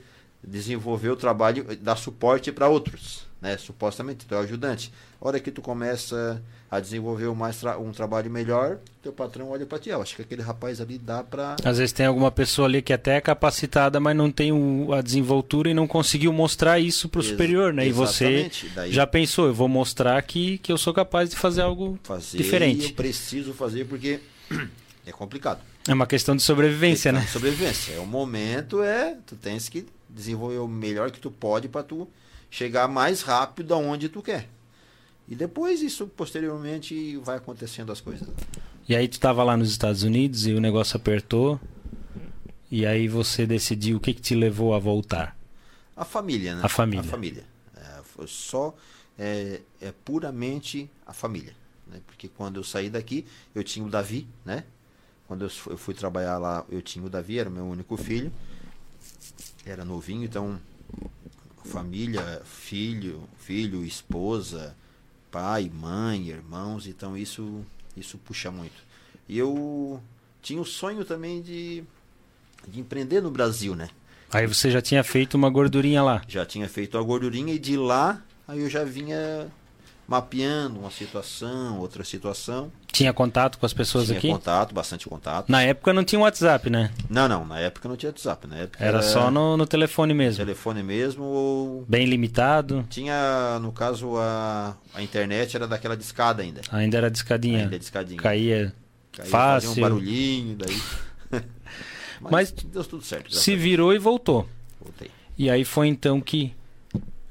desenvolver 0.45 1.09
o 1.09 1.15
trabalho, 1.15 1.65
dar 1.81 1.95
suporte 1.95 2.51
para 2.51 2.67
outros, 2.67 3.25
né? 3.41 3.57
Supostamente, 3.57 4.25
tu 4.25 4.35
é 4.35 4.39
ajudante. 4.39 4.91
A 5.21 5.27
hora 5.27 5.39
que 5.39 5.51
tu 5.51 5.61
começa 5.61 6.41
a 6.69 6.79
desenvolver 6.79 7.27
um, 7.27 7.35
mais 7.35 7.57
tra 7.57 7.77
um 7.77 7.91
trabalho 7.91 8.31
melhor, 8.31 8.79
teu 9.01 9.13
patrão 9.13 9.51
olha 9.51 9.65
para 9.65 9.77
ti. 9.77 9.89
Eu 9.89 10.01
acho 10.01 10.15
que 10.15 10.21
aquele 10.23 10.41
rapaz 10.41 10.81
ali 10.81 10.97
dá 10.97 11.23
para. 11.23 11.55
Às 11.63 11.77
vezes 11.77 11.93
tem 11.93 12.05
alguma 12.05 12.31
pessoa 12.31 12.67
ali 12.67 12.81
que 12.81 12.91
até 12.91 13.17
é 13.17 13.21
capacitada, 13.21 13.99
mas 13.99 14.15
não 14.15 14.31
tem 14.31 14.51
o, 14.51 14.91
a 14.91 15.01
desenvoltura 15.01 15.69
e 15.69 15.73
não 15.73 15.87
conseguiu 15.87 16.33
mostrar 16.33 16.79
isso 16.79 17.07
para 17.07 17.19
o 17.19 17.23
superior, 17.23 17.71
né? 17.71 17.85
Exatamente. 17.85 18.65
E 18.65 18.69
você 18.69 18.75
Daí... 18.75 18.91
já 18.91 19.05
pensou, 19.05 19.45
eu 19.45 19.53
vou 19.53 19.67
mostrar 19.67 20.21
que, 20.23 20.57
que 20.57 20.71
eu 20.71 20.77
sou 20.77 20.93
capaz 20.93 21.29
de 21.29 21.35
fazer 21.35 21.61
algo 21.61 21.99
fazer 22.03 22.37
diferente. 22.37 22.87
eu 22.87 22.93
preciso 22.93 23.53
fazer 23.53 23.85
porque 23.85 24.19
é 25.05 25.11
complicado. 25.11 25.61
É 25.87 25.93
uma 25.93 26.07
questão 26.07 26.35
de 26.35 26.41
sobrevivência, 26.41 27.11
questão 27.11 27.19
né? 27.19 27.25
De 27.25 27.31
sobrevivência. 27.31 27.93
É 27.93 27.99
o 27.99 28.05
momento 28.05 28.81
é, 28.81 29.15
tu 29.27 29.35
tens 29.35 29.69
que 29.69 29.85
desenvolver 30.13 30.59
o 30.59 30.67
melhor 30.67 31.11
que 31.11 31.19
tu 31.19 31.31
pode 31.31 31.67
para 31.67 31.83
tu 31.83 32.07
chegar 32.49 32.87
mais 32.87 33.21
rápido 33.21 33.73
aonde 33.73 34.09
tu 34.09 34.21
quer. 34.21 34.47
E 35.27 35.35
depois 35.35 35.81
isso 35.81 36.07
posteriormente 36.07 37.17
vai 37.17 37.37
acontecendo 37.37 37.91
as 37.91 37.99
coisas. 37.99 38.27
E 38.87 38.95
aí 38.95 39.07
tu 39.07 39.13
estava 39.13 39.43
lá 39.43 39.55
nos 39.55 39.69
Estados 39.71 40.03
Unidos 40.03 40.45
e 40.45 40.53
o 40.53 40.59
negócio 40.59 40.97
apertou. 40.97 41.59
E 42.69 42.85
aí 42.85 43.07
você 43.07 43.45
decidiu 43.45 43.97
o 43.97 43.99
que, 43.99 44.13
que 44.13 44.21
te 44.21 44.35
levou 44.35 44.73
a 44.73 44.79
voltar? 44.79 45.37
A 45.95 46.03
família, 46.03 46.55
né? 46.55 46.61
A 46.63 46.69
família. 46.69 47.01
A 47.01 47.03
família. 47.03 47.43
É, 47.75 48.01
foi 48.03 48.27
só 48.27 48.75
é, 49.17 49.61
é 49.79 49.93
puramente 50.03 50.89
a 51.05 51.13
família. 51.13 51.55
Né? 51.87 52.01
Porque 52.05 52.27
quando 52.27 52.57
eu 52.57 52.63
saí 52.63 52.89
daqui, 52.89 53.25
eu 53.53 53.63
tinha 53.63 53.85
o 53.85 53.89
Davi, 53.89 54.27
né? 54.45 54.63
Quando 55.27 55.45
eu 55.45 55.77
fui, 55.77 55.93
trabalhar 55.93 56.37
lá, 56.37 56.65
eu 56.69 56.81
tinha 56.81 57.03
o 57.05 57.09
Davi, 57.09 57.39
era 57.39 57.49
meu 57.49 57.65
único 57.65 57.95
filho. 57.95 58.31
Era 59.65 59.85
novinho, 59.85 60.23
então 60.23 60.59
família, 61.65 62.41
filho, 62.45 63.23
filho, 63.37 63.83
esposa, 63.85 64.75
pai, 65.31 65.71
mãe, 65.73 66.27
irmãos, 66.27 66.87
então 66.87 67.17
isso 67.17 67.65
isso 67.95 68.17
puxa 68.17 68.51
muito. 68.51 68.83
E 69.27 69.37
eu 69.37 70.01
tinha 70.41 70.61
o 70.61 70.65
sonho 70.65 71.05
também 71.05 71.41
de, 71.41 71.83
de 72.67 72.79
empreender 72.79 73.21
no 73.21 73.31
Brasil, 73.31 73.75
né? 73.75 73.89
Aí 74.31 74.47
você 74.47 74.69
já 74.71 74.81
tinha 74.81 75.03
feito 75.03 75.35
uma 75.35 75.49
gordurinha 75.49 76.01
lá? 76.01 76.21
Já 76.27 76.45
tinha 76.45 76.67
feito 76.67 76.97
a 76.97 77.01
gordurinha 77.01 77.53
e 77.53 77.59
de 77.59 77.77
lá 77.77 78.21
aí 78.47 78.61
eu 78.61 78.69
já 78.69 78.83
vinha 78.83 79.47
mapeando 80.07 80.79
uma 80.79 80.91
situação, 80.91 81.79
outra 81.79 82.03
situação. 82.03 82.71
Tinha 82.91 83.11
contato 83.11 83.57
com 83.57 83.65
as 83.65 83.73
pessoas 83.73 84.05
tinha 84.05 84.17
aqui? 84.17 84.27
Tinha 84.27 84.37
contato, 84.37 84.73
bastante 84.73 85.07
contato. 85.07 85.49
Na 85.49 85.63
época 85.63 85.93
não 85.93 86.03
tinha 86.03 86.19
WhatsApp, 86.19 86.69
né? 86.69 86.91
Não, 87.09 87.27
não, 87.27 87.45
na 87.45 87.59
época 87.59 87.89
não 87.89 87.95
tinha 87.95 88.09
WhatsApp. 88.09 88.47
Na 88.47 88.57
época 88.57 88.83
era, 88.83 88.99
era 88.99 89.01
só 89.01 89.31
no, 89.31 89.57
no, 89.57 89.65
telefone 89.65 90.13
mesmo. 90.13 90.37
Telefone 90.37 90.83
mesmo 90.83 91.23
ou... 91.23 91.85
Bem 91.87 92.05
limitado? 92.05 92.85
Tinha, 92.89 93.59
no 93.59 93.71
caso, 93.71 94.17
a, 94.17 94.75
a 94.93 95.01
internet 95.01 95.55
era 95.55 95.67
daquela 95.67 95.97
discada 95.97 96.43
ainda. 96.43 96.61
Ainda 96.71 96.97
era 96.97 97.09
discadinha? 97.09 97.63
Ainda 97.63 97.79
discadinha. 97.79 98.21
Caía 98.21 98.73
Caía, 99.13 99.29
Fácil. 99.29 99.69
Fazia 99.69 99.83
um 99.83 99.89
barulhinho, 99.89 100.57
daí. 100.57 100.81
Mas, 102.19 102.31
Mas 102.31 102.51
deu 102.51 102.83
tudo 102.83 103.03
certo. 103.03 103.33
Se 103.35 103.55
virou 103.55 103.93
e 103.93 103.99
voltou. 103.99 104.47
Voltei. 104.81 105.11
E 105.37 105.49
aí 105.49 105.63
foi 105.63 105.87
então 105.87 106.19
que 106.19 106.53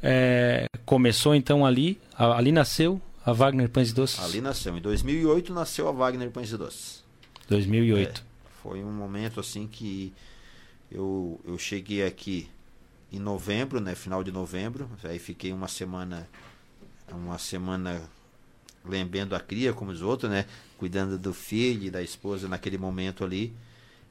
é, 0.03 0.67
começou 0.85 1.35
então 1.35 1.65
ali, 1.65 2.01
ali 2.31 2.53
nasceu 2.53 3.01
a 3.25 3.33
Wagner 3.33 3.69
Pães 3.69 3.91
e 3.91 3.95
Doces. 3.95 4.21
Ali 4.21 4.41
nasceu. 4.41 4.77
Em 4.77 4.81
2008 4.81 5.53
nasceu 5.53 5.89
a 5.89 5.93
Wagner 5.93 6.31
Pães 6.31 6.51
e 6.53 6.57
Doces. 6.57 7.03
2008. 7.49 8.25
Foi 8.63 8.83
um 8.83 8.93
momento 8.93 9.41
assim 9.41 9.67
que 9.67 10.13
eu, 10.91 11.41
eu 11.45 11.59
cheguei 11.59 12.05
aqui 12.05 12.49
em 13.11 13.19
novembro, 13.19 13.81
né? 13.81 13.95
Final 13.95 14.23
de 14.23 14.31
novembro. 14.33 14.89
Aí 15.05 15.19
fiquei 15.19 15.53
uma 15.53 15.69
semana, 15.69 16.29
uma 17.11 17.39
semana 17.39 18.03
lembendo 18.85 19.35
a 19.35 19.41
cria, 19.41 19.73
como 19.73 19.91
os 19.91 20.03
outros, 20.03 20.31
né? 20.31 20.47
Cuidando 20.79 21.19
do 21.19 21.33
filho 21.33 21.85
e 21.85 21.91
da 21.91 22.03
esposa 22.03 22.49
naquele 22.49 22.79
momento 22.79 23.25
ali. 23.25 23.53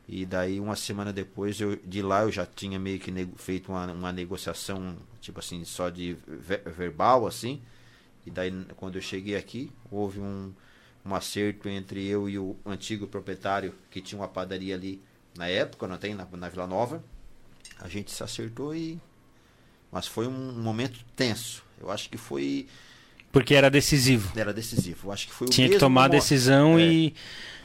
E 0.08 0.26
daí 0.26 0.60
uma 0.60 0.76
semana 0.76 1.13
depois, 1.13 1.60
eu, 1.62 1.78
de 1.86 2.02
lá 2.02 2.24
eu 2.24 2.32
já 2.32 2.45
tinha 2.45 2.78
meio 2.80 3.00
que 3.00 3.12
feito 3.38 3.71
uma, 3.71 3.86
uma 3.91 4.12
negociação, 4.12 4.97
tipo 5.21 5.39
assim, 5.39 5.63
só 5.63 5.89
de 5.89 6.17
ver- 6.28 6.63
verbal, 6.65 7.26
assim. 7.28 7.62
E 8.25 8.31
daí 8.31 8.51
quando 8.75 8.95
eu 8.95 9.01
cheguei 9.01 9.36
aqui, 9.36 9.71
houve 9.89 10.19
um, 10.19 10.53
um 11.05 11.15
acerto 11.15 11.67
entre 11.67 12.05
eu 12.05 12.29
e 12.29 12.38
o 12.38 12.55
antigo 12.65 13.07
proprietário 13.07 13.73
que 13.89 14.01
tinha 14.01 14.19
uma 14.19 14.27
padaria 14.27 14.75
ali 14.75 15.01
na 15.38 15.47
época, 15.47 15.88
não 15.88 15.97
tem, 15.97 16.13
na, 16.13 16.27
na 16.31 16.49
Vila 16.49 16.67
Nova. 16.67 17.03
A 17.79 17.88
gente 17.88 18.12
se 18.12 18.23
acertou 18.23 18.75
e. 18.75 18.99
Mas 19.91 20.07
foi 20.07 20.27
um 20.27 20.53
momento 20.53 20.99
tenso. 21.15 21.63
Eu 21.79 21.89
acho 21.89 22.10
que 22.10 22.17
foi. 22.17 22.67
Porque 23.31 23.55
era 23.55 23.69
decisivo. 23.69 24.31
Era 24.38 24.53
decisivo. 24.53 25.07
Eu 25.07 25.12
acho 25.12 25.27
que 25.27 25.34
foi 25.34 25.47
Tinha 25.47 25.69
que 25.69 25.77
tomar 25.77 26.05
a 26.05 26.10
decisão 26.10 26.77
É. 26.77 26.84
e 26.84 27.13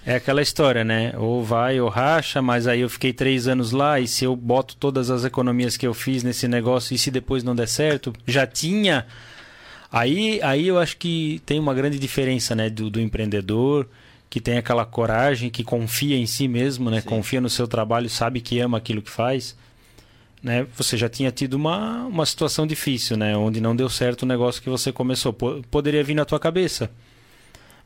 é 0.05 0.14
aquela 0.14 0.40
história, 0.40 0.85
né? 0.85 1.12
Ou 1.16 1.45
vai 1.45 1.81
ou 1.81 1.88
racha, 1.88 2.40
mas 2.40 2.66
aí 2.69 2.81
eu 2.81 2.88
fiquei 2.88 3.12
três 3.12 3.49
anos 3.49 3.73
lá 3.73 3.99
e 3.99 4.07
se 4.07 4.25
eu 4.25 4.37
boto 4.37 4.77
todas 4.77 5.11
as 5.11 5.25
economias 5.25 5.77
que 5.77 5.87
eu 5.87 5.92
fiz 5.92 6.23
nesse 6.23 6.47
negócio 6.47 6.95
e 6.95 6.99
se 6.99 7.11
depois 7.11 7.42
não 7.42 7.55
der 7.55 7.69
certo, 7.69 8.12
já 8.27 8.47
tinha. 8.47 9.07
Aí, 9.90 10.40
aí 10.42 10.66
eu 10.66 10.79
acho 10.79 10.96
que 10.96 11.40
tem 11.46 11.59
uma 11.59 11.72
grande 11.75 11.99
diferença, 11.99 12.55
né? 12.55 12.68
Do, 12.68 12.90
do 12.90 13.01
empreendedor 13.01 13.88
que 14.29 14.40
tem 14.40 14.59
aquela 14.59 14.85
coragem, 14.85 15.49
que 15.49 15.62
confia 15.62 16.16
em 16.16 16.27
si 16.27 16.49
mesmo, 16.49 16.90
né? 16.90 17.01
Sim. 17.01 17.09
Confia 17.09 17.40
no 17.40 17.49
seu 17.49 17.66
trabalho, 17.68 18.09
sabe 18.11 18.40
que 18.40 18.59
ama 18.59 18.79
aquilo 18.79 19.01
que 19.01 19.11
faz. 19.11 19.57
Né? 20.42 20.66
Você 20.77 20.96
já 20.96 21.09
tinha 21.09 21.31
tido 21.31 21.55
uma, 21.55 22.05
uma 22.05 22.27
situação 22.27 22.66
difícil, 22.66 23.16
né? 23.16 23.37
Onde 23.37 23.61
não 23.61 23.75
deu 23.75 23.88
certo 23.88 24.22
o 24.22 24.27
negócio 24.27 24.61
que 24.62 24.68
você 24.68 24.92
começou. 24.92 25.33
Po- 25.33 25.62
Poderia 25.70 26.03
vir 26.05 26.14
na 26.14 26.25
tua 26.25 26.38
cabeça. 26.40 26.90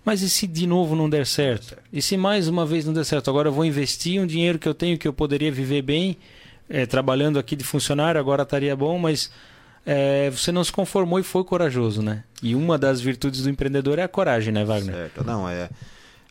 Mas 0.04 0.22
e 0.22 0.30
se 0.30 0.46
de 0.46 0.66
novo 0.66 0.96
não 0.96 1.08
der 1.10 1.26
certo? 1.26 1.76
E 1.92 2.00
se 2.00 2.16
mais 2.16 2.48
uma 2.48 2.64
vez 2.64 2.86
não 2.86 2.92
der 2.94 3.04
certo? 3.04 3.28
Agora 3.28 3.48
eu 3.48 3.52
vou 3.52 3.64
investir 3.64 4.20
um 4.20 4.26
dinheiro 4.26 4.58
que 4.58 4.66
eu 4.68 4.74
tenho 4.74 4.96
que 4.98 5.06
eu 5.06 5.12
poderia 5.12 5.52
viver 5.52 5.82
bem, 5.82 6.16
eh, 6.70 6.86
trabalhando 6.86 7.38
aqui 7.38 7.54
de 7.54 7.64
funcionário, 7.64 8.18
agora 8.18 8.42
estaria 8.42 8.74
bom, 8.74 8.98
mas 8.98 9.30
eh, 9.84 10.30
você 10.30 10.52
não 10.52 10.62
se 10.64 10.72
conformou 10.72 11.18
e 11.18 11.22
foi 11.22 11.44
corajoso, 11.44 12.02
né? 12.02 12.24
E 12.42 12.54
uma 12.54 12.78
das 12.78 13.00
virtudes 13.00 13.42
do 13.42 13.50
empreendedor 13.50 13.98
é 13.98 14.02
a 14.02 14.08
coragem, 14.08 14.52
né, 14.52 14.64
Wagner? 14.64 14.94
Certo. 14.94 15.24
Não, 15.24 15.48
é 15.48 15.70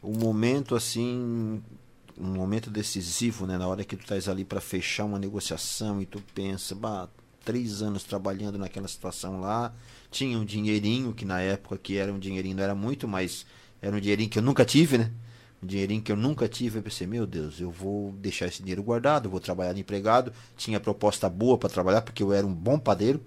um 0.04 0.18
momento 0.18 0.76
assim, 0.76 1.62
um 2.18 2.28
momento 2.34 2.70
decisivo, 2.70 3.46
né? 3.46 3.58
Na 3.58 3.68
hora 3.68 3.84
que 3.84 3.96
tu 3.96 4.02
estás 4.02 4.28
ali 4.28 4.44
para 4.44 4.62
fechar 4.62 5.06
uma 5.06 5.20
negociação 5.20 6.02
e 6.02 6.06
tu 6.06 6.22
pensa, 6.34 6.76
bah, 6.76 7.08
três 7.44 7.82
anos 7.82 8.04
trabalhando 8.04 8.58
naquela 8.58 8.88
situação 8.88 9.40
lá, 9.40 9.74
tinha 10.12 10.38
um 10.38 10.46
dinheirinho 10.46 11.14
que 11.14 11.26
na 11.26 11.42
época 11.42 11.78
que 11.78 11.98
era 11.98 12.12
um 12.12 12.20
dinheirinho, 12.20 12.56
não 12.56 12.64
era 12.64 12.76
muito, 12.76 13.08
mas 13.08 13.46
era 13.82 13.96
um 13.96 14.00
dinheirinho 14.00 14.30
que 14.30 14.40
eu 14.40 14.44
nunca 14.44 14.66
tive, 14.66 14.98
né? 14.98 15.12
Um 15.62 15.68
dinheirinho 15.68 16.02
que 16.02 16.12
eu 16.12 16.16
nunca 16.16 16.48
tive, 16.48 16.80
eu 16.80 16.84
pensei, 16.84 17.06
meu 17.06 17.28
Deus, 17.28 17.60
eu 17.60 17.70
vou 17.70 18.14
deixar 18.14 18.48
esse 18.48 18.60
dinheiro 18.62 18.82
guardado, 18.82 19.30
vou 19.30 19.40
trabalhar 19.40 19.74
de 19.74 19.82
empregado, 19.82 20.32
tinha 20.56 20.80
proposta 20.80 21.30
boa 21.30 21.58
para 21.58 21.70
trabalhar 21.70 22.02
porque 22.02 22.24
eu 22.24 22.32
era 22.32 22.46
um 22.46 22.54
bom 22.54 22.80
padeiro. 22.80 23.22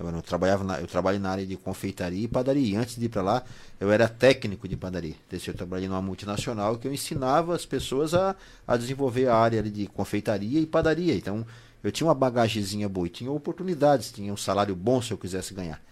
Eu, 0.00 0.10
não 0.10 0.22
trabalhava 0.22 0.64
na, 0.64 0.80
eu 0.80 0.86
trabalhei 0.86 1.20
na 1.20 1.30
área 1.30 1.46
de 1.46 1.56
confeitaria 1.56 2.24
e 2.24 2.28
padaria. 2.28 2.80
Antes 2.80 2.96
de 2.96 3.04
ir 3.04 3.08
para 3.10 3.20
lá, 3.20 3.44
eu 3.78 3.92
era 3.92 4.08
técnico 4.08 4.66
de 4.66 4.74
padaria. 4.74 5.14
Desse 5.28 5.48
eu 5.48 5.54
trabalhei 5.54 5.88
numa 5.88 6.00
multinacional 6.00 6.78
que 6.78 6.88
eu 6.88 6.92
ensinava 6.92 7.54
as 7.54 7.66
pessoas 7.66 8.14
a, 8.14 8.34
a 8.66 8.76
desenvolver 8.78 9.28
a 9.28 9.36
área 9.36 9.62
de 9.62 9.86
confeitaria 9.86 10.58
e 10.58 10.66
padaria. 10.66 11.14
Então, 11.14 11.46
eu 11.84 11.92
tinha 11.92 12.06
uma 12.06 12.14
bagagezinha 12.14 12.88
boa 12.88 13.06
e 13.06 13.10
tinha 13.10 13.30
oportunidades, 13.30 14.10
tinha 14.10 14.32
um 14.32 14.38
salário 14.38 14.74
bom 14.74 15.02
se 15.02 15.12
eu 15.12 15.18
quisesse 15.18 15.52
ganhar. 15.52 15.82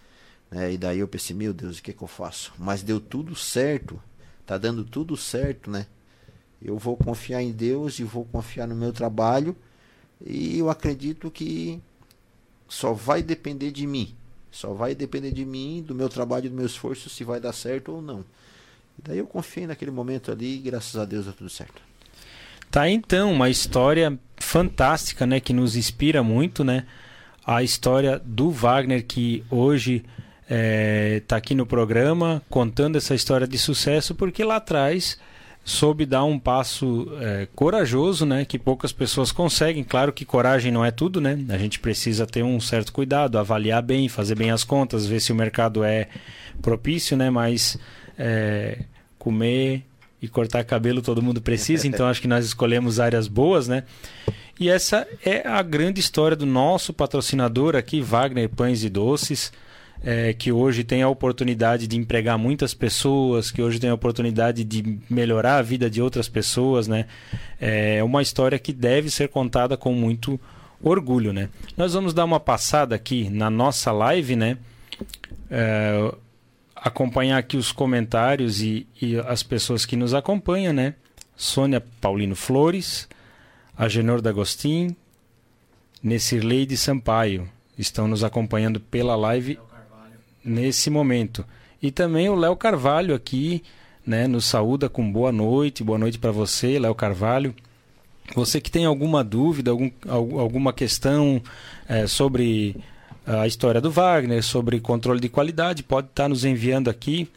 Né? 0.51 0.73
E 0.73 0.79
daí 0.79 1.01
eu 1.01 1.09
pensei, 1.09 1.37
meu 1.37 1.53
Deus, 1.53 1.79
o 1.79 1.83
que, 1.83 1.93
que 1.93 2.03
eu 2.03 2.09
faço? 2.09 2.55
Mas 2.59 2.83
deu 2.83 2.99
tudo 2.99 3.37
certo, 3.37 4.01
tá 4.47 4.57
dando 4.57 4.85
tudo 4.85 5.19
certo, 5.19 5.71
né? 5.71 5.87
Eu 6.61 6.79
vou 6.79 6.97
confiar 6.97 7.43
em 7.43 7.53
Deus 7.53 7.99
e 7.99 8.05
vou 8.05 8.25
confiar 8.25 8.67
no 8.67 8.75
meu 8.75 8.93
trabalho 8.93 9.55
e 10.25 10.59
eu 10.59 10.69
acredito 10.69 11.31
que 11.31 11.81
só 12.69 12.93
vai 12.93 13.23
depender 13.23 13.71
de 13.71 13.87
mim. 13.87 14.15
Só 14.51 14.73
vai 14.73 14.95
depender 14.95 15.31
de 15.33 15.45
mim, 15.45 15.85
do 15.87 15.95
meu 15.95 16.09
trabalho, 16.09 16.51
do 16.51 16.57
meu 16.57 16.67
esforço, 16.67 17.09
se 17.09 17.25
vai 17.25 17.41
dar 17.41 17.53
certo 17.53 17.93
ou 17.93 18.03
não. 18.03 18.21
E 18.99 19.03
daí 19.03 19.19
eu 19.19 19.27
confiei 19.27 19.67
naquele 19.67 19.91
momento 19.91 20.33
ali 20.33 20.57
e 20.57 20.59
graças 20.59 20.97
a 20.97 21.05
Deus 21.05 21.25
deu 21.25 21.35
tudo 21.35 21.51
certo. 21.51 21.81
Tá 22.71 22.89
então 22.89 23.33
uma 23.33 23.49
história 23.49 24.19
fantástica, 24.37 25.27
né, 25.27 25.41
que 25.41 25.53
nos 25.53 25.77
inspira 25.77 26.23
muito, 26.23 26.63
né? 26.63 26.87
A 27.47 27.63
história 27.63 28.21
do 28.25 28.51
Wagner 28.51 29.07
que 29.07 29.45
hoje 29.51 30.05
está 31.17 31.37
aqui 31.37 31.55
no 31.55 31.67
programa 31.67 32.43
contando 32.49 32.97
essa 32.97 33.15
história 33.15 33.47
de 33.47 33.59
sucesso 33.59 34.15
porque 34.15 34.43
lá 34.43 34.57
atrás 34.57 35.19
soube 35.69 36.07
dar 36.07 36.25
um 36.25 36.39
passo 36.39 37.07
é, 37.21 37.47
corajoso, 37.55 38.25
né? 38.25 38.45
Que 38.45 38.59
poucas 38.59 38.91
pessoas 38.91 39.31
conseguem. 39.31 39.85
Claro 39.85 40.15
que 40.15 40.25
coragem 40.25 40.73
não 40.73 40.83
é 40.83 40.91
tudo, 40.91 41.21
né? 41.21 41.39
A 41.51 41.59
gente 41.59 41.79
precisa 41.79 42.27
ter 42.27 42.43
um 42.43 42.59
certo 42.59 42.91
cuidado, 42.91 43.39
avaliar 43.39 43.83
bem, 43.83 44.09
fazer 44.09 44.35
bem 44.35 44.51
as 44.51 44.65
contas, 44.65 45.07
ver 45.07 45.21
se 45.21 45.31
o 45.31 45.35
mercado 45.35 45.85
é 45.85 46.09
propício, 46.63 47.19
né? 47.19 47.29
Mas 47.29 47.79
é, 48.19 48.79
comer 49.19 49.85
e 50.23 50.27
cortar 50.27 50.65
cabelo 50.65 51.03
todo 51.03 51.23
mundo 51.23 51.41
precisa, 51.41 51.87
então 51.87 52.07
acho 52.07 52.23
que 52.23 52.29
nós 52.29 52.47
escolhemos 52.47 52.99
áreas 52.99 53.29
boas, 53.29 53.69
né? 53.69 53.85
E 54.59 54.71
essa 54.71 55.07
é 55.25 55.47
a 55.47 55.63
grande 55.63 56.01
história 56.01 56.37
do 56.37 56.47
nosso 56.47 56.95
patrocinador 56.95 57.77
aqui, 57.77 58.01
Wagner 58.01 58.49
Pães 58.49 58.83
e 58.83 58.89
Doces, 58.89 59.53
é, 60.05 60.33
que 60.33 60.53
hoje 60.53 60.85
tem 60.85 61.03
a 61.03 61.09
oportunidade 61.09 61.87
de 61.87 61.97
empregar 61.97 62.39
muitas 62.39 62.73
pessoas, 62.73 63.51
que 63.51 63.61
hoje 63.61 63.79
tem 63.79 63.91
a 63.91 63.95
oportunidade 63.95 64.65
de 64.65 64.99
melhorar 65.11 65.57
a 65.57 65.63
vida 65.63 65.91
de 65.91 66.01
outras 66.01 66.29
pessoas, 66.29 66.87
né? 66.87 67.07
É 67.61 68.03
uma 68.03 68.23
história 68.23 68.59
que 68.59 68.73
deve 68.73 69.11
ser 69.11 69.29
contada 69.29 69.77
com 69.77 69.93
muito 69.93 70.41
orgulho, 70.83 71.33
né? 71.33 71.49
Nós 71.77 71.95
vamos 71.95 72.15
dar 72.15 72.25
uma 72.25 72.41
passada 72.41 72.95
aqui 72.95 73.29
na 73.31 73.51
nossa 73.51 73.91
live, 73.91 74.37
né? 74.37 74.57
É, 75.51 76.15
acompanhar 76.77 77.39
aqui 77.39 77.57
os 77.57 77.73
comentários 77.73 78.63
e, 78.63 78.87
e 79.01 79.19
as 79.19 79.43
pessoas 79.43 79.85
que 79.85 79.97
nos 79.97 80.15
acompanham, 80.15 80.73
né? 80.73 80.95
Sônia 81.37 81.83
Paulino 82.01 82.37
Flores, 82.37 83.09
Agenor 83.77 84.21
D'Agostin, 84.21 84.97
Nessirlei 86.03 86.69
Sampaio 86.77 87.49
estão 87.77 88.07
nos 88.07 88.23
acompanhando 88.23 88.81
pela 88.81 89.17
live 89.17 89.59
nesse 90.49 90.91
momento. 90.91 91.45
E 91.81 91.91
também 91.91 92.29
o 92.29 92.35
Léo 92.35 92.57
Carvalho 92.57 93.15
aqui, 93.15 93.63
né, 94.05 94.27
nos 94.27 94.47
saúda 94.47 94.89
com 94.89 95.11
boa 95.11 95.31
noite, 95.31 95.85
boa 95.85 95.99
noite 95.99 96.19
para 96.19 96.33
você, 96.33 96.79
Léo 96.79 96.95
Carvalho. 96.95 97.55
Você 98.35 98.61
que 98.61 98.71
tem 98.71 98.85
alguma 98.85 99.23
dúvida, 99.23 99.71
algum, 99.71 99.91
alguma 100.07 100.73
questão 100.73 101.41
é, 101.89 102.07
sobre 102.07 102.77
a 103.27 103.47
história 103.47 103.81
do 103.81 103.91
Wagner, 103.91 104.43
sobre 104.43 104.81
controle 104.81 105.21
de 105.21 105.29
qualidade, 105.29 105.83
pode 105.83 106.09
estar 106.09 106.29
nos 106.29 106.45
enviando 106.45 106.89
aqui. 106.89 107.29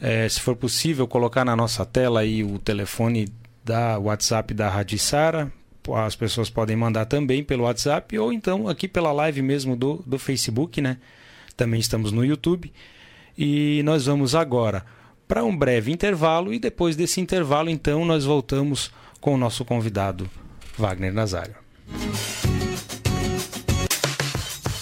É, 0.00 0.28
se 0.28 0.40
for 0.40 0.56
possível, 0.56 1.06
colocar 1.06 1.44
na 1.44 1.54
nossa 1.54 1.84
tela 1.86 2.20
aí 2.20 2.42
o 2.42 2.58
telefone 2.58 3.28
da 3.64 3.98
WhatsApp 3.98 4.52
da 4.52 4.68
Rádio 4.68 4.98
Sara. 4.98 5.52
As 5.94 6.16
pessoas 6.16 6.48
podem 6.48 6.76
mandar 6.76 7.04
também 7.04 7.44
pelo 7.44 7.64
WhatsApp 7.64 8.18
ou 8.18 8.32
então 8.32 8.68
aqui 8.68 8.88
pela 8.88 9.12
live 9.12 9.42
mesmo 9.42 9.76
do, 9.76 10.02
do 10.06 10.18
Facebook, 10.18 10.80
né? 10.80 10.96
Também 11.56 11.80
estamos 11.80 12.12
no 12.12 12.24
YouTube. 12.24 12.72
E 13.36 13.82
nós 13.84 14.06
vamos 14.06 14.34
agora 14.34 14.84
para 15.26 15.44
um 15.44 15.56
breve 15.56 15.90
intervalo 15.90 16.52
e 16.52 16.58
depois 16.58 16.96
desse 16.96 17.20
intervalo, 17.20 17.70
então, 17.70 18.04
nós 18.04 18.24
voltamos 18.24 18.90
com 19.20 19.34
o 19.34 19.38
nosso 19.38 19.64
convidado, 19.64 20.28
Wagner 20.76 21.12
Nazário. 21.12 21.56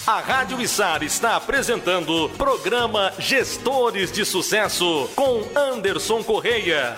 A 0.05 0.19
Rádio 0.19 0.61
Içara 0.61 1.05
está 1.05 1.37
apresentando 1.37 2.25
o 2.25 2.29
programa 2.29 3.13
Gestores 3.17 4.11
de 4.11 4.25
Sucesso 4.25 5.09
com 5.15 5.47
Anderson 5.57 6.21
Correia. 6.23 6.93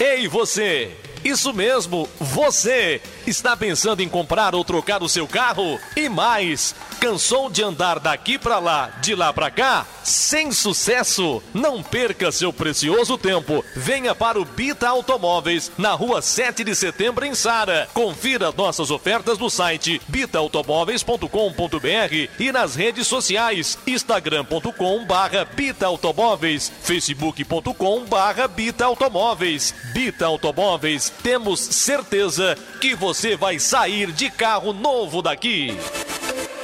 Ei 0.00 0.26
você! 0.26 0.96
Isso 1.22 1.52
mesmo, 1.52 2.08
você 2.18 3.02
está 3.26 3.54
pensando 3.54 4.00
em 4.00 4.08
comprar 4.08 4.54
ou 4.54 4.64
trocar 4.64 5.02
o 5.02 5.08
seu 5.10 5.28
carro? 5.28 5.78
E 5.94 6.08
mais, 6.08 6.74
cansou 7.00 7.48
de 7.48 7.64
andar 7.64 7.98
daqui 7.98 8.38
para 8.38 8.58
lá, 8.58 8.90
de 9.00 9.14
lá 9.14 9.32
para 9.32 9.50
cá? 9.50 9.86
Sem 10.04 10.52
sucesso? 10.52 11.42
Não 11.54 11.82
perca 11.82 12.30
seu 12.30 12.52
precioso 12.52 13.16
tempo. 13.16 13.64
Venha 13.74 14.14
para 14.14 14.38
o 14.38 14.44
Bita 14.44 14.86
Automóveis, 14.86 15.72
na 15.78 15.92
rua 15.92 16.20
7 16.20 16.62
de 16.62 16.74
setembro, 16.74 17.24
em 17.24 17.34
Sara. 17.34 17.88
Confira 17.94 18.52
nossas 18.52 18.90
ofertas 18.90 19.38
no 19.38 19.48
site 19.48 19.98
bitautomóveis.com.br 20.08 22.28
e 22.38 22.52
nas 22.52 22.74
redes 22.74 23.06
sociais 23.06 23.78
instagram.com 23.86 25.06
barra 25.06 25.46
Bita 25.46 25.86
Automóveis, 25.86 26.70
facebook.com 26.82 28.04
barra 28.04 28.46
Bita 28.46 28.84
Automóveis. 28.84 29.74
Bita 29.94 30.26
Automóveis, 30.26 31.10
temos 31.22 31.60
certeza 31.60 32.58
que 32.78 32.94
você 32.94 33.36
vai 33.36 33.58
sair 33.58 34.12
de 34.12 34.30
carro 34.30 34.74
novo 34.74 35.22
daqui. 35.22 35.74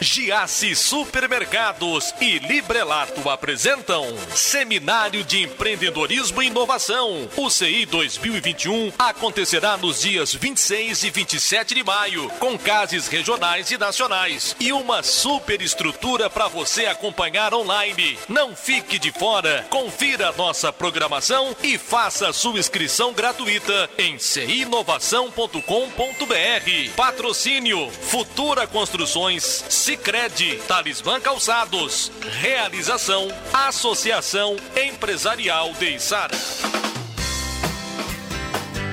Giasse 0.01 0.75
Supermercados 0.75 2.13
e 2.21 2.39
Librelato 2.39 3.29
apresentam 3.31 4.05
Seminário 4.35 5.25
de 5.25 5.43
Empreendedorismo 5.43 6.43
e 6.43 6.49
Inovação. 6.49 7.29
O 7.37 7.49
CI 7.49 7.87
2021 7.87 8.93
acontecerá 8.99 9.77
nos 9.77 10.03
dias 10.03 10.35
26 10.35 11.05
e 11.05 11.11
27 11.11 11.75
de 11.75 11.83
maio, 11.83 12.29
com 12.39 12.59
cases 12.59 13.09
regionais 13.09 13.71
e 13.71 13.79
nacionais 13.79 14.55
e 14.61 14.73
uma 14.73 15.03
super 15.03 15.63
estrutura 15.63 16.29
para 16.29 16.47
você 16.47 16.87
acompanhar 16.87 17.55
online. 17.55 18.19
Não 18.29 18.55
fique 18.55 18.99
de 18.99 19.11
fora. 19.13 19.67
Confira 19.71 20.33
nossa 20.33 20.73
programação 20.73 21.57
e 21.63 21.79
faça 21.79 22.33
sua 22.33 22.59
inscrição 22.59 23.15
gratuita 23.15 23.89
em 23.97 24.19
cinovação.com.br. 24.19 26.91
Patrocínio 26.95 27.91
Futura 27.91 28.67
Construções 28.67 29.65
Sicredi, 29.87 30.57
Talismã 30.67 31.21
Calçados. 31.21 32.11
Realização 32.41 33.29
Associação 33.53 34.57
Empresarial 34.75 35.73
de 35.75 35.95
Içara. 35.95 36.35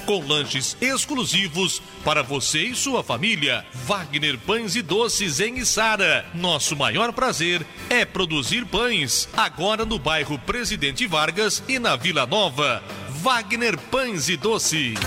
com 0.00 0.26
lanches 0.26 0.76
exclusivos 0.80 1.82
para 2.04 2.22
você 2.22 2.64
e 2.64 2.74
sua 2.74 3.02
família. 3.02 3.64
Wagner 3.86 4.38
Pães 4.38 4.74
e 4.76 4.82
Doces 4.82 5.40
em 5.40 5.58
Içara. 5.58 6.26
Nosso 6.34 6.74
maior 6.76 7.12
prazer 7.12 7.64
é 7.88 8.04
produzir 8.04 8.64
pães. 8.66 9.28
Agora 9.36 9.84
no 9.84 9.98
bairro 9.98 10.38
Presidente 10.38 11.06
Vargas 11.06 11.62
e 11.68 11.78
na 11.78 11.96
Vila 11.96 12.26
Nova. 12.26 12.82
Wagner 13.22 13.78
Pães 13.78 14.28
e 14.28 14.36
Doces. 14.36 14.98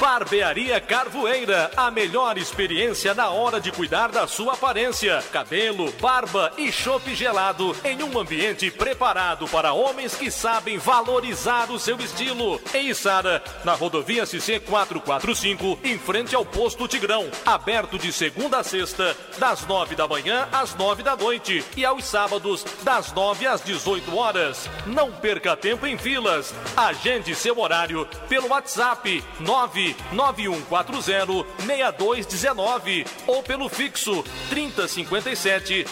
Barbearia 0.00 0.80
Carvoeira, 0.80 1.70
a 1.76 1.90
melhor 1.90 2.36
experiência 2.36 3.14
na 3.14 3.30
hora 3.30 3.60
de 3.60 3.70
cuidar 3.70 4.10
da 4.10 4.26
sua 4.26 4.54
aparência, 4.54 5.22
cabelo, 5.32 5.90
barba 6.00 6.52
e 6.58 6.72
chopp 6.72 7.14
gelado 7.14 7.74
em 7.84 8.02
um 8.02 8.18
ambiente 8.18 8.70
preparado 8.70 9.46
para 9.46 9.72
homens 9.72 10.14
que 10.14 10.30
sabem 10.30 10.78
valorizar 10.78 11.70
o 11.70 11.78
seu 11.78 11.96
estilo. 11.98 12.60
Em 12.74 12.90
Içara, 12.90 13.42
na 13.64 13.74
rodovia 13.74 14.26
CC 14.26 14.58
445, 14.58 15.78
em 15.84 15.96
frente 15.96 16.34
ao 16.34 16.44
posto 16.44 16.88
Tigrão, 16.88 17.30
aberto 17.46 17.96
de 17.96 18.12
segunda 18.12 18.58
a 18.58 18.64
sexta, 18.64 19.16
das 19.38 19.64
nove 19.66 19.94
da 19.94 20.08
manhã 20.08 20.48
às 20.52 20.74
nove 20.74 21.02
da 21.02 21.16
noite 21.16 21.64
e 21.76 21.84
aos 21.84 22.04
sábados, 22.04 22.64
das 22.82 23.12
nove 23.12 23.46
às 23.46 23.62
18 23.62 24.16
horas. 24.16 24.68
Não 24.86 25.12
perca 25.12 25.56
tempo 25.56 25.86
em 25.86 25.96
filas. 25.96 26.52
Agende 26.76 27.34
seu 27.34 27.58
horário 27.58 28.06
pelo 28.28 28.48
WhatsApp 28.48 29.22
9 29.40 29.83
9140 30.12 31.44
6219 31.66 33.04
ou 33.26 33.42
pelo 33.42 33.68
fixo 33.68 34.24
3057 34.48 35.84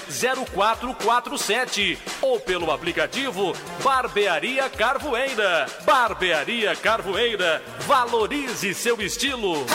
0447 0.54 1.98
ou 2.20 2.38
pelo 2.40 2.70
aplicativo 2.70 3.52
Barbearia 3.82 4.70
Carvoeira. 4.70 5.66
Barbearia 5.84 6.76
Carvoeira, 6.76 7.62
valorize 7.86 8.72
seu 8.74 9.00
estilo. 9.00 9.66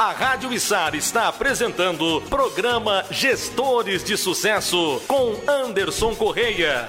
A 0.00 0.12
Rádio 0.12 0.50
Içar 0.50 0.94
está 0.94 1.28
apresentando 1.28 2.22
programa 2.30 3.04
Gestores 3.10 4.02
de 4.02 4.16
Sucesso 4.16 4.98
com 5.06 5.38
Anderson 5.46 6.14
Correia. 6.14 6.88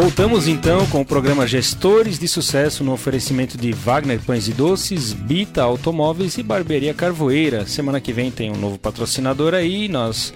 Voltamos 0.00 0.46
então 0.46 0.86
com 0.86 1.00
o 1.00 1.04
programa 1.04 1.44
Gestores 1.44 2.20
de 2.20 2.28
Sucesso 2.28 2.84
no 2.84 2.92
oferecimento 2.92 3.58
de 3.58 3.72
Wagner 3.72 4.20
Pães 4.20 4.46
e 4.46 4.52
Doces, 4.52 5.12
Bita 5.12 5.64
Automóveis 5.64 6.38
e 6.38 6.42
Barbearia 6.44 6.94
Carvoeira. 6.94 7.66
Semana 7.66 8.00
que 8.00 8.12
vem 8.12 8.30
tem 8.30 8.48
um 8.48 8.56
novo 8.56 8.78
patrocinador 8.78 9.54
aí, 9.54 9.88
nós 9.88 10.32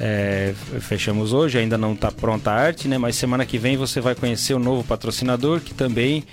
é, 0.00 0.52
fechamos 0.80 1.32
hoje, 1.32 1.58
ainda 1.58 1.78
não 1.78 1.92
está 1.92 2.10
pronta 2.10 2.50
a 2.50 2.54
arte, 2.54 2.88
né? 2.88 2.98
Mas 2.98 3.14
semana 3.14 3.46
que 3.46 3.56
vem 3.56 3.76
você 3.76 4.00
vai 4.00 4.16
conhecer 4.16 4.52
o 4.52 4.58
novo 4.58 4.82
patrocinador, 4.82 5.60
que 5.60 5.72
também 5.72 6.24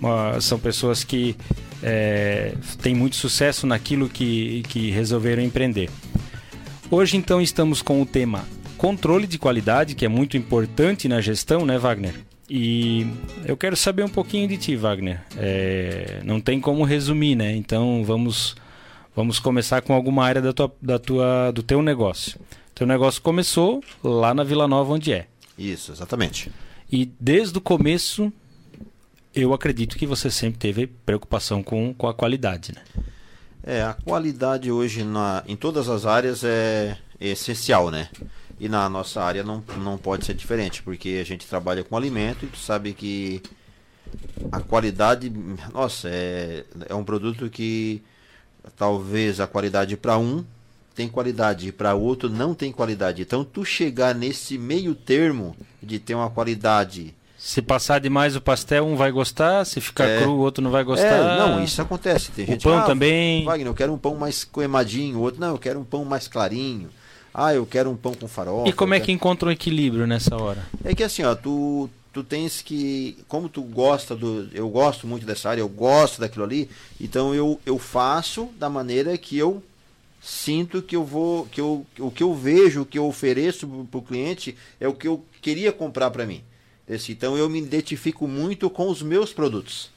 uma, 0.00 0.40
são 0.40 0.58
pessoas 0.58 1.04
que 1.04 1.36
é, 1.84 2.54
têm 2.82 2.96
muito 2.96 3.14
sucesso 3.14 3.64
naquilo 3.64 4.08
que, 4.08 4.64
que 4.68 4.90
resolveram 4.90 5.40
empreender. 5.40 5.88
Hoje 6.90 7.16
então 7.16 7.40
estamos 7.40 7.80
com 7.80 8.02
o 8.02 8.04
tema 8.04 8.44
controle 8.84 9.26
de 9.26 9.38
qualidade, 9.38 9.94
que 9.94 10.04
é 10.04 10.08
muito 10.08 10.36
importante 10.36 11.08
na 11.08 11.18
gestão, 11.18 11.64
né, 11.64 11.78
Wagner? 11.78 12.20
E 12.50 13.06
eu 13.46 13.56
quero 13.56 13.74
saber 13.74 14.04
um 14.04 14.10
pouquinho 14.10 14.46
de 14.46 14.58
ti, 14.58 14.76
Wagner. 14.76 15.22
É, 15.38 16.20
não 16.22 16.38
tem 16.38 16.60
como 16.60 16.84
resumir, 16.84 17.34
né? 17.34 17.56
Então 17.56 18.04
vamos 18.04 18.54
vamos 19.16 19.38
começar 19.38 19.80
com 19.80 19.94
alguma 19.94 20.26
área 20.26 20.42
da 20.42 20.52
tua, 20.52 20.70
da 20.82 20.98
tua, 20.98 21.50
do 21.50 21.62
teu 21.62 21.80
negócio. 21.80 22.38
Teu 22.74 22.86
negócio 22.86 23.22
começou 23.22 23.82
lá 24.02 24.34
na 24.34 24.44
Vila 24.44 24.68
Nova, 24.68 24.92
onde 24.92 25.14
é? 25.14 25.28
Isso, 25.56 25.90
exatamente. 25.90 26.52
E 26.92 27.10
desde 27.18 27.56
o 27.56 27.62
começo, 27.62 28.30
eu 29.34 29.54
acredito 29.54 29.96
que 29.96 30.06
você 30.06 30.30
sempre 30.30 30.58
teve 30.58 30.86
preocupação 30.86 31.62
com, 31.62 31.94
com 31.94 32.06
a 32.06 32.12
qualidade, 32.12 32.74
né? 32.74 32.82
É, 33.62 33.82
a 33.82 33.94
qualidade 33.94 34.70
hoje 34.70 35.04
na, 35.04 35.42
em 35.48 35.56
todas 35.56 35.88
as 35.88 36.04
áreas 36.04 36.44
é, 36.44 36.98
é 37.18 37.28
essencial, 37.28 37.90
né? 37.90 38.10
E 38.58 38.68
na 38.68 38.88
nossa 38.88 39.22
área 39.22 39.42
não, 39.42 39.62
não 39.78 39.98
pode 39.98 40.24
ser 40.24 40.34
diferente, 40.34 40.82
porque 40.82 41.18
a 41.20 41.24
gente 41.24 41.46
trabalha 41.46 41.82
com 41.82 41.96
alimento 41.96 42.44
e 42.44 42.48
tu 42.48 42.58
sabe 42.58 42.92
que 42.92 43.42
a 44.52 44.60
qualidade, 44.60 45.32
nossa, 45.72 46.08
é, 46.08 46.64
é 46.88 46.94
um 46.94 47.04
produto 47.04 47.50
que 47.50 48.02
talvez 48.76 49.40
a 49.40 49.46
qualidade 49.46 49.96
para 49.96 50.16
um 50.18 50.44
tem 50.94 51.08
qualidade 51.08 51.68
e 51.68 51.72
para 51.72 51.94
outro 51.94 52.28
não 52.28 52.54
tem 52.54 52.70
qualidade. 52.70 53.22
Então 53.22 53.44
tu 53.44 53.64
chegar 53.64 54.14
nesse 54.14 54.56
meio 54.56 54.94
termo 54.94 55.56
de 55.82 55.98
ter 55.98 56.14
uma 56.14 56.30
qualidade 56.30 57.14
se 57.44 57.60
passar 57.60 58.00
demais 58.00 58.34
o 58.34 58.40
pastel, 58.40 58.86
um 58.86 58.96
vai 58.96 59.12
gostar, 59.12 59.66
se 59.66 59.78
ficar 59.78 60.08
é, 60.08 60.22
cru, 60.22 60.30
o 60.30 60.38
outro 60.38 60.64
não 60.64 60.70
vai 60.70 60.82
gostar. 60.82 61.04
É, 61.04 61.38
não, 61.38 61.62
isso 61.62 61.82
acontece. 61.82 62.32
Tem 62.32 62.46
o 62.46 62.48
gente, 62.48 62.62
pão 62.62 62.78
ah, 62.78 62.84
também. 62.84 63.44
Wagner, 63.44 63.66
eu 63.66 63.74
quero 63.74 63.92
um 63.92 63.98
pão 63.98 64.14
mais 64.14 64.44
coemadinho, 64.44 65.18
o 65.18 65.20
outro, 65.20 65.42
não, 65.42 65.50
eu 65.50 65.58
quero 65.58 65.78
um 65.78 65.84
pão 65.84 66.06
mais 66.06 66.26
clarinho. 66.26 66.88
Ah, 67.34 67.52
eu 67.52 67.66
quero 67.66 67.90
um 67.90 67.96
pão 67.96 68.14
com 68.14 68.28
farofa. 68.28 68.68
E 68.68 68.72
como 68.72 68.94
é 68.94 69.00
que 69.00 69.10
encontra 69.10 69.48
um 69.48 69.52
equilíbrio 69.52 70.06
nessa 70.06 70.40
hora? 70.40 70.64
É 70.84 70.94
que 70.94 71.02
assim, 71.02 71.24
ó, 71.24 71.34
tu, 71.34 71.90
tu 72.12 72.22
tens 72.22 72.62
que. 72.62 73.18
Como 73.26 73.48
tu 73.48 73.60
gosta 73.62 74.14
do. 74.14 74.48
Eu 74.54 74.68
gosto 74.68 75.04
muito 75.04 75.26
dessa 75.26 75.50
área, 75.50 75.60
eu 75.60 75.68
gosto 75.68 76.20
daquilo 76.20 76.44
ali, 76.44 76.70
então 77.00 77.34
eu, 77.34 77.60
eu 77.66 77.76
faço 77.76 78.50
da 78.56 78.70
maneira 78.70 79.18
que 79.18 79.36
eu 79.36 79.60
sinto 80.22 80.80
que 80.80 80.94
eu 80.94 81.04
vou. 81.04 81.46
que 81.46 81.60
eu, 81.60 81.84
o 81.98 82.10
que 82.10 82.22
eu 82.22 82.32
vejo, 82.32 82.82
o 82.82 82.86
que 82.86 82.98
eu 82.98 83.06
ofereço 83.06 83.66
para 83.90 83.98
o 83.98 84.02
cliente 84.02 84.56
é 84.78 84.86
o 84.86 84.94
que 84.94 85.08
eu 85.08 85.24
queria 85.42 85.72
comprar 85.72 86.12
para 86.12 86.24
mim. 86.24 86.40
Então 87.08 87.36
eu 87.36 87.48
me 87.48 87.58
identifico 87.58 88.28
muito 88.28 88.70
com 88.70 88.88
os 88.88 89.02
meus 89.02 89.32
produtos. 89.32 89.90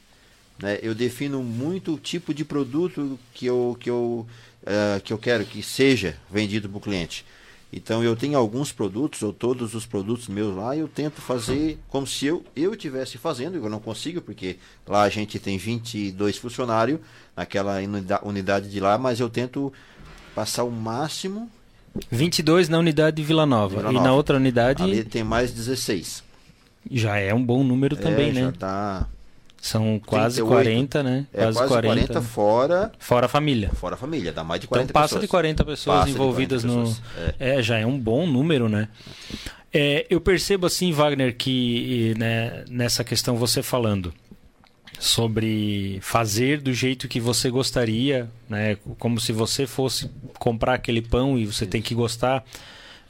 Né? 0.58 0.78
Eu 0.82 0.94
defino 0.94 1.42
muito 1.42 1.94
o 1.94 1.98
tipo 1.98 2.34
de 2.34 2.44
produto 2.44 3.18
que 3.32 3.46
eu, 3.46 3.76
que 3.78 3.88
eu 3.88 4.26
uh, 4.62 5.00
que 5.02 5.12
eu 5.12 5.18
quero 5.18 5.44
que 5.44 5.62
seja 5.62 6.16
vendido 6.30 6.68
para 6.68 6.78
o 6.78 6.80
cliente. 6.80 7.24
Então 7.72 8.02
eu 8.02 8.16
tenho 8.16 8.38
alguns 8.38 8.72
produtos, 8.72 9.22
ou 9.22 9.32
todos 9.32 9.74
os 9.74 9.84
produtos 9.84 10.26
meus 10.26 10.56
lá, 10.56 10.74
eu 10.74 10.88
tento 10.88 11.20
fazer 11.20 11.78
como 11.88 12.06
se 12.06 12.24
eu 12.24 12.42
eu 12.56 12.72
estivesse 12.72 13.18
fazendo, 13.18 13.56
eu 13.56 13.68
não 13.68 13.78
consigo, 13.78 14.22
porque 14.22 14.56
lá 14.86 15.02
a 15.02 15.08
gente 15.10 15.38
tem 15.38 15.58
22 15.58 16.38
funcionários 16.38 16.98
naquela 17.36 17.76
unidade 18.22 18.70
de 18.70 18.80
lá, 18.80 18.96
mas 18.96 19.20
eu 19.20 19.28
tento 19.28 19.70
passar 20.34 20.64
o 20.64 20.70
máximo. 20.70 21.50
22 22.10 22.70
na 22.70 22.78
unidade 22.78 23.16
de 23.16 23.22
Vila 23.22 23.44
Nova. 23.44 23.76
Vila 23.76 23.92
Nova. 23.92 23.98
E 23.98 24.08
na 24.08 24.14
outra 24.14 24.36
unidade. 24.36 24.82
Ali 24.82 25.04
tem 25.04 25.22
mais 25.22 25.52
16. 25.52 26.24
Já 26.90 27.18
é 27.18 27.34
um 27.34 27.44
bom 27.44 27.62
número 27.62 27.96
é, 27.96 28.00
também, 28.00 28.32
né? 28.32 28.42
Já 28.42 28.52
tá 28.52 29.08
são 29.60 30.00
quase 30.04 30.36
38. 30.36 30.46
40, 30.46 31.02
né? 31.02 31.26
É, 31.32 31.42
quase, 31.42 31.58
quase 31.58 31.72
40. 31.72 32.06
40 32.06 32.22
fora. 32.22 32.92
Fora 32.98 33.26
a 33.26 33.28
família. 33.28 33.70
Fora 33.70 33.94
a 33.94 33.98
família, 33.98 34.32
dá 34.32 34.44
mais 34.44 34.60
de 34.60 34.66
40 34.66 34.90
então, 34.90 34.94
passa 34.94 35.08
pessoas. 35.08 35.22
de 35.22 35.28
40 35.28 35.64
pessoas 35.64 35.98
passa 35.98 36.10
envolvidas 36.10 36.62
40 36.62 36.84
pessoas. 36.84 37.02
no. 37.38 37.44
É. 37.44 37.58
é. 37.58 37.62
já 37.62 37.78
é 37.78 37.86
um 37.86 37.98
bom 37.98 38.26
número, 38.26 38.68
né? 38.68 38.88
É, 39.72 40.06
eu 40.08 40.20
percebo 40.20 40.66
assim, 40.66 40.92
Wagner, 40.92 41.36
que 41.36 42.14
né, 42.16 42.64
nessa 42.70 43.04
questão 43.04 43.36
você 43.36 43.62
falando 43.62 44.12
sobre 44.98 45.98
fazer 46.02 46.60
do 46.60 46.72
jeito 46.72 47.06
que 47.06 47.20
você 47.20 47.50
gostaria, 47.50 48.28
né? 48.48 48.76
Como 48.98 49.20
se 49.20 49.32
você 49.32 49.66
fosse 49.66 50.10
comprar 50.38 50.74
aquele 50.74 51.02
pão 51.02 51.38
e 51.38 51.46
você 51.46 51.66
tem 51.66 51.82
que 51.82 51.94
gostar. 51.94 52.44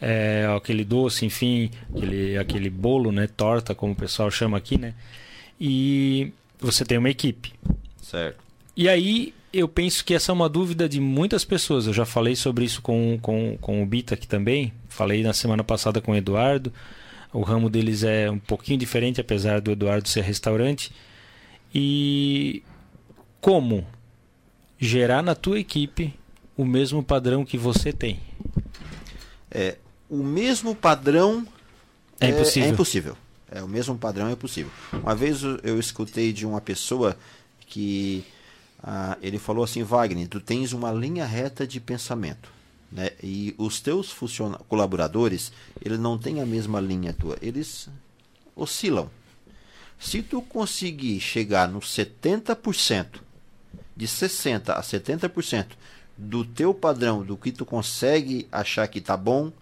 É, 0.00 0.46
aquele 0.56 0.84
doce, 0.84 1.26
enfim, 1.26 1.72
aquele, 1.92 2.38
aquele 2.38 2.70
bolo, 2.70 3.10
né? 3.10 3.26
Torta, 3.26 3.74
como 3.74 3.92
o 3.92 3.96
pessoal 3.96 4.30
chama 4.30 4.56
aqui, 4.56 4.78
né? 4.78 4.94
E 5.60 6.32
você 6.58 6.84
tem 6.84 6.98
uma 6.98 7.10
equipe. 7.10 7.52
Certo. 8.02 8.38
E 8.76 8.88
aí 8.88 9.34
eu 9.52 9.68
penso 9.68 10.04
que 10.04 10.14
essa 10.14 10.30
é 10.30 10.34
uma 10.34 10.48
dúvida 10.48 10.88
de 10.88 11.00
muitas 11.00 11.44
pessoas. 11.44 11.86
Eu 11.86 11.92
já 11.92 12.04
falei 12.04 12.36
sobre 12.36 12.64
isso 12.64 12.82
com, 12.82 13.18
com, 13.20 13.56
com 13.60 13.82
o 13.82 13.86
Bita 13.86 14.14
aqui 14.14 14.26
também. 14.26 14.72
Falei 14.88 15.22
na 15.22 15.32
semana 15.32 15.64
passada 15.64 16.00
com 16.00 16.12
o 16.12 16.16
Eduardo. 16.16 16.72
O 17.32 17.42
ramo 17.42 17.68
deles 17.68 18.02
é 18.02 18.30
um 18.30 18.38
pouquinho 18.38 18.78
diferente, 18.78 19.20
apesar 19.20 19.60
do 19.60 19.70
Eduardo 19.70 20.08
ser 20.08 20.22
restaurante. 20.22 20.92
E 21.74 22.62
como 23.40 23.86
gerar 24.78 25.22
na 25.22 25.34
tua 25.34 25.58
equipe 25.58 26.14
o 26.56 26.64
mesmo 26.64 27.02
padrão 27.02 27.44
que 27.44 27.58
você 27.58 27.92
tem? 27.92 28.20
É, 29.50 29.76
o 30.08 30.22
mesmo 30.22 30.74
padrão 30.74 31.46
é 32.20 32.28
impossível. 32.28 32.66
É, 32.66 32.70
é 32.70 32.72
impossível. 32.72 33.16
É, 33.50 33.62
o 33.62 33.68
mesmo 33.68 33.96
padrão 33.96 34.28
é 34.28 34.36
possível. 34.36 34.70
Uma 34.92 35.14
vez 35.14 35.42
eu 35.62 35.78
escutei 35.78 36.32
de 36.32 36.46
uma 36.46 36.60
pessoa 36.60 37.16
que 37.60 38.24
ah, 38.82 39.16
ele 39.20 39.38
falou 39.38 39.64
assim, 39.64 39.82
Wagner, 39.82 40.28
tu 40.28 40.40
tens 40.40 40.72
uma 40.72 40.92
linha 40.92 41.24
reta 41.24 41.66
de 41.66 41.80
pensamento. 41.80 42.52
Né? 42.90 43.10
E 43.22 43.54
os 43.58 43.80
teus 43.80 44.14
colaboradores, 44.68 45.52
eles 45.84 45.98
não 45.98 46.18
têm 46.18 46.40
a 46.40 46.46
mesma 46.46 46.80
linha 46.80 47.12
tua, 47.12 47.36
eles 47.42 47.88
oscilam. 48.56 49.10
Se 49.98 50.22
tu 50.22 50.40
conseguir 50.40 51.20
chegar 51.20 51.68
no 51.68 51.80
70%, 51.80 53.20
de 53.96 54.06
60% 54.06 54.70
a 54.70 54.80
70% 54.80 55.66
do 56.16 56.44
teu 56.44 56.72
padrão, 56.72 57.24
do 57.24 57.36
que 57.36 57.50
tu 57.50 57.66
consegue 57.66 58.46
achar 58.50 58.86
que 58.86 59.00
tá 59.00 59.16
bom, 59.16 59.52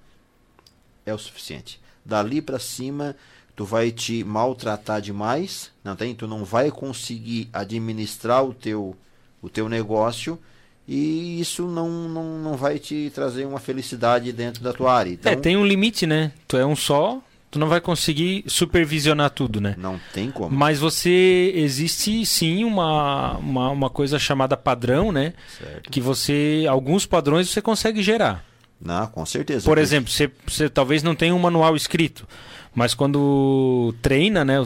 é 1.07 1.15
o 1.15 1.19
suficiente. 1.19 1.81
Dali 2.05 2.43
para 2.43 2.59
cima, 2.59 3.17
tu 3.57 3.65
vai 3.65 3.91
te 3.91 4.23
maltratar 4.23 5.01
demais, 5.01 5.73
não 5.83 5.97
tem? 5.97 6.15
Tu 6.15 6.29
não 6.29 6.45
vai 6.45 6.71
conseguir 6.71 7.49
administrar 7.53 8.45
o 8.45 8.53
teu, 8.53 8.95
o 9.43 9.49
teu 9.49 9.69
negócio 9.69 10.39
e 10.87 11.41
isso 11.41 11.67
não, 11.67 11.89
não, 12.09 12.39
não 12.39 12.57
vai 12.57 12.79
te 12.79 13.11
trazer 13.13 13.45
uma 13.45 13.59
felicidade 13.59 14.33
dentro 14.33 14.63
da 14.63 14.73
tua 14.73 14.95
área. 14.95 15.11
Então, 15.11 15.33
é, 15.33 15.35
tem 15.35 15.57
um 15.57 15.67
limite, 15.67 16.07
né? 16.07 16.31
Tu 16.47 16.57
é 16.57 16.65
um 16.65 16.77
só, 16.77 17.21
tu 17.51 17.59
não 17.59 17.69
vai 17.69 17.81
conseguir 17.81 18.45
supervisionar 18.47 19.31
tudo, 19.31 19.61
né? 19.61 19.75
Não 19.77 19.99
tem 20.13 20.31
como. 20.31 20.55
Mas 20.55 20.79
você 20.79 21.53
existe 21.57 22.25
sim 22.25 22.63
uma, 22.63 23.37
uma, 23.39 23.71
uma 23.71 23.91
coisa 23.91 24.19
chamada 24.19 24.57
padrão, 24.57 25.11
né? 25.11 25.33
Certo. 25.59 25.91
Que 25.91 26.01
você 26.01 26.67
alguns 26.69 27.05
padrões 27.05 27.49
você 27.49 27.63
consegue 27.63 28.03
gerar. 28.03 28.45
Não, 28.81 29.07
com 29.07 29.25
certeza. 29.25 29.65
Por 29.65 29.79
exemplo, 29.79 30.11
você, 30.13 30.31
você 30.47 30.69
talvez 30.69 31.03
não 31.03 31.15
tenha 31.15 31.35
um 31.35 31.39
manual 31.39 31.75
escrito, 31.75 32.29
mas 32.77 32.93
quando 32.93 33.95
treina, 34.03 34.45
né? 34.45 34.57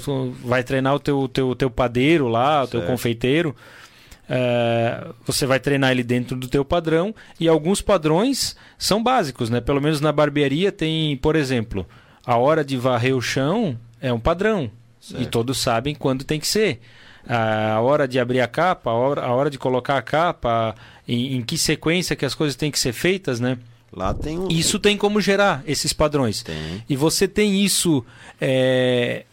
Vai 0.44 0.64
treinar 0.64 0.96
o 0.96 0.98
teu, 0.98 1.28
teu, 1.28 1.54
teu 1.54 1.70
padeiro 1.70 2.26
lá, 2.26 2.64
o 2.64 2.66
teu 2.66 2.82
confeiteiro. 2.82 3.54
É, 4.28 5.06
você 5.24 5.46
vai 5.46 5.60
treinar 5.60 5.92
ele 5.92 6.02
dentro 6.02 6.36
do 6.36 6.48
teu 6.48 6.64
padrão 6.64 7.14
e 7.38 7.46
alguns 7.46 7.80
padrões 7.80 8.56
são 8.76 9.00
básicos, 9.00 9.48
né? 9.48 9.60
Pelo 9.60 9.80
menos 9.80 10.00
na 10.00 10.10
barbearia 10.10 10.72
tem, 10.72 11.16
por 11.18 11.36
exemplo, 11.36 11.86
a 12.26 12.36
hora 12.36 12.64
de 12.64 12.76
varrer 12.76 13.16
o 13.16 13.22
chão 13.22 13.78
é 14.00 14.12
um 14.12 14.18
padrão 14.18 14.68
certo. 15.00 15.22
e 15.22 15.26
todos 15.26 15.58
sabem 15.58 15.94
quando 15.94 16.24
tem 16.24 16.40
que 16.40 16.48
ser. 16.48 16.80
A 17.28 17.80
hora 17.80 18.08
de 18.08 18.18
abrir 18.18 18.40
a 18.40 18.48
capa, 18.48 18.90
a 18.90 18.94
hora, 18.94 19.20
a 19.22 19.32
hora 19.32 19.50
de 19.50 19.58
colocar 19.58 19.96
a 19.96 20.02
capa, 20.02 20.74
em, 21.06 21.36
em 21.36 21.42
que 21.42 21.56
sequência 21.56 22.16
que 22.16 22.24
as 22.24 22.34
coisas 22.34 22.56
têm 22.56 22.72
que 22.72 22.78
ser 22.78 22.92
feitas, 22.92 23.38
né? 23.38 23.56
Lá 23.92 24.14
tem 24.14 24.38
um... 24.38 24.48
Isso 24.48 24.78
tem 24.78 24.96
como 24.96 25.20
gerar 25.20 25.62
esses 25.66 25.92
padrões. 25.92 26.42
Tem. 26.42 26.84
E 26.88 26.96
você 26.96 27.26
tem 27.26 27.64
isso 27.64 28.04
é, 28.40 29.24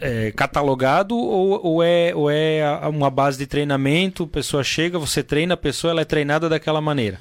é, 0.00 0.30
catalogado 0.32 1.16
ou, 1.16 1.64
ou, 1.64 1.82
é, 1.82 2.14
ou 2.14 2.30
é 2.30 2.62
uma 2.88 3.10
base 3.10 3.38
de 3.38 3.46
treinamento? 3.46 4.24
A 4.24 4.28
pessoa 4.28 4.62
chega, 4.62 4.98
você 4.98 5.22
treina 5.22 5.54
a 5.54 5.56
pessoa, 5.56 5.92
ela 5.92 6.02
é 6.02 6.04
treinada 6.04 6.48
daquela 6.48 6.80
maneira. 6.80 7.18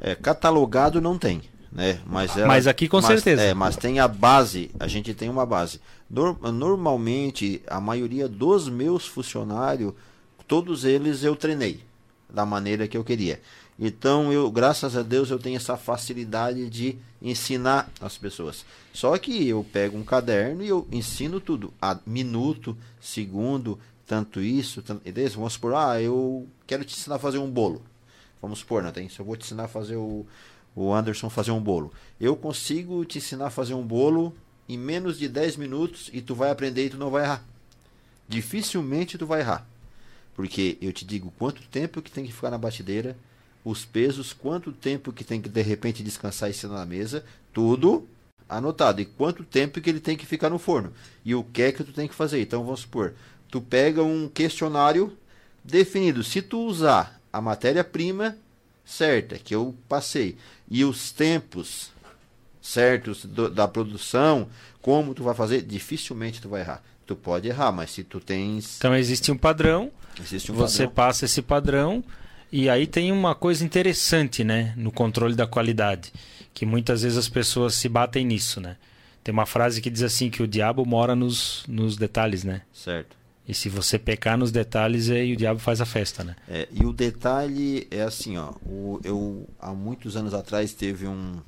É, 0.00 0.14
catalogado 0.14 1.00
não 1.00 1.18
tem. 1.18 1.42
Né? 1.70 2.00
Mas, 2.06 2.34
ela, 2.36 2.46
mas 2.46 2.66
aqui 2.66 2.88
com 2.88 2.96
mas, 2.96 3.06
certeza. 3.06 3.42
É, 3.42 3.52
mas 3.52 3.76
tem 3.76 4.00
a 4.00 4.08
base, 4.08 4.70
a 4.80 4.88
gente 4.88 5.12
tem 5.12 5.28
uma 5.28 5.44
base. 5.44 5.80
normalmente, 6.10 7.62
a 7.66 7.78
maioria 7.80 8.26
dos 8.26 8.68
meus 8.68 9.06
funcionários, 9.06 9.92
todos 10.48 10.84
eles 10.84 11.22
eu 11.22 11.36
treinei 11.36 11.80
da 12.32 12.46
maneira 12.46 12.88
que 12.88 12.96
eu 12.96 13.04
queria. 13.04 13.40
Então, 13.78 14.32
eu, 14.32 14.50
graças 14.50 14.96
a 14.96 15.02
Deus, 15.02 15.30
eu 15.30 15.38
tenho 15.38 15.56
essa 15.56 15.76
facilidade 15.76 16.68
de 16.70 16.96
ensinar 17.20 17.90
as 18.00 18.16
pessoas. 18.16 18.64
Só 18.92 19.16
que 19.18 19.46
eu 19.46 19.64
pego 19.70 19.98
um 19.98 20.04
caderno 20.04 20.62
e 20.62 20.68
eu 20.68 20.86
ensino 20.90 21.40
tudo, 21.40 21.72
a 21.80 21.98
minuto, 22.06 22.76
segundo, 23.00 23.78
tanto 24.06 24.40
isso, 24.40 24.80
tanto, 24.82 25.02
vamos 25.34 25.52
supor, 25.52 25.74
ah, 25.74 26.00
eu 26.00 26.46
quero 26.66 26.84
te 26.84 26.94
ensinar 26.94 27.16
a 27.16 27.18
fazer 27.18 27.38
um 27.38 27.50
bolo. 27.50 27.82
Vamos 28.40 28.60
supor, 28.60 28.82
não 28.82 28.92
tem? 28.92 29.08
Se 29.08 29.20
eu 29.20 29.26
vou 29.26 29.36
te 29.36 29.44
ensinar 29.44 29.64
a 29.64 29.68
fazer 29.68 29.96
o, 29.96 30.24
o 30.74 30.92
Anderson 30.92 31.28
fazer 31.28 31.50
um 31.50 31.60
bolo. 31.60 31.92
Eu 32.20 32.36
consigo 32.36 33.04
te 33.04 33.18
ensinar 33.18 33.46
a 33.46 33.50
fazer 33.50 33.74
um 33.74 33.86
bolo 33.86 34.34
em 34.68 34.78
menos 34.78 35.18
de 35.18 35.28
10 35.28 35.56
minutos 35.56 36.10
e 36.12 36.20
tu 36.20 36.34
vai 36.34 36.50
aprender 36.50 36.86
e 36.86 36.90
tu 36.90 36.98
não 36.98 37.10
vai 37.10 37.24
errar. 37.24 37.44
Dificilmente 38.28 39.16
tu 39.16 39.26
vai 39.26 39.40
errar. 39.40 39.66
Porque 40.34 40.76
eu 40.80 40.92
te 40.92 41.04
digo 41.04 41.32
quanto 41.38 41.62
tempo 41.62 42.02
que 42.02 42.10
tem 42.10 42.26
que 42.26 42.32
ficar 42.32 42.50
na 42.50 42.58
batideira, 42.58 43.16
os 43.66 43.84
pesos, 43.84 44.32
quanto 44.32 44.70
tempo 44.70 45.12
que 45.12 45.24
tem 45.24 45.42
que 45.42 45.48
de 45.48 45.60
repente 45.60 46.00
descansar 46.00 46.48
em 46.48 46.52
cima 46.52 46.76
da 46.76 46.86
mesa, 46.86 47.24
tudo 47.52 48.08
anotado. 48.48 49.00
E 49.00 49.04
quanto 49.04 49.42
tempo 49.42 49.80
que 49.80 49.90
ele 49.90 49.98
tem 49.98 50.16
que 50.16 50.24
ficar 50.24 50.48
no 50.48 50.56
forno. 50.56 50.92
E 51.24 51.34
o 51.34 51.42
que 51.42 51.62
é 51.62 51.72
que 51.72 51.82
tu 51.82 51.92
tem 51.92 52.06
que 52.06 52.14
fazer. 52.14 52.40
Então 52.40 52.62
vamos 52.62 52.80
supor, 52.80 53.14
tu 53.50 53.60
pega 53.60 54.04
um 54.04 54.28
questionário 54.28 55.18
definido. 55.64 56.22
Se 56.22 56.40
tu 56.40 56.60
usar 56.60 57.20
a 57.32 57.40
matéria-prima 57.40 58.38
certa 58.84 59.36
que 59.36 59.52
eu 59.52 59.74
passei 59.88 60.36
e 60.70 60.84
os 60.84 61.10
tempos 61.10 61.90
certos 62.62 63.24
do, 63.24 63.50
da 63.50 63.66
produção, 63.66 64.48
como 64.80 65.12
tu 65.12 65.24
vai 65.24 65.34
fazer, 65.34 65.62
dificilmente 65.62 66.40
tu 66.40 66.48
vai 66.48 66.60
errar. 66.60 66.84
Tu 67.04 67.16
pode 67.16 67.48
errar, 67.48 67.72
mas 67.72 67.90
se 67.90 68.04
tu 68.04 68.20
tens. 68.20 68.76
Então 68.76 68.94
existe 68.94 69.32
um 69.32 69.36
padrão. 69.36 69.90
Existe 70.20 70.52
um 70.52 70.54
você 70.54 70.84
padrão. 70.84 70.94
passa 70.94 71.24
esse 71.24 71.42
padrão 71.42 72.04
e 72.52 72.68
aí 72.68 72.86
tem 72.86 73.12
uma 73.12 73.34
coisa 73.34 73.64
interessante, 73.64 74.44
né, 74.44 74.74
no 74.76 74.92
controle 74.92 75.34
da 75.34 75.46
qualidade, 75.46 76.12
que 76.54 76.64
muitas 76.64 77.02
vezes 77.02 77.18
as 77.18 77.28
pessoas 77.28 77.74
se 77.74 77.88
batem 77.88 78.24
nisso, 78.24 78.60
né? 78.60 78.76
Tem 79.22 79.32
uma 79.32 79.46
frase 79.46 79.80
que 79.80 79.90
diz 79.90 80.02
assim 80.02 80.30
que 80.30 80.42
o 80.42 80.46
diabo 80.46 80.84
mora 80.86 81.16
nos, 81.16 81.64
nos 81.66 81.96
detalhes, 81.96 82.44
né? 82.44 82.62
Certo. 82.72 83.16
E 83.48 83.54
se 83.54 83.68
você 83.68 83.98
pecar 83.98 84.38
nos 84.38 84.50
detalhes, 84.50 85.10
aí 85.10 85.32
o 85.32 85.36
diabo 85.36 85.60
faz 85.60 85.80
a 85.80 85.84
festa, 85.84 86.24
né? 86.24 86.36
É, 86.48 86.68
e 86.70 86.84
o 86.84 86.92
detalhe 86.92 87.86
é 87.90 88.02
assim, 88.02 88.36
ó. 88.36 88.52
O, 88.64 89.00
eu 89.04 89.48
há 89.60 89.72
muitos 89.72 90.16
anos 90.16 90.32
atrás 90.32 90.72
teve 90.72 91.06
um, 91.06 91.40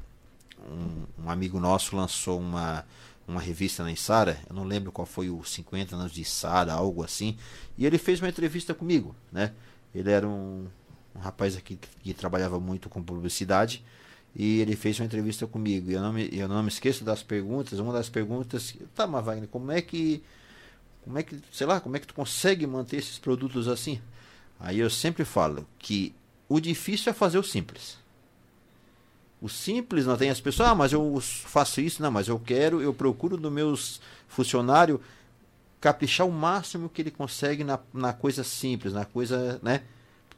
um, 0.69 1.25
um 1.25 1.31
amigo 1.31 1.59
nosso 1.59 1.97
lançou 1.97 2.39
uma 2.39 2.85
uma 3.29 3.43
revista 3.43 3.85
na 3.85 3.95
Sara, 3.95 4.39
eu 4.49 4.57
não 4.57 4.65
lembro 4.65 4.91
qual 4.91 5.05
foi 5.05 5.29
o 5.29 5.45
50 5.45 5.95
anos 5.95 6.13
de 6.13 6.25
Sara, 6.25 6.73
algo 6.73 7.05
assim, 7.05 7.37
e 7.77 7.85
ele 7.85 7.99
fez 7.99 8.21
uma 8.21 8.29
entrevista 8.29 8.73
comigo, 8.73 9.15
né? 9.31 9.53
Ele 9.95 10.11
era 10.11 10.27
um, 10.27 10.67
um 11.19 11.21
rapaz 11.21 11.57
aqui 11.57 11.79
que, 12.03 12.15
trabalhava 12.15 12.59
muito 12.61 12.89
com 12.89 13.03
publicidade 13.03 13.85
e 14.35 14.61
ele 14.61 14.77
fez 14.77 14.99
uma 15.01 15.07
entrevista 15.07 15.47
comigo. 15.47 15.91
E 15.91 15.95
eu 15.95 16.01
não 16.01 16.13
me, 16.13 16.29
eu 16.33 16.49
não 16.49 16.63
me 16.63 16.69
esqueço 16.69 17.05
das 17.05 17.23
perguntas. 17.23 17.79
Uma 17.79 17.93
das 17.93 18.09
perguntas, 18.09 18.75
tá, 18.95 19.07
mas 19.07 19.25
Wagner, 19.25 19.49
como 19.49 19.73
é 19.73 19.83
que, 19.83 20.23
como 21.05 21.19
é 21.19 21.23
que, 21.23 21.41
sei 21.53 21.67
lá, 21.67 21.81
como 21.81 21.97
é 21.97 21.99
que 21.99 22.07
tu 22.07 22.15
consegue 22.15 22.67
manter 22.67 22.99
esses 22.99 23.19
produtos 23.19 23.67
assim? 23.67 24.01
Aí 24.61 24.79
eu 24.79 24.89
sempre 24.89 25.25
falo 25.25 25.67
que 25.79 26.15
o 26.49 26.61
difícil 26.61 27.11
é 27.11 27.15
fazer 27.15 27.39
o 27.39 27.43
simples. 27.43 27.99
O 29.41 29.49
simples 29.49 30.07
não 30.07 30.17
tem 30.17 30.31
as 30.31 30.41
pessoas, 30.41 30.71
ah, 30.71 30.75
mas 30.75 30.93
eu 30.93 31.21
faço 31.21 31.81
isso, 31.81 32.03
não, 32.03 32.11
mas 32.11 32.27
eu 32.27 32.39
quero, 32.41 32.81
eu 32.81 32.93
procuro 32.93 33.37
dos 33.37 33.53
meus 33.53 34.01
funcionários 34.27 35.01
caprichar 35.81 36.27
o 36.27 36.33
máximo 36.33 36.89
que 36.89 37.03
ele 37.03 37.11
consegue 37.11 37.63
na, 37.63 37.79
na 37.95 38.13
coisa 38.13 38.43
simples, 38.43 38.93
na 38.93 39.05
coisa, 39.05 39.61
né? 39.63 39.83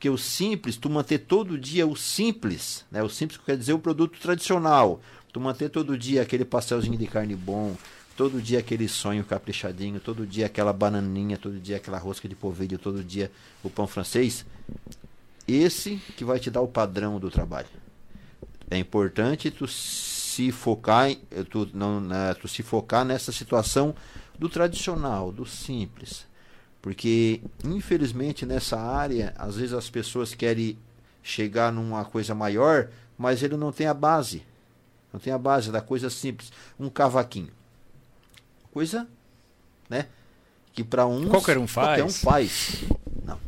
Porque 0.00 0.08
o 0.08 0.16
simples, 0.16 0.78
tu 0.78 0.88
manter 0.88 1.18
todo 1.18 1.58
dia 1.58 1.86
o 1.86 1.94
simples, 1.94 2.86
né? 2.90 3.02
O 3.02 3.10
simples 3.10 3.38
quer 3.44 3.54
dizer 3.54 3.74
o 3.74 3.78
produto 3.78 4.18
tradicional. 4.18 4.98
Tu 5.30 5.38
manter 5.38 5.68
todo 5.68 5.98
dia 5.98 6.22
aquele 6.22 6.42
pastelzinho 6.42 6.96
de 6.96 7.06
carne 7.06 7.36
bom, 7.36 7.76
todo 8.16 8.40
dia 8.40 8.60
aquele 8.60 8.88
sonho 8.88 9.22
caprichadinho, 9.22 10.00
todo 10.00 10.26
dia 10.26 10.46
aquela 10.46 10.72
bananinha, 10.72 11.36
todo 11.36 11.60
dia 11.60 11.76
aquela 11.76 11.98
rosca 11.98 12.26
de 12.26 12.34
polvilho, 12.34 12.78
todo 12.78 13.04
dia 13.04 13.30
o 13.62 13.68
pão 13.68 13.86
francês. 13.86 14.46
Esse 15.46 15.96
que 16.16 16.24
vai 16.24 16.40
te 16.40 16.50
dar 16.50 16.62
o 16.62 16.66
padrão 16.66 17.20
do 17.20 17.30
trabalho. 17.30 17.68
É 18.70 18.78
importante 18.78 19.50
tu 19.50 19.68
se 19.68 20.50
focar, 20.50 21.14
tu, 21.50 21.68
não, 21.74 22.00
né, 22.00 22.32
tu 22.40 22.48
se 22.48 22.62
focar 22.62 23.04
nessa 23.04 23.32
situação 23.32 23.94
do 24.38 24.48
tradicional, 24.48 25.30
do 25.30 25.44
simples. 25.44 26.29
Porque, 26.82 27.42
infelizmente, 27.64 28.46
nessa 28.46 28.78
área, 28.78 29.34
às 29.36 29.56
vezes 29.56 29.72
as 29.74 29.90
pessoas 29.90 30.34
querem 30.34 30.78
chegar 31.22 31.70
numa 31.72 32.04
coisa 32.04 32.34
maior, 32.34 32.88
mas 33.18 33.42
ele 33.42 33.56
não 33.56 33.70
tem 33.70 33.86
a 33.86 33.94
base. 33.94 34.42
Não 35.12 35.20
tem 35.20 35.32
a 35.32 35.38
base 35.38 35.70
da 35.70 35.80
coisa 35.80 36.08
simples. 36.08 36.52
Um 36.78 36.88
cavaquinho. 36.88 37.52
Coisa, 38.72 39.06
né? 39.88 40.06
Que 40.72 40.82
para 40.82 41.06
uns. 41.06 41.28
Qualquer 41.28 41.58
um 41.58 41.66
faz. 41.66 41.88
Qualquer 41.88 42.04
um 42.04 42.10
faz. 42.10 42.84
Não. 43.24 43.38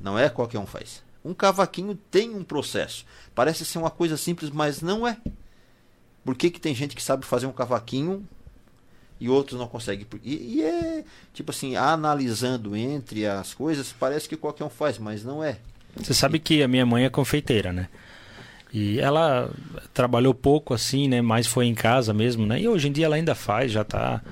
Não 0.00 0.18
é 0.18 0.28
qualquer 0.28 0.58
um 0.58 0.66
faz. 0.66 1.02
Um 1.24 1.32
cavaquinho 1.32 1.94
tem 2.10 2.34
um 2.34 2.42
processo. 2.42 3.06
Parece 3.34 3.64
ser 3.64 3.78
uma 3.78 3.90
coisa 3.90 4.16
simples, 4.16 4.50
mas 4.50 4.82
não 4.82 5.06
é. 5.06 5.16
Por 6.24 6.34
que, 6.34 6.50
que 6.50 6.60
tem 6.60 6.74
gente 6.74 6.96
que 6.96 7.02
sabe 7.02 7.24
fazer 7.24 7.46
um 7.46 7.52
cavaquinho 7.52 8.26
e 9.20 9.28
outros 9.28 9.58
não 9.58 9.68
conseguem? 9.68 10.06
E, 10.24 10.56
e 10.56 10.62
é, 10.62 11.04
tipo 11.34 11.50
assim, 11.50 11.76
analisando 11.76 12.74
entre 12.74 13.26
as 13.26 13.52
coisas, 13.52 13.94
parece 13.98 14.28
que 14.28 14.36
qualquer 14.36 14.64
um 14.64 14.70
faz, 14.70 14.98
mas 14.98 15.22
não 15.22 15.44
é. 15.44 15.58
Você 15.96 16.14
sabe 16.14 16.38
que 16.38 16.62
a 16.62 16.68
minha 16.68 16.86
mãe 16.86 17.04
é 17.04 17.10
confeiteira, 17.10 17.72
né? 17.72 17.88
E 18.72 19.00
ela 19.00 19.50
trabalhou 19.92 20.32
pouco 20.32 20.72
assim, 20.72 21.08
né? 21.08 21.20
Mais 21.20 21.46
foi 21.46 21.66
em 21.66 21.74
casa 21.74 22.14
mesmo, 22.14 22.46
né? 22.46 22.60
E 22.60 22.68
hoje 22.68 22.88
em 22.88 22.92
dia 22.92 23.06
ela 23.06 23.16
ainda 23.16 23.34
faz, 23.34 23.72
já 23.72 23.82
está 23.82 24.22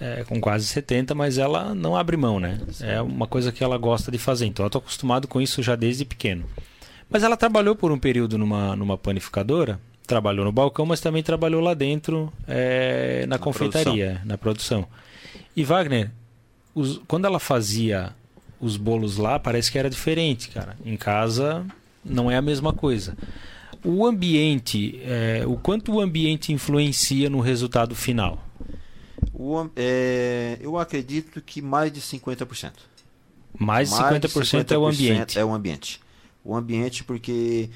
é, 0.00 0.24
com 0.24 0.40
quase 0.40 0.66
70, 0.66 1.14
mas 1.14 1.38
ela 1.38 1.74
não 1.74 1.96
abre 1.96 2.16
mão, 2.16 2.38
né? 2.38 2.60
É 2.80 3.02
uma 3.02 3.26
coisa 3.26 3.52
que 3.52 3.62
ela 3.62 3.76
gosta 3.76 4.10
de 4.10 4.18
fazer. 4.18 4.46
Então 4.46 4.64
eu 4.64 4.70
tô 4.70 4.78
acostumado 4.78 5.26
com 5.26 5.40
isso 5.40 5.62
já 5.62 5.74
desde 5.74 6.04
pequeno. 6.04 6.44
Mas 7.10 7.22
ela 7.22 7.36
trabalhou 7.36 7.76
por 7.76 7.92
um 7.92 7.98
período 7.98 8.38
numa, 8.38 8.74
numa 8.74 8.96
panificadora, 8.96 9.78
trabalhou 10.06 10.44
no 10.44 10.52
balcão, 10.52 10.84
mas 10.84 11.00
também 11.00 11.22
trabalhou 11.22 11.60
lá 11.60 11.74
dentro 11.74 12.32
é, 12.46 13.20
na, 13.22 13.36
na, 13.36 13.38
confeitaria, 13.38 14.06
produção. 14.06 14.26
na 14.26 14.38
produção. 14.38 14.88
E 15.56 15.64
Wagner, 15.64 16.10
os, 16.74 17.00
quando 17.06 17.24
ela 17.24 17.38
fazia 17.38 18.14
os 18.60 18.76
bolos 18.76 19.16
lá, 19.16 19.38
parece 19.38 19.70
que 19.70 19.78
era 19.78 19.90
diferente, 19.90 20.48
cara. 20.48 20.76
Em 20.84 20.96
casa 20.96 21.66
não 22.04 22.30
é 22.30 22.36
a 22.36 22.42
mesma 22.42 22.72
coisa. 22.72 23.16
O 23.84 24.06
ambiente, 24.06 25.00
é, 25.04 25.44
o 25.46 25.56
quanto 25.56 25.92
o 25.92 26.00
ambiente 26.00 26.52
influencia 26.52 27.28
no 27.28 27.40
resultado 27.40 27.94
final? 27.94 28.42
O, 29.34 29.68
é, 29.74 30.58
eu 30.60 30.78
acredito 30.78 31.40
que 31.40 31.60
mais 31.60 31.92
de 31.92 32.00
50%. 32.00 32.72
Mais 33.58 33.90
de 33.90 33.96
50%, 33.96 34.20
50% 34.20 34.70
é 34.70 34.78
o 34.78 34.86
ambiente. 34.86 35.38
É 35.38 35.44
o 35.44 35.52
ambiente. 35.52 36.00
O 36.44 36.54
ambiente 36.54 37.04
porque, 37.04 37.68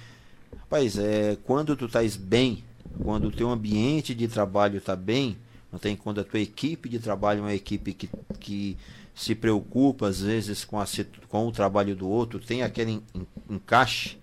rapaz, 0.77 0.99
é, 0.99 1.39
quando 1.45 1.75
tu 1.75 1.87
estás 1.87 2.17
bem, 2.17 2.63
quando 3.03 3.29
o 3.29 3.33
teu 3.33 3.49
ambiente 3.49 4.15
de 4.15 4.29
trabalho 4.29 4.77
está 4.77 4.95
bem, 4.95 5.37
não 5.73 5.79
tem 5.79 5.97
quando 5.97 6.21
a 6.21 6.25
tua 6.25 6.39
equipe 6.39 6.89
de 6.89 6.99
trabalho 6.99 7.39
é 7.39 7.43
uma 7.43 7.55
equipe 7.55 7.95
que, 7.95 8.11
que 8.39 8.77
se 9.15 9.35
preocupa 9.35 10.09
às 10.09 10.21
vezes 10.21 10.65
com, 10.67 10.79
a, 10.79 10.85
com 11.29 11.47
o 11.47 11.53
trabalho 11.53 11.97
do 11.97 12.07
outro, 12.07 12.39
tem 12.39 12.63
aquele 12.63 13.03
encaixe, 13.49 14.19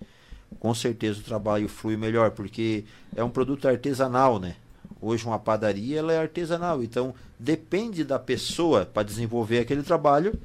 com 0.60 0.72
certeza 0.72 1.18
o 1.18 1.24
trabalho 1.24 1.68
flui 1.68 1.96
melhor, 1.96 2.30
porque 2.30 2.84
é 3.16 3.24
um 3.24 3.30
produto 3.30 3.66
artesanal, 3.66 4.38
né? 4.38 4.54
Hoje 5.00 5.26
uma 5.26 5.40
padaria 5.40 5.98
ela 5.98 6.12
é 6.12 6.18
artesanal, 6.18 6.84
então 6.84 7.14
depende 7.38 8.04
da 8.04 8.18
pessoa 8.18 8.86
para 8.86 9.02
desenvolver 9.02 9.58
aquele 9.58 9.82
trabalho. 9.82 10.38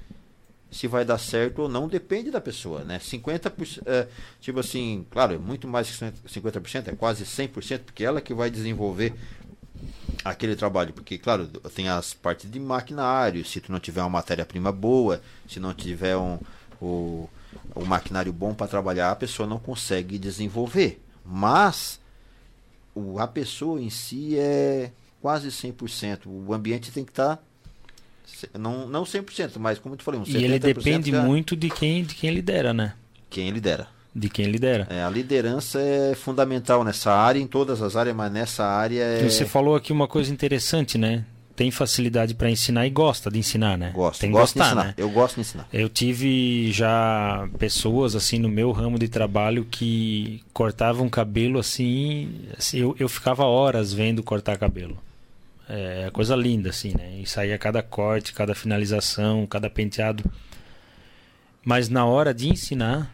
Se 0.71 0.87
vai 0.87 1.03
dar 1.03 1.17
certo 1.17 1.63
ou 1.63 1.69
não 1.69 1.87
depende 1.87 2.29
da 2.29 2.39
pessoa, 2.39 2.83
né? 2.83 2.99
50%, 2.99 3.81
é, 3.85 4.07
tipo 4.39 4.59
assim, 4.59 5.05
claro, 5.09 5.33
é 5.33 5.37
muito 5.37 5.67
mais 5.67 5.89
que 5.89 6.05
50%, 6.05 6.89
é 6.89 6.95
quase 6.95 7.23
100%, 7.25 7.79
porque 7.85 8.03
ela 8.03 8.21
que 8.21 8.33
vai 8.33 8.51
desenvolver 8.51 9.13
aquele 10.23 10.55
trabalho, 10.55 10.93
porque 10.93 11.17
claro, 11.17 11.47
tem 11.73 11.89
as 11.89 12.13
partes 12.13 12.49
de 12.49 12.59
maquinário, 12.59 13.43
se 13.45 13.59
tu 13.59 13.71
não 13.71 13.79
tiver 13.79 14.01
uma 14.01 14.09
matéria-prima 14.09 14.71
boa, 14.71 15.21
se 15.47 15.59
não 15.59 15.73
tiver 15.73 16.15
um, 16.17 16.37
o, 16.81 17.29
um 17.75 17.85
maquinário 17.85 18.31
bom 18.31 18.53
para 18.53 18.67
trabalhar, 18.67 19.11
a 19.11 19.15
pessoa 19.15 19.47
não 19.47 19.59
consegue 19.59 20.17
desenvolver. 20.17 21.01
Mas 21.25 21.99
o, 22.93 23.19
a 23.19 23.27
pessoa 23.27 23.81
em 23.81 23.89
si 23.89 24.37
é 24.37 24.91
quase 25.21 25.49
100%. 25.49 26.21
O 26.25 26.53
ambiente 26.53 26.91
tem 26.91 27.03
que 27.03 27.11
estar. 27.11 27.37
Tá, 27.37 27.43
não, 28.57 28.87
não 28.87 29.03
100%, 29.03 29.57
mas 29.57 29.79
como 29.79 29.95
tu 29.95 30.03
falei, 30.03 30.19
um 30.19 30.23
70%. 30.23 30.39
E 30.39 30.43
ele 30.43 30.59
depende 30.59 31.11
já... 31.11 31.21
muito 31.21 31.55
de 31.55 31.69
quem, 31.69 32.03
de 32.03 32.15
quem 32.15 32.31
lidera, 32.31 32.73
né? 32.73 32.93
Quem 33.29 33.49
lidera. 33.49 33.87
De 34.13 34.29
quem 34.29 34.45
lidera. 34.47 34.87
É, 34.89 35.03
a 35.03 35.09
liderança 35.09 35.79
é 35.79 36.15
fundamental 36.15 36.83
nessa 36.83 37.11
área, 37.11 37.39
em 37.39 37.47
todas 37.47 37.81
as 37.81 37.95
áreas, 37.95 38.15
mas 38.15 38.31
nessa 38.31 38.65
área 38.65 39.01
é... 39.01 39.29
Você 39.29 39.45
falou 39.45 39.75
aqui 39.75 39.93
uma 39.93 40.07
coisa 40.07 40.31
interessante, 40.31 40.97
né? 40.97 41.25
tem 41.59 41.71
facilidade 41.71 42.35
para 42.35 42.49
ensinar 42.49 42.87
e 42.87 42.89
gosta 42.89 43.29
de 43.29 43.37
ensinar, 43.37 43.77
né? 43.77 43.91
Gosto, 43.93 44.21
tem 44.21 44.31
gosto 44.31 44.57
gostar, 44.57 44.63
de 44.63 44.69
ensinar. 44.69 44.85
Né? 44.85 44.93
Eu 44.95 45.09
gosto 45.09 45.35
de 45.35 45.41
ensinar. 45.41 45.67
Eu 45.73 45.89
tive 45.89 46.71
já 46.71 47.49
pessoas 47.59 48.15
assim 48.15 48.39
no 48.39 48.47
meu 48.47 48.71
ramo 48.71 48.97
de 48.97 49.09
trabalho 49.09 49.67
que 49.69 50.41
cortavam 50.53 51.09
cabelo 51.09 51.59
assim, 51.59 52.45
assim 52.57 52.77
eu, 52.77 52.95
eu 52.97 53.09
ficava 53.09 53.43
horas 53.43 53.91
vendo 53.91 54.23
cortar 54.23 54.57
cabelo. 54.57 54.97
É, 55.69 56.07
é 56.07 56.11
coisa 56.11 56.35
linda 56.35 56.69
assim, 56.69 56.93
né? 56.97 57.19
E 57.21 57.25
saía 57.25 57.57
cada 57.57 57.81
corte, 57.81 58.33
cada 58.33 58.55
finalização, 58.55 59.45
cada 59.45 59.69
penteado. 59.69 60.23
Mas 61.63 61.87
na 61.87 62.05
hora 62.05 62.33
de 62.33 62.49
ensinar, 62.49 63.13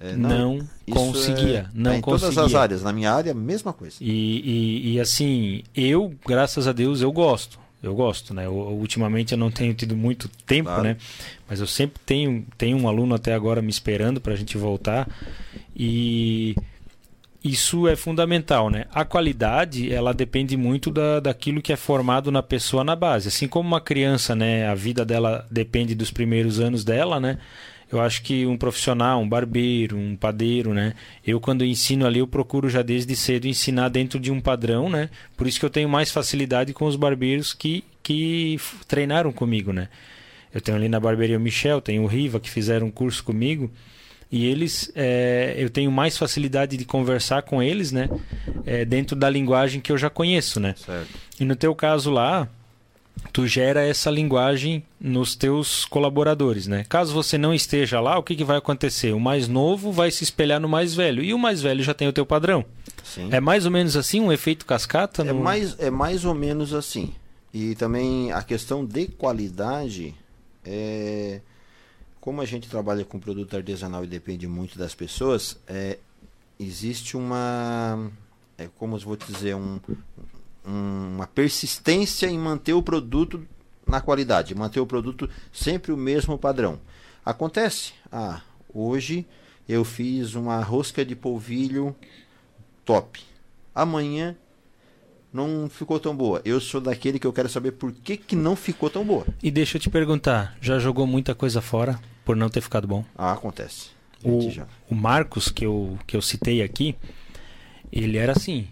é, 0.00 0.14
não, 0.14 0.58
não 0.58 0.68
conseguia, 0.96 1.60
é, 1.60 1.66
não 1.74 1.90
é, 1.92 1.96
em 1.96 2.00
conseguia. 2.00 2.34
todas 2.34 2.52
as 2.52 2.54
áreas, 2.54 2.82
na 2.82 2.92
minha 2.92 3.12
área, 3.12 3.34
mesma 3.34 3.72
coisa. 3.72 3.96
E, 4.00 4.10
e, 4.10 4.92
e, 4.94 5.00
assim, 5.00 5.62
eu, 5.74 6.14
graças 6.24 6.68
a 6.68 6.72
Deus, 6.72 7.00
eu 7.00 7.10
gosto 7.10 7.62
eu 7.82 7.94
gosto, 7.96 8.32
né? 8.32 8.46
Eu, 8.46 8.54
ultimamente 8.54 9.32
eu 9.32 9.38
não 9.38 9.50
tenho 9.50 9.74
tido 9.74 9.96
muito 9.96 10.28
tempo, 10.46 10.68
claro. 10.68 10.84
né? 10.84 10.96
Mas 11.48 11.58
eu 11.58 11.66
sempre 11.66 12.00
tenho, 12.06 12.46
tenho 12.56 12.78
um 12.78 12.86
aluno 12.86 13.14
até 13.14 13.34
agora 13.34 13.60
me 13.60 13.70
esperando 13.70 14.20
para 14.20 14.34
a 14.34 14.36
gente 14.36 14.56
voltar 14.56 15.08
e 15.74 16.54
isso 17.44 17.88
é 17.88 17.96
fundamental, 17.96 18.70
né? 18.70 18.86
A 18.92 19.04
qualidade, 19.04 19.92
ela 19.92 20.14
depende 20.14 20.56
muito 20.56 20.90
da, 20.90 21.20
daquilo 21.20 21.62
que 21.62 21.72
é 21.72 21.76
formado 21.76 22.30
na 22.30 22.42
pessoa 22.42 22.84
na 22.84 22.94
base. 22.94 23.28
Assim 23.28 23.48
como 23.48 23.68
uma 23.68 23.80
criança, 23.80 24.34
né? 24.34 24.68
A 24.68 24.74
vida 24.74 25.04
dela 25.04 25.46
depende 25.50 25.94
dos 25.94 26.10
primeiros 26.10 26.60
anos 26.60 26.84
dela, 26.84 27.18
né? 27.18 27.38
eu 27.92 28.00
acho 28.00 28.22
que 28.22 28.46
um 28.46 28.56
profissional, 28.56 29.20
um 29.20 29.28
barbeiro, 29.28 29.98
um 29.98 30.16
padeiro, 30.16 30.72
né? 30.72 30.94
Eu 31.26 31.38
quando 31.38 31.62
ensino 31.62 32.06
ali, 32.06 32.20
eu 32.20 32.26
procuro 32.26 32.70
já 32.70 32.80
desde 32.80 33.14
cedo 33.14 33.46
ensinar 33.46 33.90
dentro 33.90 34.18
de 34.18 34.32
um 34.32 34.40
padrão, 34.40 34.88
né? 34.88 35.10
Por 35.36 35.46
isso 35.46 35.60
que 35.60 35.66
eu 35.66 35.70
tenho 35.70 35.90
mais 35.90 36.10
facilidade 36.10 36.72
com 36.72 36.86
os 36.86 36.96
barbeiros 36.96 37.52
que, 37.52 37.84
que 38.02 38.58
treinaram 38.88 39.30
comigo, 39.30 39.74
né? 39.74 39.88
Eu 40.54 40.60
tenho 40.60 40.76
ali 40.76 40.88
na 40.88 40.98
barbearia 40.98 41.36
o 41.36 41.40
Michel, 41.40 41.82
tenho 41.82 42.02
o 42.02 42.06
Riva, 42.06 42.40
que 42.40 42.48
fizeram 42.48 42.86
um 42.86 42.90
curso 42.90 43.22
comigo. 43.22 43.70
E 44.32 44.46
eles, 44.46 44.90
é, 44.94 45.54
eu 45.58 45.68
tenho 45.68 45.92
mais 45.92 46.16
facilidade 46.16 46.78
de 46.78 46.86
conversar 46.86 47.42
com 47.42 47.62
eles, 47.62 47.92
né? 47.92 48.08
É, 48.64 48.82
dentro 48.82 49.14
da 49.14 49.28
linguagem 49.28 49.78
que 49.78 49.92
eu 49.92 49.98
já 49.98 50.08
conheço, 50.08 50.58
né? 50.58 50.74
Certo. 50.74 51.10
E 51.38 51.44
no 51.44 51.54
teu 51.54 51.74
caso 51.74 52.10
lá, 52.10 52.48
tu 53.30 53.46
gera 53.46 53.82
essa 53.86 54.10
linguagem 54.10 54.82
nos 54.98 55.36
teus 55.36 55.84
colaboradores, 55.84 56.66
né? 56.66 56.86
Caso 56.88 57.12
você 57.12 57.36
não 57.36 57.52
esteja 57.52 58.00
lá, 58.00 58.16
o 58.18 58.22
que, 58.22 58.34
que 58.34 58.42
vai 58.42 58.56
acontecer? 58.56 59.12
O 59.12 59.20
mais 59.20 59.48
novo 59.48 59.92
vai 59.92 60.10
se 60.10 60.24
espelhar 60.24 60.58
no 60.58 60.68
mais 60.68 60.94
velho 60.94 61.22
e 61.22 61.34
o 61.34 61.38
mais 61.38 61.60
velho 61.60 61.84
já 61.84 61.92
tem 61.92 62.08
o 62.08 62.12
teu 62.12 62.24
padrão. 62.24 62.64
Sim. 63.04 63.28
É 63.30 63.38
mais 63.38 63.66
ou 63.66 63.70
menos 63.70 63.98
assim 63.98 64.18
um 64.18 64.32
efeito 64.32 64.64
cascata? 64.64 65.22
É, 65.22 65.30
mais, 65.30 65.76
é 65.78 65.90
mais 65.90 66.24
ou 66.24 66.34
menos 66.34 66.72
assim. 66.72 67.12
E 67.52 67.74
também 67.74 68.32
a 68.32 68.42
questão 68.42 68.82
de 68.82 69.08
qualidade 69.08 70.14
é 70.64 71.40
como 72.22 72.40
a 72.40 72.44
gente 72.44 72.68
trabalha 72.68 73.04
com 73.04 73.18
produto 73.18 73.56
artesanal 73.56 74.04
e 74.04 74.06
depende 74.06 74.46
muito 74.46 74.78
das 74.78 74.94
pessoas, 74.94 75.58
é, 75.66 75.98
existe 76.58 77.16
uma 77.16 78.12
é 78.56 78.68
como 78.78 78.94
eu 78.94 79.00
vou 79.00 79.16
dizer 79.16 79.56
um, 79.56 79.80
uma 80.64 81.26
persistência 81.26 82.28
em 82.28 82.38
manter 82.38 82.74
o 82.74 82.82
produto 82.82 83.44
na 83.84 84.00
qualidade, 84.00 84.54
manter 84.54 84.78
o 84.78 84.86
produto 84.86 85.28
sempre 85.52 85.90
o 85.90 85.96
mesmo 85.96 86.38
padrão. 86.38 86.78
Acontece, 87.26 87.92
ah, 88.12 88.40
hoje 88.72 89.26
eu 89.68 89.84
fiz 89.84 90.36
uma 90.36 90.62
rosca 90.62 91.04
de 91.04 91.16
polvilho 91.16 91.92
top. 92.84 93.20
amanhã 93.74 94.36
não 95.32 95.68
ficou 95.68 95.98
tão 95.98 96.14
boa. 96.14 96.40
Eu 96.44 96.60
sou 96.60 96.80
daquele 96.80 97.18
que 97.18 97.26
eu 97.26 97.32
quero 97.32 97.48
saber 97.48 97.72
por 97.72 97.90
que, 97.90 98.16
que 98.16 98.36
não 98.36 98.54
ficou 98.54 98.88
tão 98.88 99.04
boa. 99.04 99.26
E 99.42 99.50
deixa 99.50 99.76
eu 99.76 99.80
te 99.80 99.90
perguntar, 99.90 100.56
já 100.60 100.78
jogou 100.78 101.04
muita 101.04 101.34
coisa 101.34 101.60
fora 101.60 101.98
por 102.24 102.36
não 102.36 102.48
ter 102.48 102.60
ficado 102.60 102.86
bom? 102.86 103.04
Ah, 103.16 103.32
acontece. 103.32 103.90
O, 104.24 104.50
o 104.88 104.94
Marcos, 104.94 105.48
que 105.48 105.66
eu, 105.66 105.98
que 106.06 106.16
eu 106.16 106.22
citei 106.22 106.62
aqui, 106.62 106.94
ele 107.90 108.16
era 108.16 108.32
assim. 108.32 108.68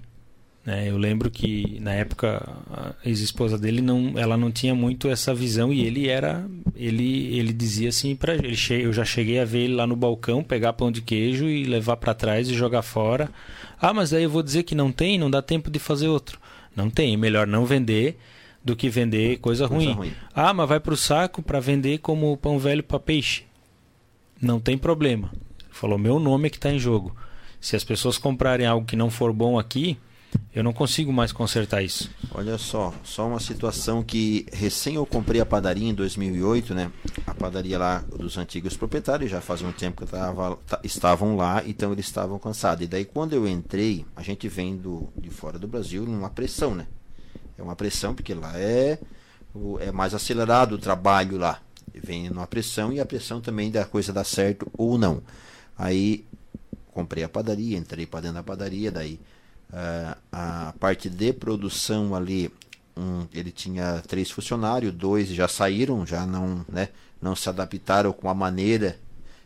Né? 0.65 0.89
Eu 0.89 0.97
lembro 0.97 1.31
que 1.31 1.79
na 1.81 1.93
época 1.93 2.57
a 2.71 2.95
ex-esposa 3.05 3.59
dele 3.59 3.81
não, 3.81 4.13
ela 4.17 4.37
não 4.37 4.51
tinha 4.51 4.75
muito 4.75 5.09
essa 5.09 5.35
visão 5.35 5.73
e 5.73 5.85
ele 5.85 6.09
era, 6.09 6.47
ele, 6.77 7.37
ele 7.37 7.53
dizia 7.53 7.89
assim 7.89 8.15
para 8.15 8.35
ele, 8.35 8.57
eu 8.83 8.93
já 8.93 9.05
cheguei 9.05 9.41
a 9.41 9.45
ver 9.45 9.61
ele 9.61 9.75
lá 9.75 9.87
no 9.87 9.97
balcão 9.97 10.45
pegar 10.45 10.75
pão 10.75 10.93
de 10.93 11.01
queijo 11.01 11.47
e 11.49 11.65
levar 11.65 11.97
para 11.97 12.15
trás 12.15 12.49
e 12.49 12.55
jogar 12.55 12.83
fora. 12.83 13.31
Ah, 13.81 13.93
mas 13.93 14.13
aí 14.13 14.23
eu 14.23 14.31
vou 14.31 14.43
dizer 14.43 14.63
que 14.63 14.75
não 14.75 14.93
tem, 14.93 15.19
não 15.19 15.31
dá 15.31 15.41
tempo 15.41 15.71
de 15.71 15.79
fazer 15.79 16.09
outro. 16.09 16.39
Não 16.77 16.89
tem, 16.89 17.17
melhor 17.17 17.47
não 17.47 17.65
vender 17.65 18.19
do 18.63 18.77
que 18.77 18.89
vender 18.89 19.39
coisa, 19.39 19.69
coisa 19.69 19.85
ruim. 19.93 19.95
ruim. 19.95 20.13
Ah, 20.35 20.53
mas 20.53 20.69
vai 20.69 20.81
para 20.81 20.95
o 20.95 20.97
saco 20.97 21.43
para 21.43 21.61
vender 21.61 21.99
como 21.99 22.37
pão 22.37 22.59
velho 22.59 22.83
para 22.83 22.99
peixe. 22.99 23.45
Não 24.41 24.61
tem 24.61 24.77
problema. 24.77 25.31
Falou, 25.71 25.99
meu 25.99 26.19
nome 26.19 26.49
é 26.49 26.51
que 26.51 26.57
está 26.57 26.71
em 26.71 26.79
jogo. 26.79 27.15
Se 27.61 27.77
as 27.77 27.85
pessoas 27.85 28.19
comprarem 28.19 28.67
algo 28.67 28.87
que 28.87 28.97
não 28.97 29.11
for 29.11 29.33
bom 29.33 29.59
aqui, 29.59 29.99
eu 30.55 30.63
não 30.63 30.73
consigo 30.73 31.13
mais 31.13 31.33
consertar 31.33 31.83
isso. 31.83 32.11
Olha 32.33 32.57
só, 32.59 32.95
só 33.03 33.27
uma 33.27 33.41
situação 33.41 34.03
que 34.03 34.47
recém 34.53 34.95
eu 34.95 35.05
comprei 35.05 35.41
a 35.41 35.47
padaria 35.47 35.89
em 35.89 35.95
2008, 35.95 36.75
né? 36.75 36.91
A 37.27 37.35
padaria 37.35 37.79
lá 37.79 37.99
dos 37.99 38.39
antigos 38.39 38.77
proprietários, 38.77 39.31
já 39.31 39.41
faz 39.41 39.63
um 39.63 39.73
tempo 39.73 40.05
que 40.05 40.11
tava, 40.11 40.59
estavam 40.85 41.37
lá, 41.37 41.63
então 41.67 41.93
eles 41.93 42.07
estavam 42.07 42.39
cansados. 42.39 42.85
E 42.85 42.89
daí 42.89 43.05
quando 43.05 43.33
eu 43.33 43.47
entrei, 43.49 44.05
a 44.15 44.23
gente 44.23 44.49
vem 44.49 44.77
do, 44.77 45.09
de 45.17 45.31
fora 45.31 45.59
do 45.59 45.69
Brasil 45.69 46.05
numa 46.05 46.31
pressão, 46.31 46.75
né? 46.75 46.87
É 47.61 47.63
uma 47.63 47.77
pressão 47.77 48.15
porque 48.15 48.33
lá 48.33 48.59
é, 48.59 48.99
é 49.81 49.93
mais 49.93 50.15
acelerado 50.15 50.77
o 50.77 50.79
trabalho 50.79 51.37
lá. 51.37 51.61
Vem 51.95 52.31
numa 52.31 52.47
pressão 52.47 52.91
e 52.91 52.99
a 52.99 53.05
pressão 53.05 53.41
também 53.41 53.71
da 53.71 53.85
coisa 53.85 54.13
dar 54.13 54.25
certo 54.25 54.67
ou 54.77 54.97
não. 54.97 55.23
Aí 55.77 56.25
comprei 56.93 57.23
a 57.23 57.29
padaria, 57.29 57.77
entrei 57.77 58.07
para 58.07 58.21
dentro 58.21 58.37
da 58.37 58.43
padaria, 58.43 58.91
daí 58.91 59.21
uh, 59.71 60.17
a 60.33 60.75
parte 60.81 61.11
de 61.11 61.33
produção 61.33 62.15
ali, 62.15 62.51
um, 62.97 63.27
ele 63.33 63.51
tinha 63.51 64.03
três 64.07 64.31
funcionários, 64.31 64.93
dois 64.95 65.29
já 65.29 65.47
saíram, 65.47 66.07
já 66.07 66.27
não, 66.27 66.65
né, 66.69 66.89
não 67.21 67.37
se 67.37 67.49
adaptaram 67.49 68.13
com 68.13 68.29
a 68.29 68.35
maneira 68.35 68.97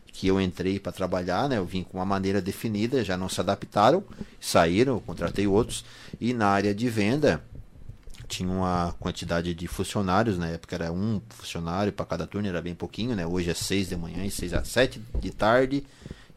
que 0.07 0.27
eu 0.27 0.39
entrei 0.39 0.79
para 0.79 0.93
trabalhar, 0.93 1.49
né? 1.49 1.57
Eu 1.57 1.65
vim 1.65 1.83
com 1.83 1.97
uma 1.97 2.05
maneira 2.05 2.41
definida, 2.41 3.03
já 3.03 3.17
não 3.17 3.27
se 3.27 3.41
adaptaram, 3.41 4.01
saíram, 4.39 4.97
contratei 5.01 5.45
outros. 5.45 5.83
E 6.21 6.33
na 6.33 6.47
área 6.47 6.73
de 6.73 6.87
venda 6.87 7.43
tinha 8.27 8.49
uma 8.49 8.95
quantidade 8.99 9.53
de 9.53 9.67
funcionários, 9.67 10.37
na 10.37 10.47
época 10.47 10.75
era 10.75 10.91
um 10.91 11.21
funcionário 11.29 11.91
para 11.93 12.05
cada 12.05 12.27
turno, 12.27 12.47
era 12.47 12.61
bem 12.61 12.75
pouquinho, 12.75 13.15
né? 13.15 13.25
Hoje 13.25 13.49
é 13.49 13.53
seis 13.53 13.89
de 13.89 13.95
manhã 13.95 14.25
e 14.25 14.31
seis 14.31 14.53
a 14.53 14.63
sete 14.63 15.01
de 15.19 15.31
tarde 15.31 15.85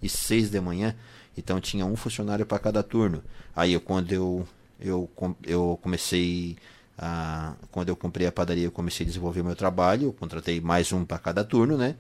e 0.02 0.08
seis 0.08 0.50
de 0.50 0.60
manhã. 0.60 0.94
Então 1.36 1.60
tinha 1.60 1.86
um 1.86 1.96
funcionário 1.96 2.44
para 2.44 2.58
cada 2.58 2.82
turno. 2.82 3.22
Aí 3.54 3.72
eu, 3.72 3.80
quando 3.80 4.12
eu, 4.12 4.46
eu, 4.80 5.10
eu 5.44 5.78
comecei 5.82 6.56
a, 6.98 7.54
quando 7.70 7.88
eu 7.88 7.96
comprei 7.96 8.26
a 8.26 8.32
padaria, 8.32 8.64
eu 8.64 8.72
comecei 8.72 9.04
a 9.04 9.06
desenvolver 9.06 9.42
meu 9.42 9.56
trabalho, 9.56 10.08
eu 10.08 10.12
contratei 10.12 10.60
mais 10.60 10.92
um 10.92 11.04
para 11.04 11.18
cada 11.18 11.44
turno, 11.44 11.76
né? 11.76 11.94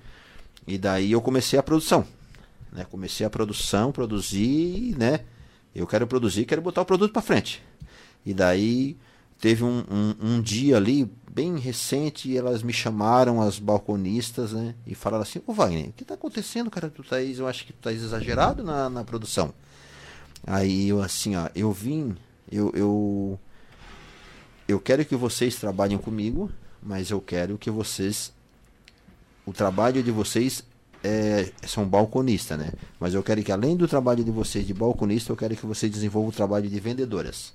E 0.66 0.76
daí 0.76 1.12
eu 1.12 1.22
comecei 1.22 1.58
a 1.58 1.62
produção. 1.62 2.06
Né? 2.72 2.84
Comecei 2.90 3.24
a 3.24 3.30
produção, 3.30 3.92
produzir, 3.92 4.96
né? 4.98 5.20
Eu 5.74 5.86
quero 5.86 6.06
produzir, 6.06 6.44
quero 6.44 6.60
botar 6.60 6.82
o 6.82 6.84
produto 6.84 7.12
para 7.12 7.22
frente. 7.22 7.62
E 8.26 8.34
daí 8.34 8.96
teve 9.40 9.64
um, 9.64 9.84
um, 9.90 10.14
um, 10.20 10.40
dia 10.40 10.76
ali, 10.76 11.10
bem 11.30 11.56
recente, 11.56 12.36
elas 12.36 12.62
me 12.62 12.72
chamaram, 12.72 13.40
as 13.40 13.58
balconistas, 13.58 14.52
né? 14.52 14.74
E 14.86 14.94
falaram 14.94 15.22
assim, 15.22 15.40
ô 15.46 15.52
Wagner, 15.52 15.88
o 15.88 15.92
que 15.92 16.02
está 16.02 16.14
acontecendo, 16.14 16.70
cara? 16.70 16.90
Tu 16.90 17.02
tá, 17.04 17.22
eu 17.22 17.46
acho 17.46 17.64
que 17.64 17.72
tu 17.72 17.78
tá 17.80 17.92
exagerado 17.92 18.64
na, 18.64 18.90
na 18.90 19.04
produção. 19.04 19.54
Aí 20.46 20.88
eu 20.88 21.00
assim, 21.00 21.36
ó, 21.36 21.48
eu 21.54 21.72
vim, 21.72 22.16
eu, 22.50 22.72
eu, 22.74 23.40
eu 24.66 24.80
quero 24.80 25.04
que 25.04 25.14
vocês 25.14 25.56
trabalhem 25.56 25.98
comigo, 25.98 26.50
mas 26.82 27.10
eu 27.10 27.20
quero 27.20 27.58
que 27.58 27.70
vocês, 27.70 28.32
o 29.46 29.52
trabalho 29.52 30.02
de 30.02 30.10
vocês 30.10 30.64
é, 31.02 31.52
são 31.66 31.86
balconistas, 31.86 32.58
né? 32.58 32.72
Mas 32.98 33.14
eu 33.14 33.22
quero 33.22 33.42
que 33.42 33.52
além 33.52 33.76
do 33.76 33.86
trabalho 33.86 34.24
de 34.24 34.30
vocês 34.30 34.66
de 34.66 34.74
balconista, 34.74 35.32
eu 35.32 35.36
quero 35.36 35.56
que 35.56 35.66
vocês 35.66 35.90
desenvolvam 35.92 36.30
o 36.30 36.32
trabalho 36.32 36.68
de 36.68 36.80
vendedoras. 36.80 37.52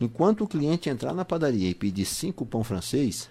Enquanto 0.00 0.44
o 0.44 0.48
cliente 0.48 0.88
entrar 0.88 1.12
na 1.12 1.24
padaria 1.24 1.68
e 1.68 1.74
pedir 1.74 2.04
cinco 2.04 2.46
pão 2.46 2.62
francês 2.62 3.28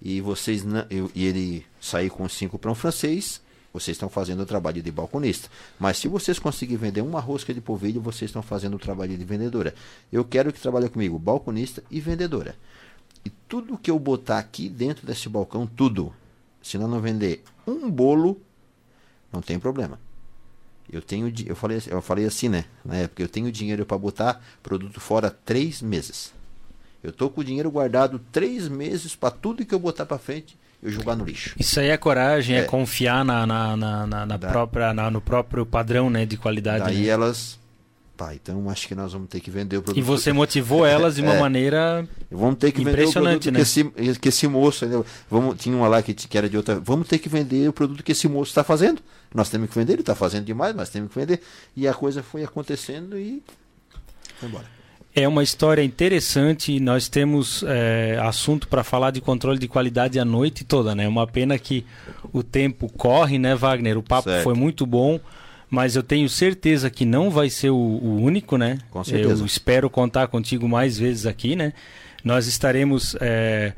e 0.00 0.20
vocês 0.20 0.64
não, 0.64 0.84
e 1.14 1.24
ele 1.24 1.66
sair 1.80 2.10
com 2.10 2.28
cinco 2.28 2.58
pão 2.58 2.74
francês, 2.74 3.40
vocês 3.72 3.94
estão 3.94 4.08
fazendo 4.08 4.40
o 4.40 4.46
trabalho 4.46 4.82
de 4.82 4.90
balconista. 4.90 5.48
Mas 5.78 5.98
se 5.98 6.08
vocês 6.08 6.38
conseguirem 6.38 6.78
vender 6.78 7.00
uma 7.00 7.20
rosca 7.20 7.54
de 7.54 7.60
polvilho, 7.60 8.00
vocês 8.00 8.28
estão 8.28 8.42
fazendo 8.42 8.74
o 8.74 8.78
trabalho 8.78 9.16
de 9.16 9.24
vendedora. 9.24 9.74
Eu 10.12 10.24
quero 10.24 10.52
que 10.52 10.60
trabalhe 10.60 10.88
comigo, 10.88 11.18
balconista 11.18 11.82
e 11.90 12.00
vendedora. 12.00 12.56
E 13.24 13.30
tudo 13.48 13.78
que 13.78 13.90
eu 13.90 13.98
botar 13.98 14.38
aqui 14.38 14.68
dentro 14.68 15.06
desse 15.06 15.28
balcão, 15.28 15.66
tudo, 15.66 16.12
se 16.62 16.76
não 16.76 17.00
vender 17.00 17.42
um 17.66 17.90
bolo, 17.90 18.40
não 19.32 19.40
tem 19.40 19.58
problema. 19.58 19.98
Eu 20.92 21.00
tenho, 21.00 21.32
eu 21.46 21.56
falei, 21.56 21.82
eu 21.86 22.02
falei 22.02 22.26
assim, 22.26 22.48
né? 22.48 22.66
Na 22.84 22.96
época, 22.96 23.22
eu 23.22 23.28
tenho 23.28 23.50
dinheiro 23.50 23.86
para 23.86 23.96
botar 23.96 24.44
produto 24.62 25.00
fora 25.00 25.30
três 25.30 25.80
meses. 25.80 26.32
Eu 27.02 27.12
tô 27.12 27.30
com 27.30 27.40
o 27.40 27.44
dinheiro 27.44 27.70
guardado 27.70 28.20
três 28.30 28.68
meses 28.68 29.16
para 29.16 29.30
tudo 29.30 29.64
que 29.64 29.74
eu 29.74 29.78
botar 29.78 30.04
para 30.04 30.18
frente 30.18 30.56
eu 30.82 30.90
jogar 30.90 31.16
no 31.16 31.24
lixo. 31.24 31.54
Isso 31.58 31.78
aí 31.78 31.88
é 31.88 31.96
coragem, 31.96 32.56
é, 32.56 32.60
é 32.60 32.62
confiar 32.64 33.24
na, 33.24 33.46
na, 33.46 33.76
na, 33.76 34.06
na, 34.06 34.26
na 34.26 34.38
própria, 34.38 34.92
na, 34.92 35.10
no 35.10 35.20
próprio 35.20 35.64
padrão 35.64 36.10
né, 36.10 36.26
de 36.26 36.36
qualidade. 36.36 36.84
Daí 36.84 37.04
né? 37.04 37.06
elas 37.06 37.58
Pá, 38.16 38.34
então 38.34 38.68
acho 38.68 38.86
que 38.86 38.94
nós 38.94 39.12
vamos 39.12 39.28
ter 39.28 39.40
que 39.40 39.50
vender 39.50 39.78
o 39.78 39.82
produto. 39.82 39.98
E 39.98 40.02
você 40.02 40.32
motivou 40.32 40.84
elas 40.84 41.14
de 41.16 41.22
uma 41.22 41.34
é, 41.34 41.40
maneira 41.40 42.06
vamos 42.30 42.56
ter 42.56 42.70
que 42.70 42.84
vender 42.84 43.06
o 43.06 43.12
produto 43.12 43.50
né? 43.50 43.56
que, 43.56 43.62
esse, 43.62 43.84
que 44.20 44.28
esse 44.28 44.46
moço, 44.46 44.86
vamos, 45.30 45.56
tinha 45.56 45.74
uma 45.74 45.88
lá 45.88 46.02
que, 46.02 46.12
que 46.12 46.38
era 46.38 46.48
de 46.48 46.56
outra, 46.56 46.78
vamos 46.78 47.08
ter 47.08 47.18
que 47.18 47.28
vender 47.28 47.68
o 47.68 47.72
produto 47.72 48.02
que 48.02 48.12
esse 48.12 48.28
moço 48.28 48.50
está 48.50 48.62
fazendo. 48.62 49.00
Nós 49.34 49.48
temos 49.48 49.70
que 49.70 49.74
vender, 49.74 49.94
ele 49.94 50.02
está 50.02 50.14
fazendo 50.14 50.44
demais, 50.44 50.74
mas 50.74 50.90
temos 50.90 51.10
que 51.10 51.18
vender. 51.18 51.40
E 51.74 51.88
a 51.88 51.94
coisa 51.94 52.22
foi 52.22 52.44
acontecendo 52.44 53.18
e 53.18 53.42
foi 54.38 54.48
embora. 54.48 54.66
É 55.14 55.28
uma 55.28 55.42
história 55.42 55.82
interessante. 55.82 56.78
Nós 56.80 57.08
temos 57.08 57.62
é, 57.66 58.18
assunto 58.22 58.68
para 58.68 58.82
falar 58.82 59.10
de 59.10 59.20
controle 59.20 59.58
de 59.58 59.68
qualidade 59.68 60.18
a 60.18 60.24
noite 60.24 60.64
toda, 60.64 60.94
né? 60.94 61.06
Uma 61.06 61.26
pena 61.26 61.58
que 61.58 61.84
o 62.32 62.42
tempo 62.42 62.90
corre, 62.90 63.38
né, 63.38 63.54
Wagner? 63.54 63.98
O 63.98 64.02
papo 64.02 64.28
certo. 64.28 64.44
foi 64.44 64.54
muito 64.54 64.86
bom 64.86 65.20
mas 65.72 65.96
eu 65.96 66.02
tenho 66.02 66.28
certeza 66.28 66.90
que 66.90 67.06
não 67.06 67.30
vai 67.30 67.48
ser 67.48 67.70
o, 67.70 67.74
o, 67.74 68.20
único, 68.20 68.58
né? 68.58 68.76
Com 68.90 69.02
certeza. 69.02 69.42
Eu 69.42 69.46
espero 69.46 69.88
contar 69.88 70.28
contigo 70.28 70.68
mais 70.68 70.98
vezes 70.98 71.24
aqui, 71.24 71.56
né? 71.56 71.72
Nós 72.22 72.46
estaremos 72.46 73.16
é, 73.22 73.72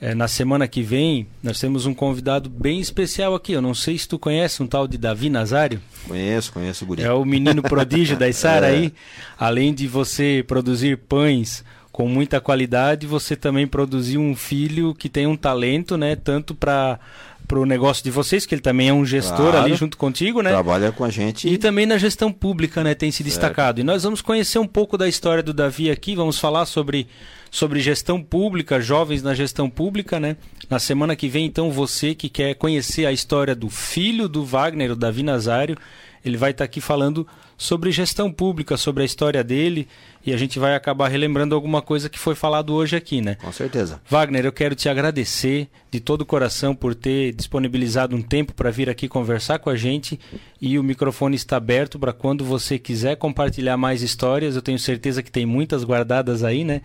é, 0.00 0.14
na 0.14 0.28
semana 0.28 0.68
que 0.68 0.82
vem. 0.82 1.26
Nós 1.42 1.58
temos 1.58 1.84
um 1.84 1.92
convidado 1.92 2.48
bem 2.48 2.78
especial 2.78 3.34
aqui. 3.34 3.54
Eu 3.54 3.60
não 3.60 3.74
sei 3.74 3.98
se 3.98 4.06
tu 4.06 4.20
conhece 4.20 4.62
um 4.62 4.68
tal 4.68 4.86
de 4.86 4.96
Davi 4.96 5.28
Nazário. 5.28 5.80
Conheço, 6.06 6.52
conheço 6.52 6.84
o 6.84 6.86
Guri. 6.86 7.02
É 7.02 7.12
o 7.12 7.24
menino 7.24 7.60
prodígio 7.60 8.16
da 8.16 8.28
Isara 8.28 8.68
é. 8.70 8.76
aí. 8.76 8.94
Além 9.36 9.74
de 9.74 9.88
você 9.88 10.44
produzir 10.46 10.96
pães 10.96 11.64
com 11.90 12.06
muita 12.06 12.40
qualidade, 12.40 13.04
você 13.04 13.34
também 13.34 13.66
produziu 13.66 14.20
um 14.20 14.36
filho 14.36 14.94
que 14.94 15.08
tem 15.08 15.26
um 15.26 15.36
talento, 15.36 15.96
né? 15.96 16.14
Tanto 16.14 16.54
para 16.54 17.00
para 17.46 17.58
o 17.58 17.66
negócio 17.66 18.02
de 18.02 18.10
vocês, 18.10 18.46
que 18.46 18.54
ele 18.54 18.62
também 18.62 18.88
é 18.88 18.92
um 18.92 19.04
gestor 19.04 19.50
claro, 19.50 19.58
ali 19.58 19.74
junto 19.74 19.96
contigo, 19.96 20.42
né? 20.42 20.50
Trabalha 20.50 20.92
com 20.92 21.04
a 21.04 21.10
gente. 21.10 21.48
E 21.48 21.58
também 21.58 21.86
na 21.86 21.98
gestão 21.98 22.32
pública, 22.32 22.82
né? 22.82 22.94
Tem 22.94 23.10
se 23.10 23.22
destacado. 23.22 23.80
E 23.80 23.84
nós 23.84 24.02
vamos 24.02 24.20
conhecer 24.20 24.58
um 24.58 24.66
pouco 24.66 24.96
da 24.96 25.08
história 25.08 25.42
do 25.42 25.52
Davi 25.52 25.90
aqui, 25.90 26.14
vamos 26.14 26.38
falar 26.38 26.66
sobre, 26.66 27.06
sobre 27.50 27.80
gestão 27.80 28.22
pública, 28.22 28.80
jovens 28.80 29.22
na 29.22 29.34
gestão 29.34 29.68
pública, 29.68 30.18
né? 30.18 30.36
Na 30.68 30.78
semana 30.78 31.14
que 31.14 31.28
vem, 31.28 31.46
então, 31.46 31.70
você 31.70 32.14
que 32.14 32.28
quer 32.28 32.54
conhecer 32.54 33.06
a 33.06 33.12
história 33.12 33.54
do 33.54 33.68
filho 33.68 34.28
do 34.28 34.44
Wagner, 34.44 34.92
o 34.92 34.96
Davi 34.96 35.22
Nazário, 35.22 35.76
ele 36.24 36.36
vai 36.36 36.52
estar 36.52 36.64
tá 36.64 36.64
aqui 36.64 36.80
falando 36.80 37.26
sobre 37.56 37.92
gestão 37.92 38.30
pública, 38.30 38.76
sobre 38.76 39.02
a 39.02 39.06
história 39.06 39.42
dele 39.44 39.88
e 40.24 40.32
a 40.32 40.36
gente 40.36 40.58
vai 40.58 40.74
acabar 40.74 41.08
relembrando 41.08 41.54
alguma 41.54 41.82
coisa 41.82 42.08
que 42.08 42.18
foi 42.18 42.34
falado 42.34 42.72
hoje 42.72 42.96
aqui, 42.96 43.20
né? 43.20 43.34
Com 43.36 43.52
certeza. 43.52 44.00
Wagner, 44.08 44.44
eu 44.44 44.52
quero 44.52 44.74
te 44.74 44.88
agradecer 44.88 45.68
de 45.90 46.00
todo 46.00 46.22
o 46.22 46.26
coração 46.26 46.74
por 46.74 46.94
ter 46.94 47.32
disponibilizado 47.32 48.14
um 48.14 48.22
tempo 48.22 48.52
para 48.52 48.70
vir 48.70 48.88
aqui 48.88 49.08
conversar 49.08 49.58
com 49.58 49.68
a 49.68 49.76
gente 49.76 50.18
e 50.60 50.78
o 50.78 50.82
microfone 50.82 51.34
está 51.34 51.56
aberto 51.56 51.98
para 51.98 52.12
quando 52.12 52.44
você 52.44 52.78
quiser 52.78 53.16
compartilhar 53.16 53.76
mais 53.76 54.02
histórias. 54.02 54.54
Eu 54.54 54.62
tenho 54.62 54.78
certeza 54.78 55.22
que 55.22 55.30
tem 55.30 55.44
muitas 55.44 55.84
guardadas 55.84 56.44
aí, 56.44 56.64
né? 56.64 56.82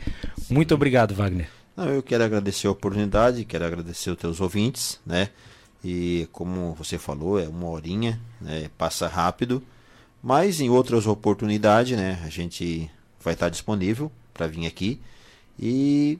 Muito 0.49 0.73
obrigado, 0.73 1.13
Wagner. 1.13 1.47
Não, 1.75 1.85
eu 1.89 2.01
quero 2.01 2.23
agradecer 2.23 2.65
a 2.65 2.71
oportunidade, 2.71 3.45
quero 3.45 3.63
agradecer 3.63 4.09
os 4.09 4.17
teus 4.17 4.41
ouvintes, 4.41 4.99
né? 5.05 5.29
E 5.83 6.27
como 6.31 6.73
você 6.73 6.97
falou, 6.97 7.39
é 7.39 7.47
uma 7.47 7.69
horinha, 7.69 8.19
né? 8.41 8.69
passa 8.75 9.07
rápido, 9.07 9.61
mas 10.23 10.59
em 10.59 10.69
outras 10.69 11.05
oportunidades, 11.05 11.95
né? 11.95 12.19
A 12.25 12.29
gente 12.29 12.89
vai 13.23 13.33
estar 13.33 13.49
disponível 13.49 14.11
para 14.33 14.47
vir 14.47 14.65
aqui. 14.67 14.99
E 15.59 16.17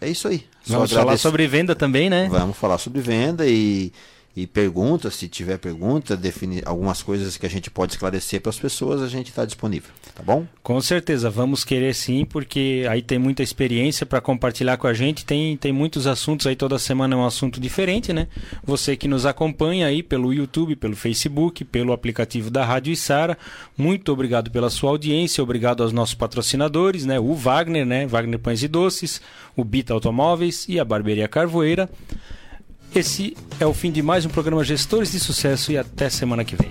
é 0.00 0.08
isso 0.08 0.28
aí. 0.28 0.38
Só 0.62 0.74
Vamos 0.74 0.90
agradeço. 0.90 0.94
falar 0.94 1.16
sobre 1.18 1.46
venda 1.46 1.74
também, 1.74 2.10
né? 2.10 2.28
Vamos 2.30 2.56
falar 2.56 2.78
sobre 2.78 3.00
venda 3.00 3.46
e 3.46 3.92
e 4.36 4.46
perguntas, 4.46 5.14
se 5.14 5.28
tiver 5.28 5.56
pergunta, 5.56 6.14
definir 6.14 6.62
algumas 6.68 7.02
coisas 7.02 7.38
que 7.38 7.46
a 7.46 7.48
gente 7.48 7.70
pode 7.70 7.94
esclarecer 7.94 8.38
para 8.38 8.50
as 8.50 8.58
pessoas, 8.58 9.00
a 9.00 9.08
gente 9.08 9.28
está 9.28 9.46
disponível, 9.46 9.90
tá 10.14 10.22
bom? 10.22 10.46
Com 10.62 10.78
certeza, 10.78 11.30
vamos 11.30 11.64
querer 11.64 11.94
sim, 11.94 12.26
porque 12.26 12.86
aí 12.90 13.00
tem 13.00 13.18
muita 13.18 13.42
experiência 13.42 14.04
para 14.04 14.20
compartilhar 14.20 14.76
com 14.76 14.86
a 14.86 14.92
gente, 14.92 15.24
tem, 15.24 15.56
tem 15.56 15.72
muitos 15.72 16.06
assuntos 16.06 16.46
aí, 16.46 16.54
toda 16.54 16.78
semana 16.78 17.14
é 17.14 17.16
um 17.16 17.24
assunto 17.24 17.58
diferente, 17.58 18.12
né? 18.12 18.28
Você 18.62 18.94
que 18.94 19.08
nos 19.08 19.24
acompanha 19.24 19.86
aí 19.86 20.02
pelo 20.02 20.34
YouTube, 20.34 20.76
pelo 20.76 20.94
Facebook, 20.94 21.64
pelo 21.64 21.94
aplicativo 21.94 22.50
da 22.50 22.62
Rádio 22.62 22.92
Isara, 22.92 23.38
muito 23.74 24.12
obrigado 24.12 24.50
pela 24.50 24.68
sua 24.68 24.90
audiência, 24.90 25.42
obrigado 25.42 25.82
aos 25.82 25.92
nossos 25.92 26.14
patrocinadores, 26.14 27.06
né? 27.06 27.18
O 27.18 27.32
Wagner, 27.32 27.86
né? 27.86 28.06
Wagner 28.06 28.38
Pães 28.38 28.62
e 28.62 28.68
Doces, 28.68 29.18
o 29.56 29.64
Bita 29.64 29.94
Automóveis 29.94 30.66
e 30.68 30.78
a 30.78 30.84
Barbearia 30.84 31.26
Carvoeira. 31.26 31.88
Esse 32.96 33.36
é 33.60 33.66
o 33.66 33.74
fim 33.74 33.92
de 33.92 34.00
mais 34.00 34.24
um 34.24 34.30
programa 34.30 34.64
Gestores 34.64 35.12
de 35.12 35.20
Sucesso 35.20 35.70
e 35.70 35.76
até 35.76 36.08
semana 36.08 36.46
que 36.46 36.56
vem. 36.56 36.70